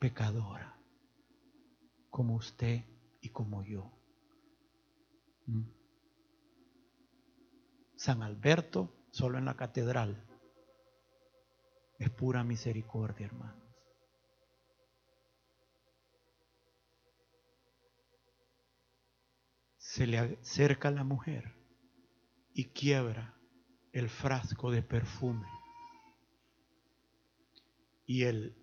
pecadora, 0.00 0.76
como 2.10 2.34
usted 2.34 2.84
y 3.20 3.28
como 3.28 3.62
yo. 3.62 3.95
¿Mm? 5.46 5.62
San 7.96 8.22
Alberto, 8.22 8.92
solo 9.10 9.38
en 9.38 9.46
la 9.46 9.56
catedral, 9.56 10.22
es 11.98 12.10
pura 12.10 12.44
misericordia, 12.44 13.26
hermano. 13.26 13.66
se 19.96 20.06
le 20.06 20.18
acerca 20.18 20.90
la 20.90 21.04
mujer 21.04 21.54
y 22.52 22.66
quiebra 22.66 23.34
el 23.92 24.10
frasco 24.10 24.70
de 24.70 24.82
perfume. 24.82 25.46
Y 28.04 28.24
el 28.24 28.54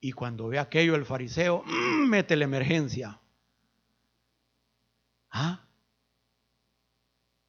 Y 0.00 0.12
cuando 0.12 0.46
ve 0.46 0.60
aquello 0.60 0.94
el 0.94 1.04
fariseo, 1.04 1.64
mm, 1.66 2.08
mete 2.08 2.36
la 2.36 2.44
emergencia. 2.44 3.20
¿Ah? 5.30 5.68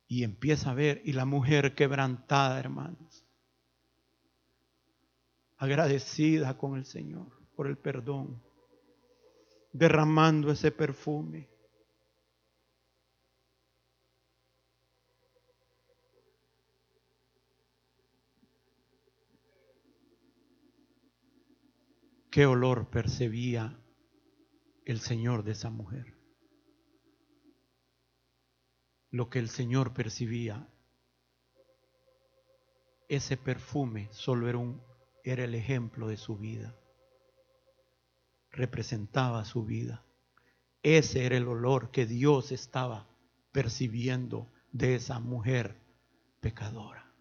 Y 0.07 0.23
empieza 0.23 0.71
a 0.71 0.73
ver, 0.73 1.01
y 1.05 1.13
la 1.13 1.25
mujer 1.25 1.75
quebrantada, 1.75 2.59
hermanos, 2.59 3.25
agradecida 5.57 6.57
con 6.57 6.77
el 6.77 6.85
Señor 6.85 7.27
por 7.55 7.67
el 7.67 7.77
perdón, 7.77 8.41
derramando 9.71 10.51
ese 10.51 10.71
perfume. 10.71 11.49
qué 22.29 22.45
olor 22.45 22.89
percibía 22.89 23.77
el 24.85 24.99
Señor 24.99 25.43
de 25.43 25.51
esa 25.51 25.69
mujer. 25.69 26.18
Lo 29.11 29.29
que 29.29 29.39
el 29.39 29.49
Señor 29.49 29.93
percibía, 29.93 30.67
ese 33.07 33.37
perfume 33.37 34.07
solo 34.11 34.47
era, 34.49 34.59
era 35.23 35.43
el 35.43 35.55
ejemplo 35.55 36.07
de 36.07 36.17
su 36.17 36.37
vida, 36.37 36.75
representaba 38.51 39.45
su 39.45 39.65
vida. 39.65 40.05
Ese 40.83 41.25
era 41.25 41.37
el 41.37 41.47
olor 41.47 41.91
que 41.91 42.05
Dios 42.05 42.51
estaba 42.51 43.09
percibiendo 43.51 44.51
de 44.71 44.95
esa 44.95 45.19
mujer 45.19 45.81
pecadora. 46.39 47.11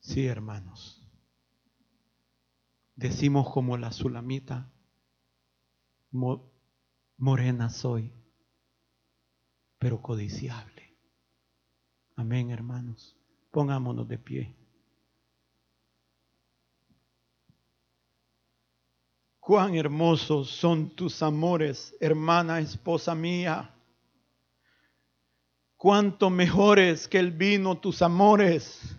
Sí, 0.00 0.26
hermanos. 0.26 0.95
Decimos 2.96 3.50
como 3.52 3.76
la 3.76 3.92
sulamita, 3.92 4.72
morena 7.18 7.68
soy, 7.68 8.10
pero 9.78 10.00
codiciable. 10.00 10.96
Amén, 12.16 12.50
hermanos. 12.50 13.14
Pongámonos 13.50 14.08
de 14.08 14.18
pie. 14.18 14.56
Cuán 19.40 19.74
hermosos 19.74 20.50
son 20.50 20.88
tus 20.88 21.22
amores, 21.22 21.94
hermana, 22.00 22.60
esposa 22.60 23.14
mía. 23.14 23.74
Cuánto 25.76 26.30
mejores 26.30 27.06
que 27.06 27.18
el 27.18 27.30
vino 27.30 27.78
tus 27.78 28.00
amores 28.00 28.96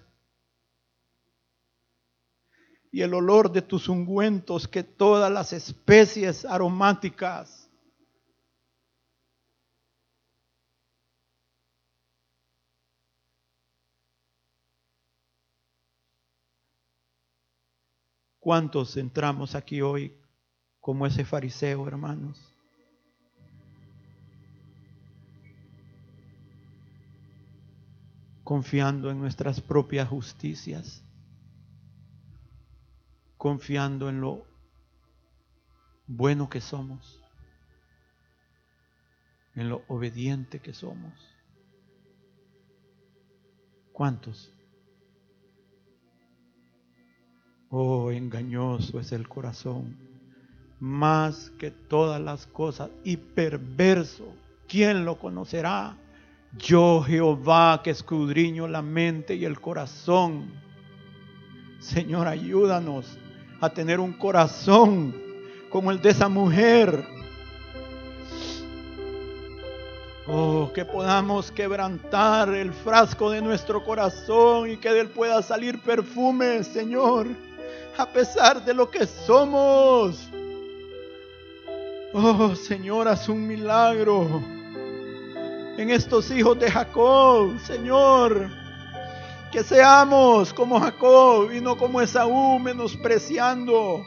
y 2.91 3.01
el 3.01 3.13
olor 3.13 3.51
de 3.51 3.61
tus 3.61 3.89
ungüentos 3.89 4.67
que 4.67 4.83
todas 4.83 5.31
las 5.31 5.53
especies 5.53 6.45
aromáticas. 6.45 7.69
¿Cuántos 18.39 18.95
entramos 18.95 19.55
aquí 19.55 19.81
hoy 19.81 20.15
como 20.79 21.05
ese 21.05 21.25
fariseo, 21.25 21.85
hermanos? 21.85 22.41
Confiando 28.45 29.11
en 29.11 29.19
nuestras 29.19 29.59
propias 29.59 30.07
justicias 30.07 31.03
confiando 33.37 34.09
en 34.09 34.21
lo 34.21 34.45
bueno 36.07 36.49
que 36.49 36.61
somos, 36.61 37.21
en 39.55 39.69
lo 39.69 39.83
obediente 39.87 40.59
que 40.59 40.73
somos. 40.73 41.13
¿Cuántos? 43.91 44.53
Oh, 47.69 48.11
engañoso 48.11 48.99
es 48.99 49.11
el 49.11 49.27
corazón, 49.27 49.97
más 50.79 51.51
que 51.59 51.71
todas 51.71 52.21
las 52.21 52.47
cosas, 52.47 52.89
y 53.03 53.17
perverso. 53.17 54.33
¿Quién 54.67 55.05
lo 55.05 55.17
conocerá? 55.17 55.97
Yo, 56.57 57.01
Jehová, 57.01 57.81
que 57.83 57.89
escudriño 57.91 58.67
la 58.67 58.81
mente 58.81 59.35
y 59.35 59.45
el 59.45 59.59
corazón. 59.59 60.51
Señor, 61.79 62.27
ayúdanos 62.27 63.17
a 63.59 63.69
tener 63.69 63.99
un 63.99 64.13
corazón 64.13 65.15
como 65.69 65.91
el 65.91 66.01
de 66.01 66.09
esa 66.09 66.29
mujer. 66.29 67.03
Oh, 70.27 70.71
que 70.73 70.83
podamos 70.83 71.51
quebrantar 71.51 72.49
el 72.53 72.73
frasco 72.73 73.31
de 73.31 73.41
nuestro 73.41 73.83
corazón 73.83 74.69
y 74.69 74.77
que 74.77 74.89
de 74.91 75.01
él 75.01 75.07
pueda 75.09 75.41
salir 75.41 75.79
perfume, 75.79 76.63
Señor, 76.65 77.27
a 77.97 78.05
pesar 78.05 78.63
de 78.65 78.73
lo 78.73 78.89
que 78.89 79.07
somos. 79.07 80.29
Oh, 82.13 82.55
Señor, 82.55 83.07
haz 83.07 83.29
un 83.29 83.47
milagro 83.47 84.41
en 85.77 85.89
estos 85.91 86.29
hijos 86.31 86.59
de 86.59 86.71
Jacob, 86.71 87.57
Señor. 87.61 88.66
Que 89.51 89.63
seamos 89.63 90.53
como 90.53 90.79
Jacob 90.79 91.51
y 91.51 91.61
no 91.61 91.77
como 91.77 92.01
Esaú, 92.01 92.59
menospreciando 92.59 94.05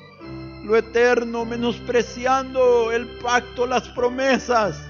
lo 0.64 0.76
eterno, 0.76 1.44
menospreciando 1.44 2.92
el 2.92 3.06
pacto, 3.06 3.66
las 3.66 3.88
promesas. 3.88 4.80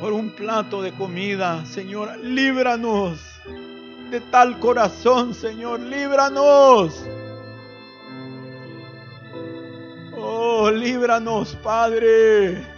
Por 0.00 0.12
un 0.12 0.30
plato 0.30 0.82
de 0.82 0.92
comida, 0.92 1.64
Señor, 1.64 2.18
líbranos 2.18 3.18
de 4.10 4.20
tal 4.20 4.58
corazón, 4.58 5.34
Señor, 5.34 5.80
líbranos. 5.80 7.02
Oh, 10.16 10.70
líbranos, 10.70 11.56
Padre. 11.62 12.75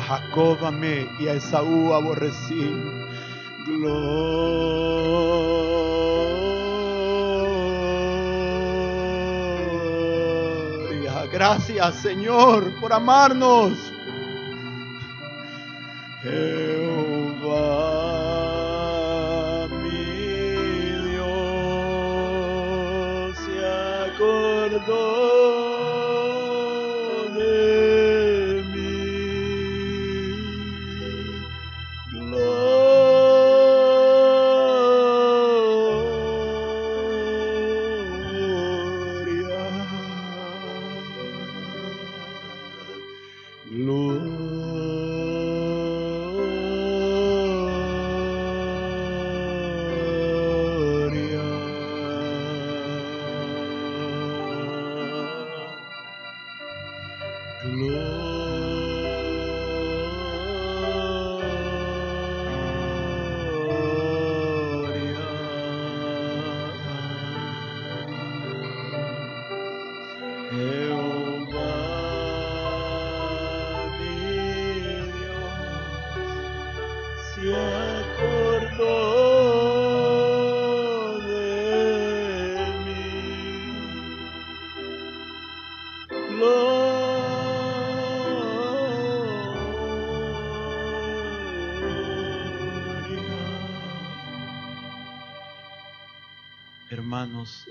Jacob 0.00 0.64
amé 0.64 1.08
y 1.18 1.28
a 1.28 1.34
Esaú 1.34 1.92
aborrecí. 1.92 2.72
Gloria. 3.66 4.32
Gracias 11.30 11.94
Señor 11.96 12.72
por 12.80 12.92
amarnos. 12.92 13.92
Jehová 16.22 17.82
mi. 19.82 20.12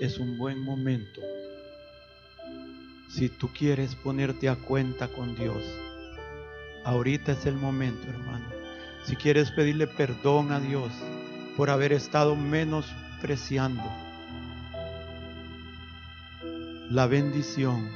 Es 0.00 0.18
un 0.18 0.36
buen 0.36 0.60
momento. 0.60 1.20
Si 3.08 3.28
tú 3.28 3.48
quieres 3.48 3.94
ponerte 3.94 4.48
a 4.48 4.56
cuenta 4.56 5.08
con 5.08 5.34
Dios, 5.34 5.62
ahorita 6.84 7.32
es 7.32 7.46
el 7.46 7.54
momento, 7.54 8.08
hermano. 8.08 8.46
Si 9.04 9.16
quieres 9.16 9.50
pedirle 9.50 9.86
perdón 9.86 10.52
a 10.52 10.60
Dios 10.60 10.92
por 11.56 11.70
haber 11.70 11.92
estado 11.92 12.36
menospreciando 12.36 13.82
la 16.90 17.06
bendición, 17.06 17.88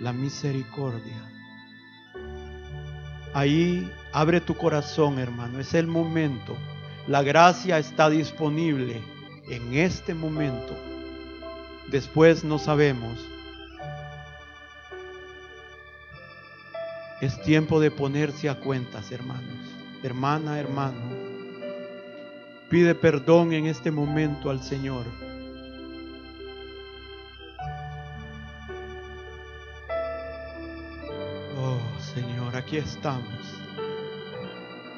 la 0.00 0.12
misericordia. 0.12 1.22
Ahí 3.34 3.90
abre 4.12 4.40
tu 4.40 4.56
corazón, 4.56 5.18
hermano. 5.18 5.60
Es 5.60 5.74
el 5.74 5.86
momento. 5.86 6.56
La 7.06 7.22
gracia 7.22 7.78
está 7.78 8.08
disponible 8.08 9.00
en 9.48 9.74
este 9.74 10.14
momento. 10.14 10.91
Después 11.92 12.42
no 12.42 12.58
sabemos. 12.58 13.18
Es 17.20 17.40
tiempo 17.42 17.80
de 17.80 17.90
ponerse 17.90 18.48
a 18.48 18.54
cuentas, 18.54 19.12
hermanos. 19.12 19.58
Hermana, 20.02 20.58
hermano. 20.58 21.00
Pide 22.70 22.94
perdón 22.94 23.52
en 23.52 23.66
este 23.66 23.90
momento 23.90 24.48
al 24.48 24.62
Señor. 24.62 25.04
Oh 31.60 31.78
Señor, 32.00 32.56
aquí 32.56 32.78
estamos. 32.78 33.38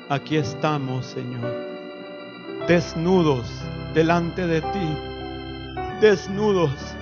Aquí 0.09 0.37
estamos, 0.37 1.07
Señor. 1.07 1.53
Desnudos 2.69 3.49
delante 3.95 4.47
de 4.47 4.61
ti. 4.61 5.14
Desnudos. 6.01 6.95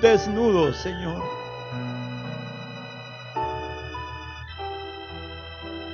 Desnudos, 0.00 0.76
Señor. 0.76 1.22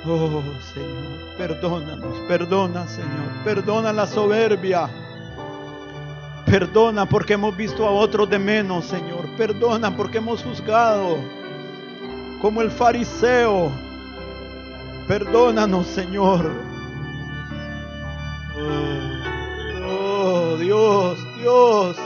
Oh 0.05 0.43
Señor, 0.75 1.37
perdónanos, 1.39 2.19
perdona 2.27 2.89
Señor, 2.89 3.45
perdona 3.45 3.93
la 3.93 4.05
soberbia. 4.05 4.91
Perdona 6.45 7.07
porque 7.07 7.35
hemos 7.35 7.57
visto 7.57 7.87
a 7.87 7.91
otros 7.91 8.29
de 8.29 8.39
menos, 8.39 8.87
Señor. 8.87 9.29
Perdona 9.37 9.97
porque 9.97 10.19
hemos 10.19 10.43
juzgado 10.43 11.19
como 12.41 12.61
el 12.63 12.71
fariseo. 12.73 13.71
Perdónanos, 15.07 15.87
Señor. 15.87 16.51
Dios, 21.43 21.97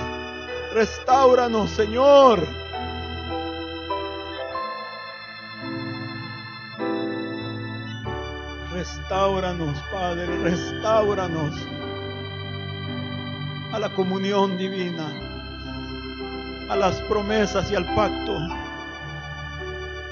restauranos, 0.72 1.68
Señor. 1.72 2.48
Restauranos, 8.72 9.78
Padre, 9.92 10.26
restauranos 10.38 11.54
a 13.74 13.78
la 13.78 13.90
comunión 13.90 14.56
divina, 14.56 15.06
a 16.70 16.76
las 16.76 17.02
promesas 17.02 17.70
y 17.70 17.74
al 17.74 17.84
pacto, 17.94 18.38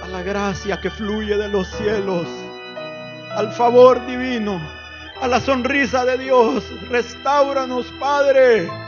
a 0.03 0.09
la 0.09 0.21
gracia 0.21 0.83
que 0.83 0.91
fluye 0.91 1.39
de 1.39 1.49
los 1.49 1.67
cielos, 1.69 2.29
al 3.35 3.51
favor 3.53 4.05
divino, 4.05 4.61
a 5.23 5.27
la 5.29 5.41
sonrisa 5.41 6.05
de 6.05 6.19
Dios. 6.19 6.63
Restauranos, 6.91 7.87
Padre. 7.99 8.84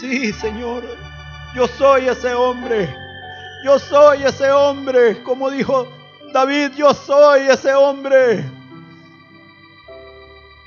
Sí, 0.00 0.32
Señor, 0.32 0.84
yo 1.54 1.66
soy 1.66 2.08
ese 2.08 2.32
hombre. 2.32 2.94
Yo 3.64 3.78
soy 3.80 4.22
ese 4.22 4.50
hombre, 4.52 5.20
como 5.24 5.50
dijo 5.50 5.88
David, 6.32 6.72
yo 6.76 6.94
soy 6.94 7.48
ese 7.48 7.74
hombre. 7.74 8.44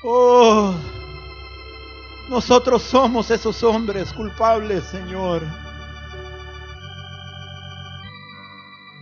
Oh, 0.04 0.74
nosotros 2.28 2.82
somos 2.82 3.30
esos 3.30 3.62
hombres 3.62 4.12
culpables, 4.12 4.84
Señor. 4.84 5.42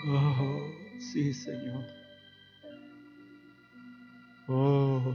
Oh, 0.07 0.70
sí, 1.12 1.35
Señor. 1.35 1.85
Oh. 4.47 5.14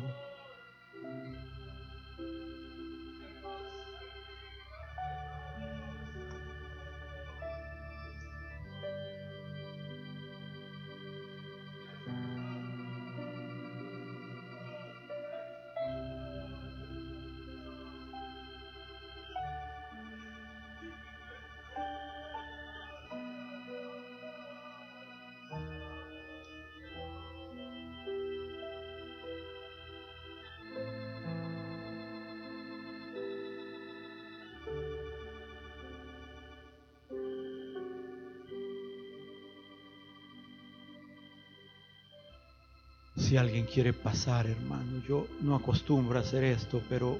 Si 43.25 43.37
alguien 43.37 43.65
quiere 43.65 43.91
pasar, 43.91 44.45
hermano, 44.45 45.01
yo 45.09 45.25
no 45.41 45.55
acostumbro 45.55 46.19
a 46.19 46.21
hacer 46.21 46.43
esto, 46.43 46.79
pero 46.87 47.17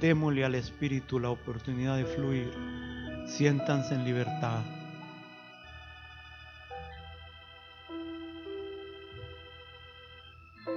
démosle 0.00 0.44
al 0.44 0.56
Espíritu 0.56 1.20
la 1.20 1.30
oportunidad 1.30 1.96
de 1.96 2.06
fluir. 2.06 2.52
Siéntanse 3.24 3.94
en 3.94 4.04
libertad. 4.04 4.64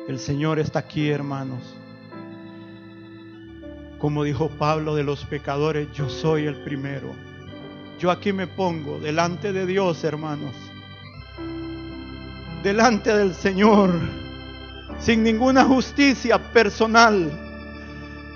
El 0.08 0.20
Señor 0.20 0.60
está 0.60 0.78
aquí, 0.78 1.10
hermanos. 1.10 1.76
Como 3.98 4.24
dijo 4.24 4.48
Pablo 4.60 4.94
de 4.94 5.04
los 5.04 5.26
pecadores, 5.26 5.92
yo 5.94 6.08
soy 6.08 6.46
el 6.46 6.58
primero. 6.58 7.16
Yo 7.98 8.12
aquí 8.12 8.32
me 8.32 8.46
pongo 8.46 9.00
delante 9.00 9.54
de 9.54 9.66
Dios, 9.66 10.04
hermanos. 10.04 10.54
Delante 12.62 13.12
del 13.12 13.34
Señor 13.34 14.21
sin 15.02 15.24
ninguna 15.24 15.66
justicia 15.66 16.38
personal. 16.38 17.32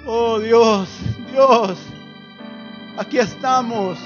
Oh 0.05 0.39
Dios, 0.39 0.89
Dios, 1.31 1.79
aquí 2.97 3.19
estamos. 3.19 3.99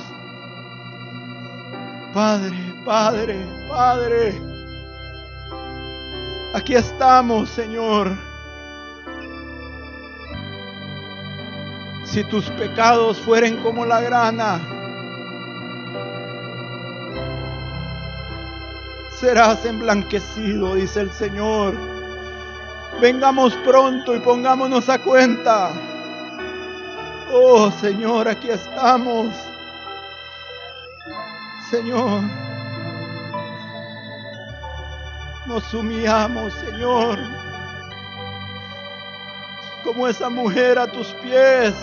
Padre, 2.13 2.57
Padre, 2.85 3.45
Padre, 3.67 4.41
aquí 6.53 6.75
estamos, 6.75 7.49
Señor. 7.49 8.17
Si 12.03 12.23
tus 12.23 12.49
pecados 12.51 13.19
fueren 13.19 13.57
como 13.57 13.85
la 13.85 14.01
grana, 14.01 14.59
serás 19.19 19.63
emblanquecido, 19.65 20.73
dice 20.73 21.01
el 21.01 21.11
Señor. 21.11 21.98
Vengamos 23.01 23.55
pronto 23.63 24.13
y 24.13 24.19
pongámonos 24.19 24.89
a 24.89 24.99
cuenta. 24.99 25.71
Oh 27.31 27.71
Señor, 27.71 28.27
aquí 28.27 28.49
estamos. 28.49 29.33
Señor, 31.69 32.23
nos 35.45 35.73
humillamos, 35.73 36.53
Señor, 36.55 37.19
como 39.83 40.07
esa 40.07 40.29
mujer 40.29 40.77
a 40.77 40.87
tus 40.87 41.13
pies. 41.21 41.73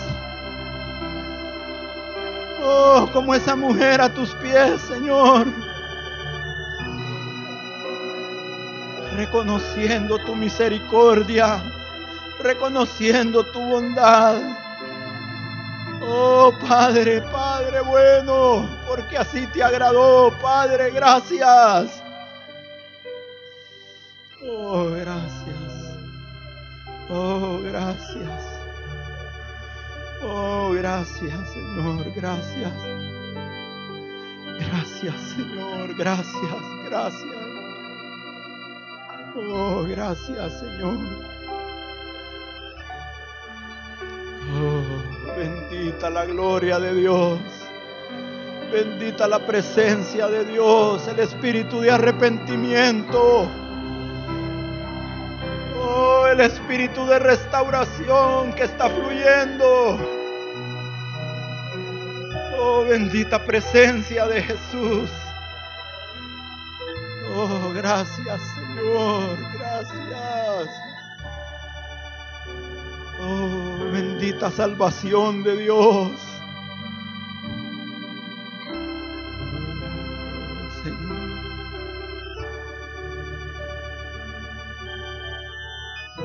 Oh, 2.63 3.09
como 3.11 3.33
esa 3.33 3.55
mujer 3.55 4.01
a 4.01 4.13
tus 4.13 4.35
pies, 4.35 4.81
Señor. 4.81 5.47
Reconociendo 9.17 10.19
tu 10.19 10.35
misericordia, 10.35 11.63
reconociendo 12.39 13.43
tu 13.51 13.59
bondad. 13.59 14.39
Oh 16.07 16.53
Padre, 16.67 17.21
Padre 17.23 17.81
bueno, 17.81 18.69
porque 18.87 19.17
así 19.17 19.47
te 19.47 19.63
agradó, 19.63 20.31
Padre, 20.39 20.91
gracias. 20.91 22.03
Oh, 24.43 24.85
gracias. 24.91 25.97
Oh, 27.09 27.59
gracias. 27.63 28.43
Oh, 30.21 30.71
gracias, 30.73 31.53
Señor, 31.53 32.13
gracias. 32.15 32.71
Gracias, 34.59 35.21
Señor, 35.35 35.95
gracias, 35.95 36.61
gracias. 36.89 37.36
Oh, 39.39 39.83
gracias, 39.83 40.59
Señor. 40.59 40.97
Oh, 44.49 45.35
bendita 45.37 46.09
la 46.09 46.25
gloria 46.25 46.79
de 46.79 46.95
Dios. 46.95 47.39
Bendita 48.71 49.27
la 49.27 49.39
presencia 49.45 50.27
de 50.27 50.43
Dios, 50.43 51.07
el 51.07 51.19
espíritu 51.19 51.81
de 51.81 51.91
arrepentimiento. 51.91 53.47
Oh, 55.83 56.25
el 56.27 56.41
espíritu 56.41 57.05
de 57.05 57.19
restauración 57.19 58.53
que 58.53 58.63
está 58.63 58.89
fluyendo. 58.89 59.99
Oh, 62.57 62.83
bendita 62.89 63.43
presencia 63.45 64.25
de 64.25 64.41
Jesús. 64.41 65.11
Oh, 67.35 67.71
gracias 67.75 68.41
Señor, 68.55 68.66
gracias. 69.53 70.69
Oh, 73.19 73.91
bendita 73.91 74.51
salvación 74.51 75.43
de 75.43 75.57
Dios. 75.57 76.11
Señor. 80.83 81.17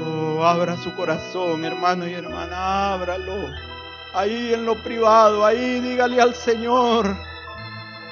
Oh, 0.04 0.44
abra 0.44 0.76
su 0.76 0.94
corazón, 0.94 1.64
hermano 1.64 2.06
y 2.06 2.12
hermana, 2.14 2.92
ábralo. 2.94 3.50
Ahí 4.14 4.52
en 4.52 4.66
lo 4.66 4.74
privado, 4.82 5.46
ahí 5.46 5.80
dígale 5.80 6.20
al 6.20 6.34
Señor. 6.34 7.16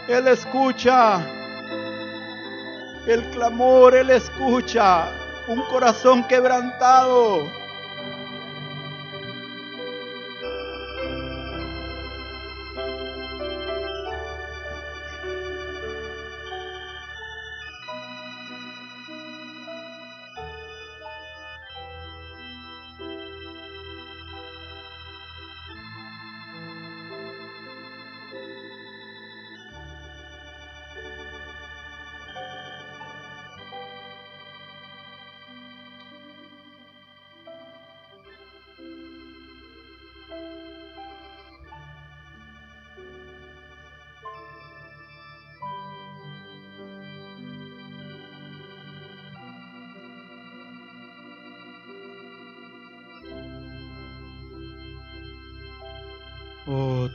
Él 0.09 0.27
escucha 0.29 1.40
el 3.07 3.23
clamor, 3.31 3.95
Él 3.95 4.11
escucha 4.11 5.09
un 5.47 5.63
corazón 5.63 6.25
quebrantado. 6.25 7.60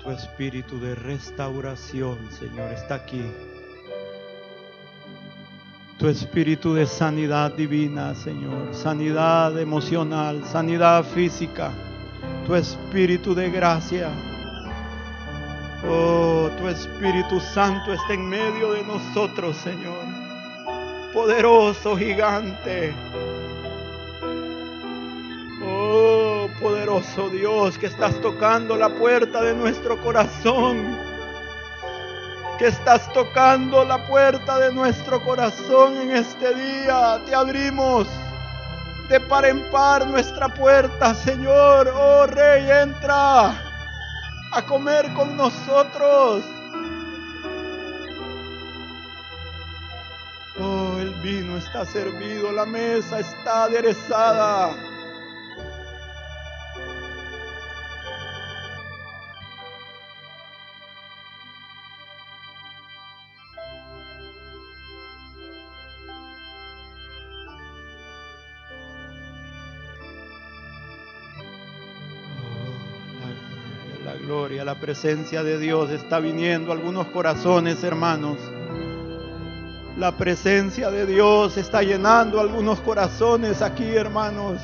Tu 0.06 0.12
espíritu 0.12 0.80
de 0.80 0.93
restauración, 0.93 2.20
Señor, 2.32 2.72
está 2.72 2.95
aquí. 2.95 3.26
Tu 5.97 6.08
espíritu 6.08 6.76
de 6.76 6.86
sanidad 6.86 7.53
divina, 7.53 8.14
Señor. 8.14 8.76
Sanidad 8.76 9.60
emocional, 9.60 10.45
sanidad 10.45 11.03
física. 11.03 11.72
Tu 12.45 12.53
espíritu 12.53 13.34
de 13.34 13.49
gracia. 13.49 14.12
Oh, 15.88 16.49
tu 16.58 16.68
Espíritu 16.68 17.39
Santo 17.39 17.93
está 17.93 18.14
en 18.14 18.28
medio 18.28 18.74
de 18.74 18.84
nosotros, 18.84 19.58
Señor. 19.58 20.06
Poderoso 21.14 21.95
gigante. 21.95 22.93
Poderoso 26.96 27.30
Dios, 27.30 27.78
que 27.78 27.88
estás 27.88 28.20
tocando 28.22 28.78
la 28.78 28.89
puerta 28.89 29.41
de 29.41 29.54
nuestro 29.54 30.02
corazón. 30.02 30.98
Que 32.58 32.68
estás 32.68 33.12
tocando 33.12 33.84
la 33.84 34.08
puerta 34.08 34.59
de 34.59 34.72
nuestro 34.72 35.22
corazón 35.22 35.97
en 35.97 36.12
este 36.12 36.54
día. 36.55 37.20
Te 37.26 37.36
abrimos 37.36 38.08
de 39.09 39.20
par 39.20 39.46
en 39.46 39.70
par 39.72 40.08
nuestra 40.08 40.47
puerta, 40.47 41.13
Señor. 41.16 41.89
Oh 41.93 42.28
Rey, 42.28 42.70
entra 42.72 43.50
a 44.51 44.66
comer 44.66 45.12
con 45.13 45.36
nosotros. 45.36 46.46
Oh, 50.58 50.97
el 51.00 51.13
vino 51.16 51.58
está 51.58 51.86
servido, 51.86 52.54
la 52.54 52.66
mesa 52.66 53.20
está 53.20 53.63
aderezada. 53.66 54.95
La 74.66 74.74
presencia 74.74 75.43
de 75.43 75.59
Dios 75.59 75.92
está 75.92 76.20
viniendo 76.20 76.71
a 76.71 76.74
algunos 76.74 77.05
corazones, 77.09 77.83
hermanos. 77.83 78.39
La 79.96 80.17
presencia 80.17 80.89
de 80.89 81.05
Dios 81.05 81.55
está 81.55 81.83
llenando 81.83 82.39
algunos 82.39 82.79
corazones 82.79 83.62
aquí, 83.62 83.86
hermanos. 83.96 84.59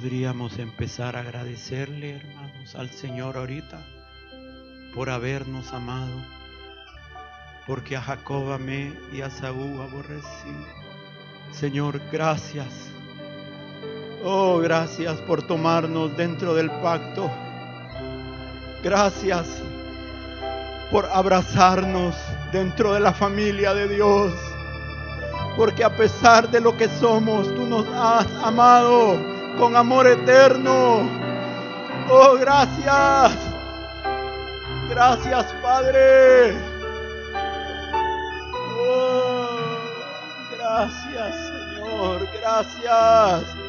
Podríamos 0.00 0.58
empezar 0.58 1.14
a 1.14 1.20
agradecerle, 1.20 2.16
hermanos, 2.16 2.74
al 2.74 2.88
Señor 2.88 3.36
ahorita 3.36 3.84
por 4.94 5.10
habernos 5.10 5.74
amado, 5.74 6.14
porque 7.66 7.98
a 7.98 8.00
Jacob 8.00 8.50
amé 8.50 8.94
y 9.12 9.20
a 9.20 9.28
Saúl 9.28 9.78
aborrecí. 9.78 10.56
Señor, 11.52 12.00
gracias. 12.10 12.88
Oh, 14.24 14.58
gracias 14.60 15.20
por 15.20 15.46
tomarnos 15.46 16.16
dentro 16.16 16.54
del 16.54 16.70
pacto. 16.80 17.30
Gracias. 18.82 19.46
por 20.90 21.04
abrazarnos 21.12 22.16
dentro 22.52 22.94
de 22.94 23.00
la 23.00 23.12
familia 23.12 23.74
de 23.74 23.86
Dios. 23.86 24.32
Porque 25.58 25.84
a 25.84 25.94
pesar 25.94 26.50
de 26.50 26.62
lo 26.62 26.74
que 26.74 26.88
somos, 26.88 27.54
tú 27.54 27.66
nos 27.66 27.86
has 27.88 28.26
amado 28.42 29.29
con 29.60 29.76
amor 29.76 30.06
eterno. 30.06 31.06
Oh, 32.08 32.36
gracias. 32.40 33.36
Gracias, 34.88 35.52
Padre. 35.62 36.54
Oh, 38.78 39.58
gracias, 40.56 41.52
Señor. 41.76 42.26
Gracias. 42.40 43.59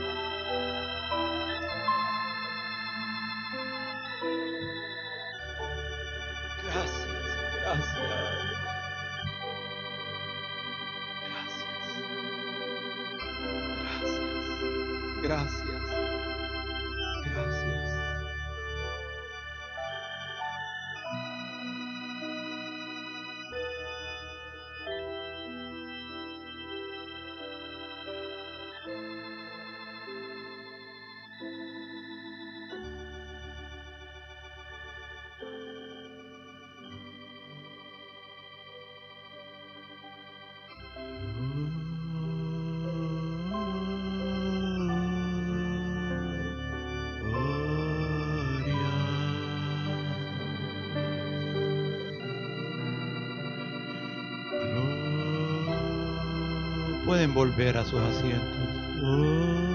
Pueden 57.12 57.34
volver 57.34 57.76
a 57.76 57.84
sus 57.84 58.00
asientos. 58.00 59.71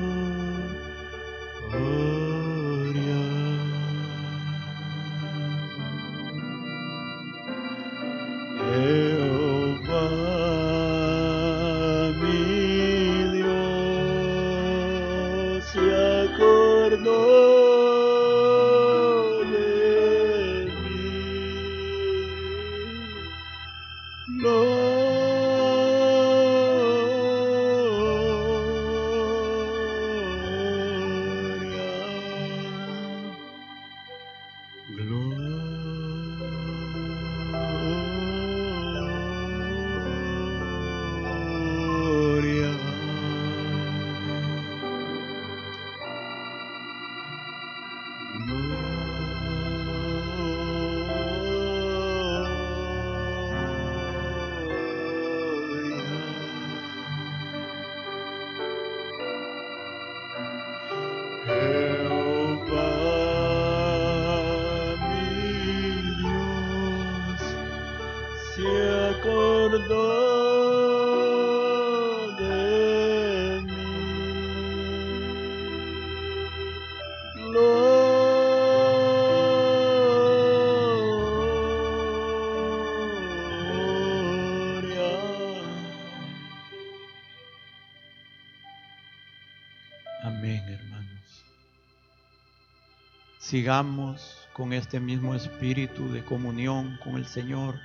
Sigamos 93.46 94.48
con 94.52 94.72
este 94.72 94.98
mismo 94.98 95.32
espíritu 95.32 96.10
de 96.10 96.24
comunión 96.24 96.98
con 97.04 97.14
el 97.14 97.26
Señor 97.26 97.78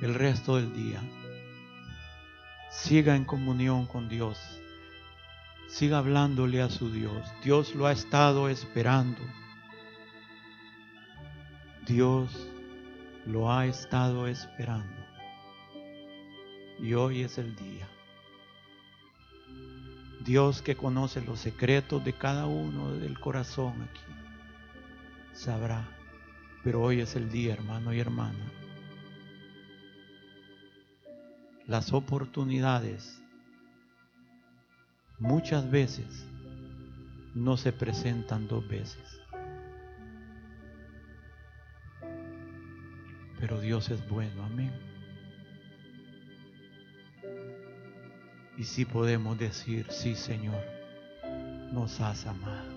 el 0.00 0.14
resto 0.14 0.54
del 0.54 0.72
día. 0.72 1.00
Siga 2.70 3.16
en 3.16 3.24
comunión 3.24 3.86
con 3.86 4.08
Dios. 4.08 4.38
Siga 5.68 5.98
hablándole 5.98 6.62
a 6.62 6.70
su 6.70 6.92
Dios. 6.92 7.26
Dios 7.42 7.74
lo 7.74 7.86
ha 7.86 7.92
estado 7.92 8.48
esperando. 8.48 9.20
Dios 11.84 12.46
lo 13.26 13.52
ha 13.52 13.66
estado 13.66 14.28
esperando. 14.28 15.04
Y 16.78 16.94
hoy 16.94 17.22
es 17.22 17.36
el 17.36 17.56
día. 17.56 17.88
Dios 20.20 20.62
que 20.62 20.76
conoce 20.76 21.20
los 21.20 21.40
secretos 21.40 22.04
de 22.04 22.12
cada 22.12 22.46
uno 22.46 22.92
del 22.92 23.18
corazón 23.18 23.82
aquí 23.82 24.21
sabrá. 25.32 25.88
Pero 26.64 26.82
hoy 26.82 27.00
es 27.00 27.16
el 27.16 27.30
día, 27.30 27.54
hermano 27.54 27.92
y 27.92 28.00
hermana. 28.00 28.52
Las 31.66 31.92
oportunidades 31.92 33.22
muchas 35.18 35.70
veces 35.70 36.26
no 37.34 37.56
se 37.56 37.72
presentan 37.72 38.46
dos 38.48 38.66
veces. 38.68 39.20
Pero 43.40 43.60
Dios 43.60 43.90
es 43.90 44.08
bueno, 44.08 44.44
amén. 44.44 44.72
Y 48.56 48.64
si 48.64 48.84
podemos 48.84 49.38
decir, 49.38 49.86
sí 49.90 50.14
Señor, 50.14 50.62
nos 51.72 52.00
has 52.00 52.26
amado 52.26 52.71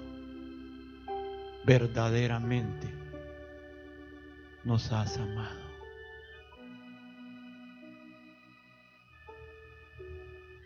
verdaderamente 1.66 2.88
nos 4.64 4.92
has 4.92 5.18
amado. 5.18 5.66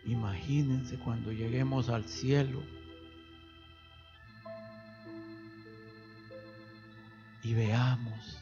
Imagínense 0.04 0.98
cuando 0.98 1.32
lleguemos 1.32 1.88
al 1.88 2.04
cielo 2.04 2.62
y 7.42 7.54
veamos 7.54 8.38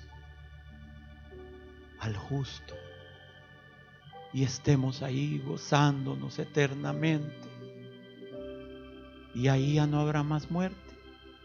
al 2.01 2.17
justo 2.17 2.75
y 4.33 4.45
estemos 4.45 5.03
ahí 5.03 5.43
gozándonos 5.45 6.39
eternamente. 6.39 7.49
Y 9.35 9.49
ahí 9.49 9.75
ya 9.75 9.87
no 9.87 10.01
habrá 10.01 10.23
más 10.23 10.51
muerte, 10.51 10.77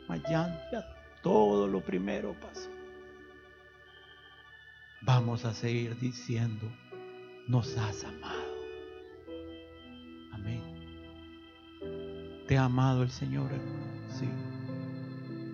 mañana 0.08 0.60
ya 0.72 0.93
todo 1.24 1.68
lo 1.68 1.82
primero 1.82 2.36
pasó. 2.40 2.70
Vamos 5.02 5.46
a 5.46 5.54
seguir 5.54 5.98
diciendo, 5.98 6.72
nos 7.48 7.76
has 7.78 8.04
amado. 8.04 8.54
Amén. 10.34 10.62
Te 12.48 12.58
ha 12.58 12.66
amado 12.66 13.02
el 13.02 13.10
Señor, 13.10 13.50
Sí. 14.10 14.30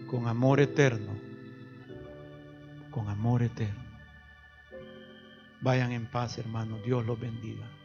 Con 0.07 0.27
amor 0.27 0.59
eterno. 0.59 1.13
Con 2.91 3.07
amor 3.07 3.43
eterno. 3.43 3.83
Vayan 5.61 5.91
en 5.91 6.07
paz, 6.07 6.37
hermanos. 6.39 6.83
Dios 6.83 7.05
los 7.05 7.19
bendiga. 7.19 7.78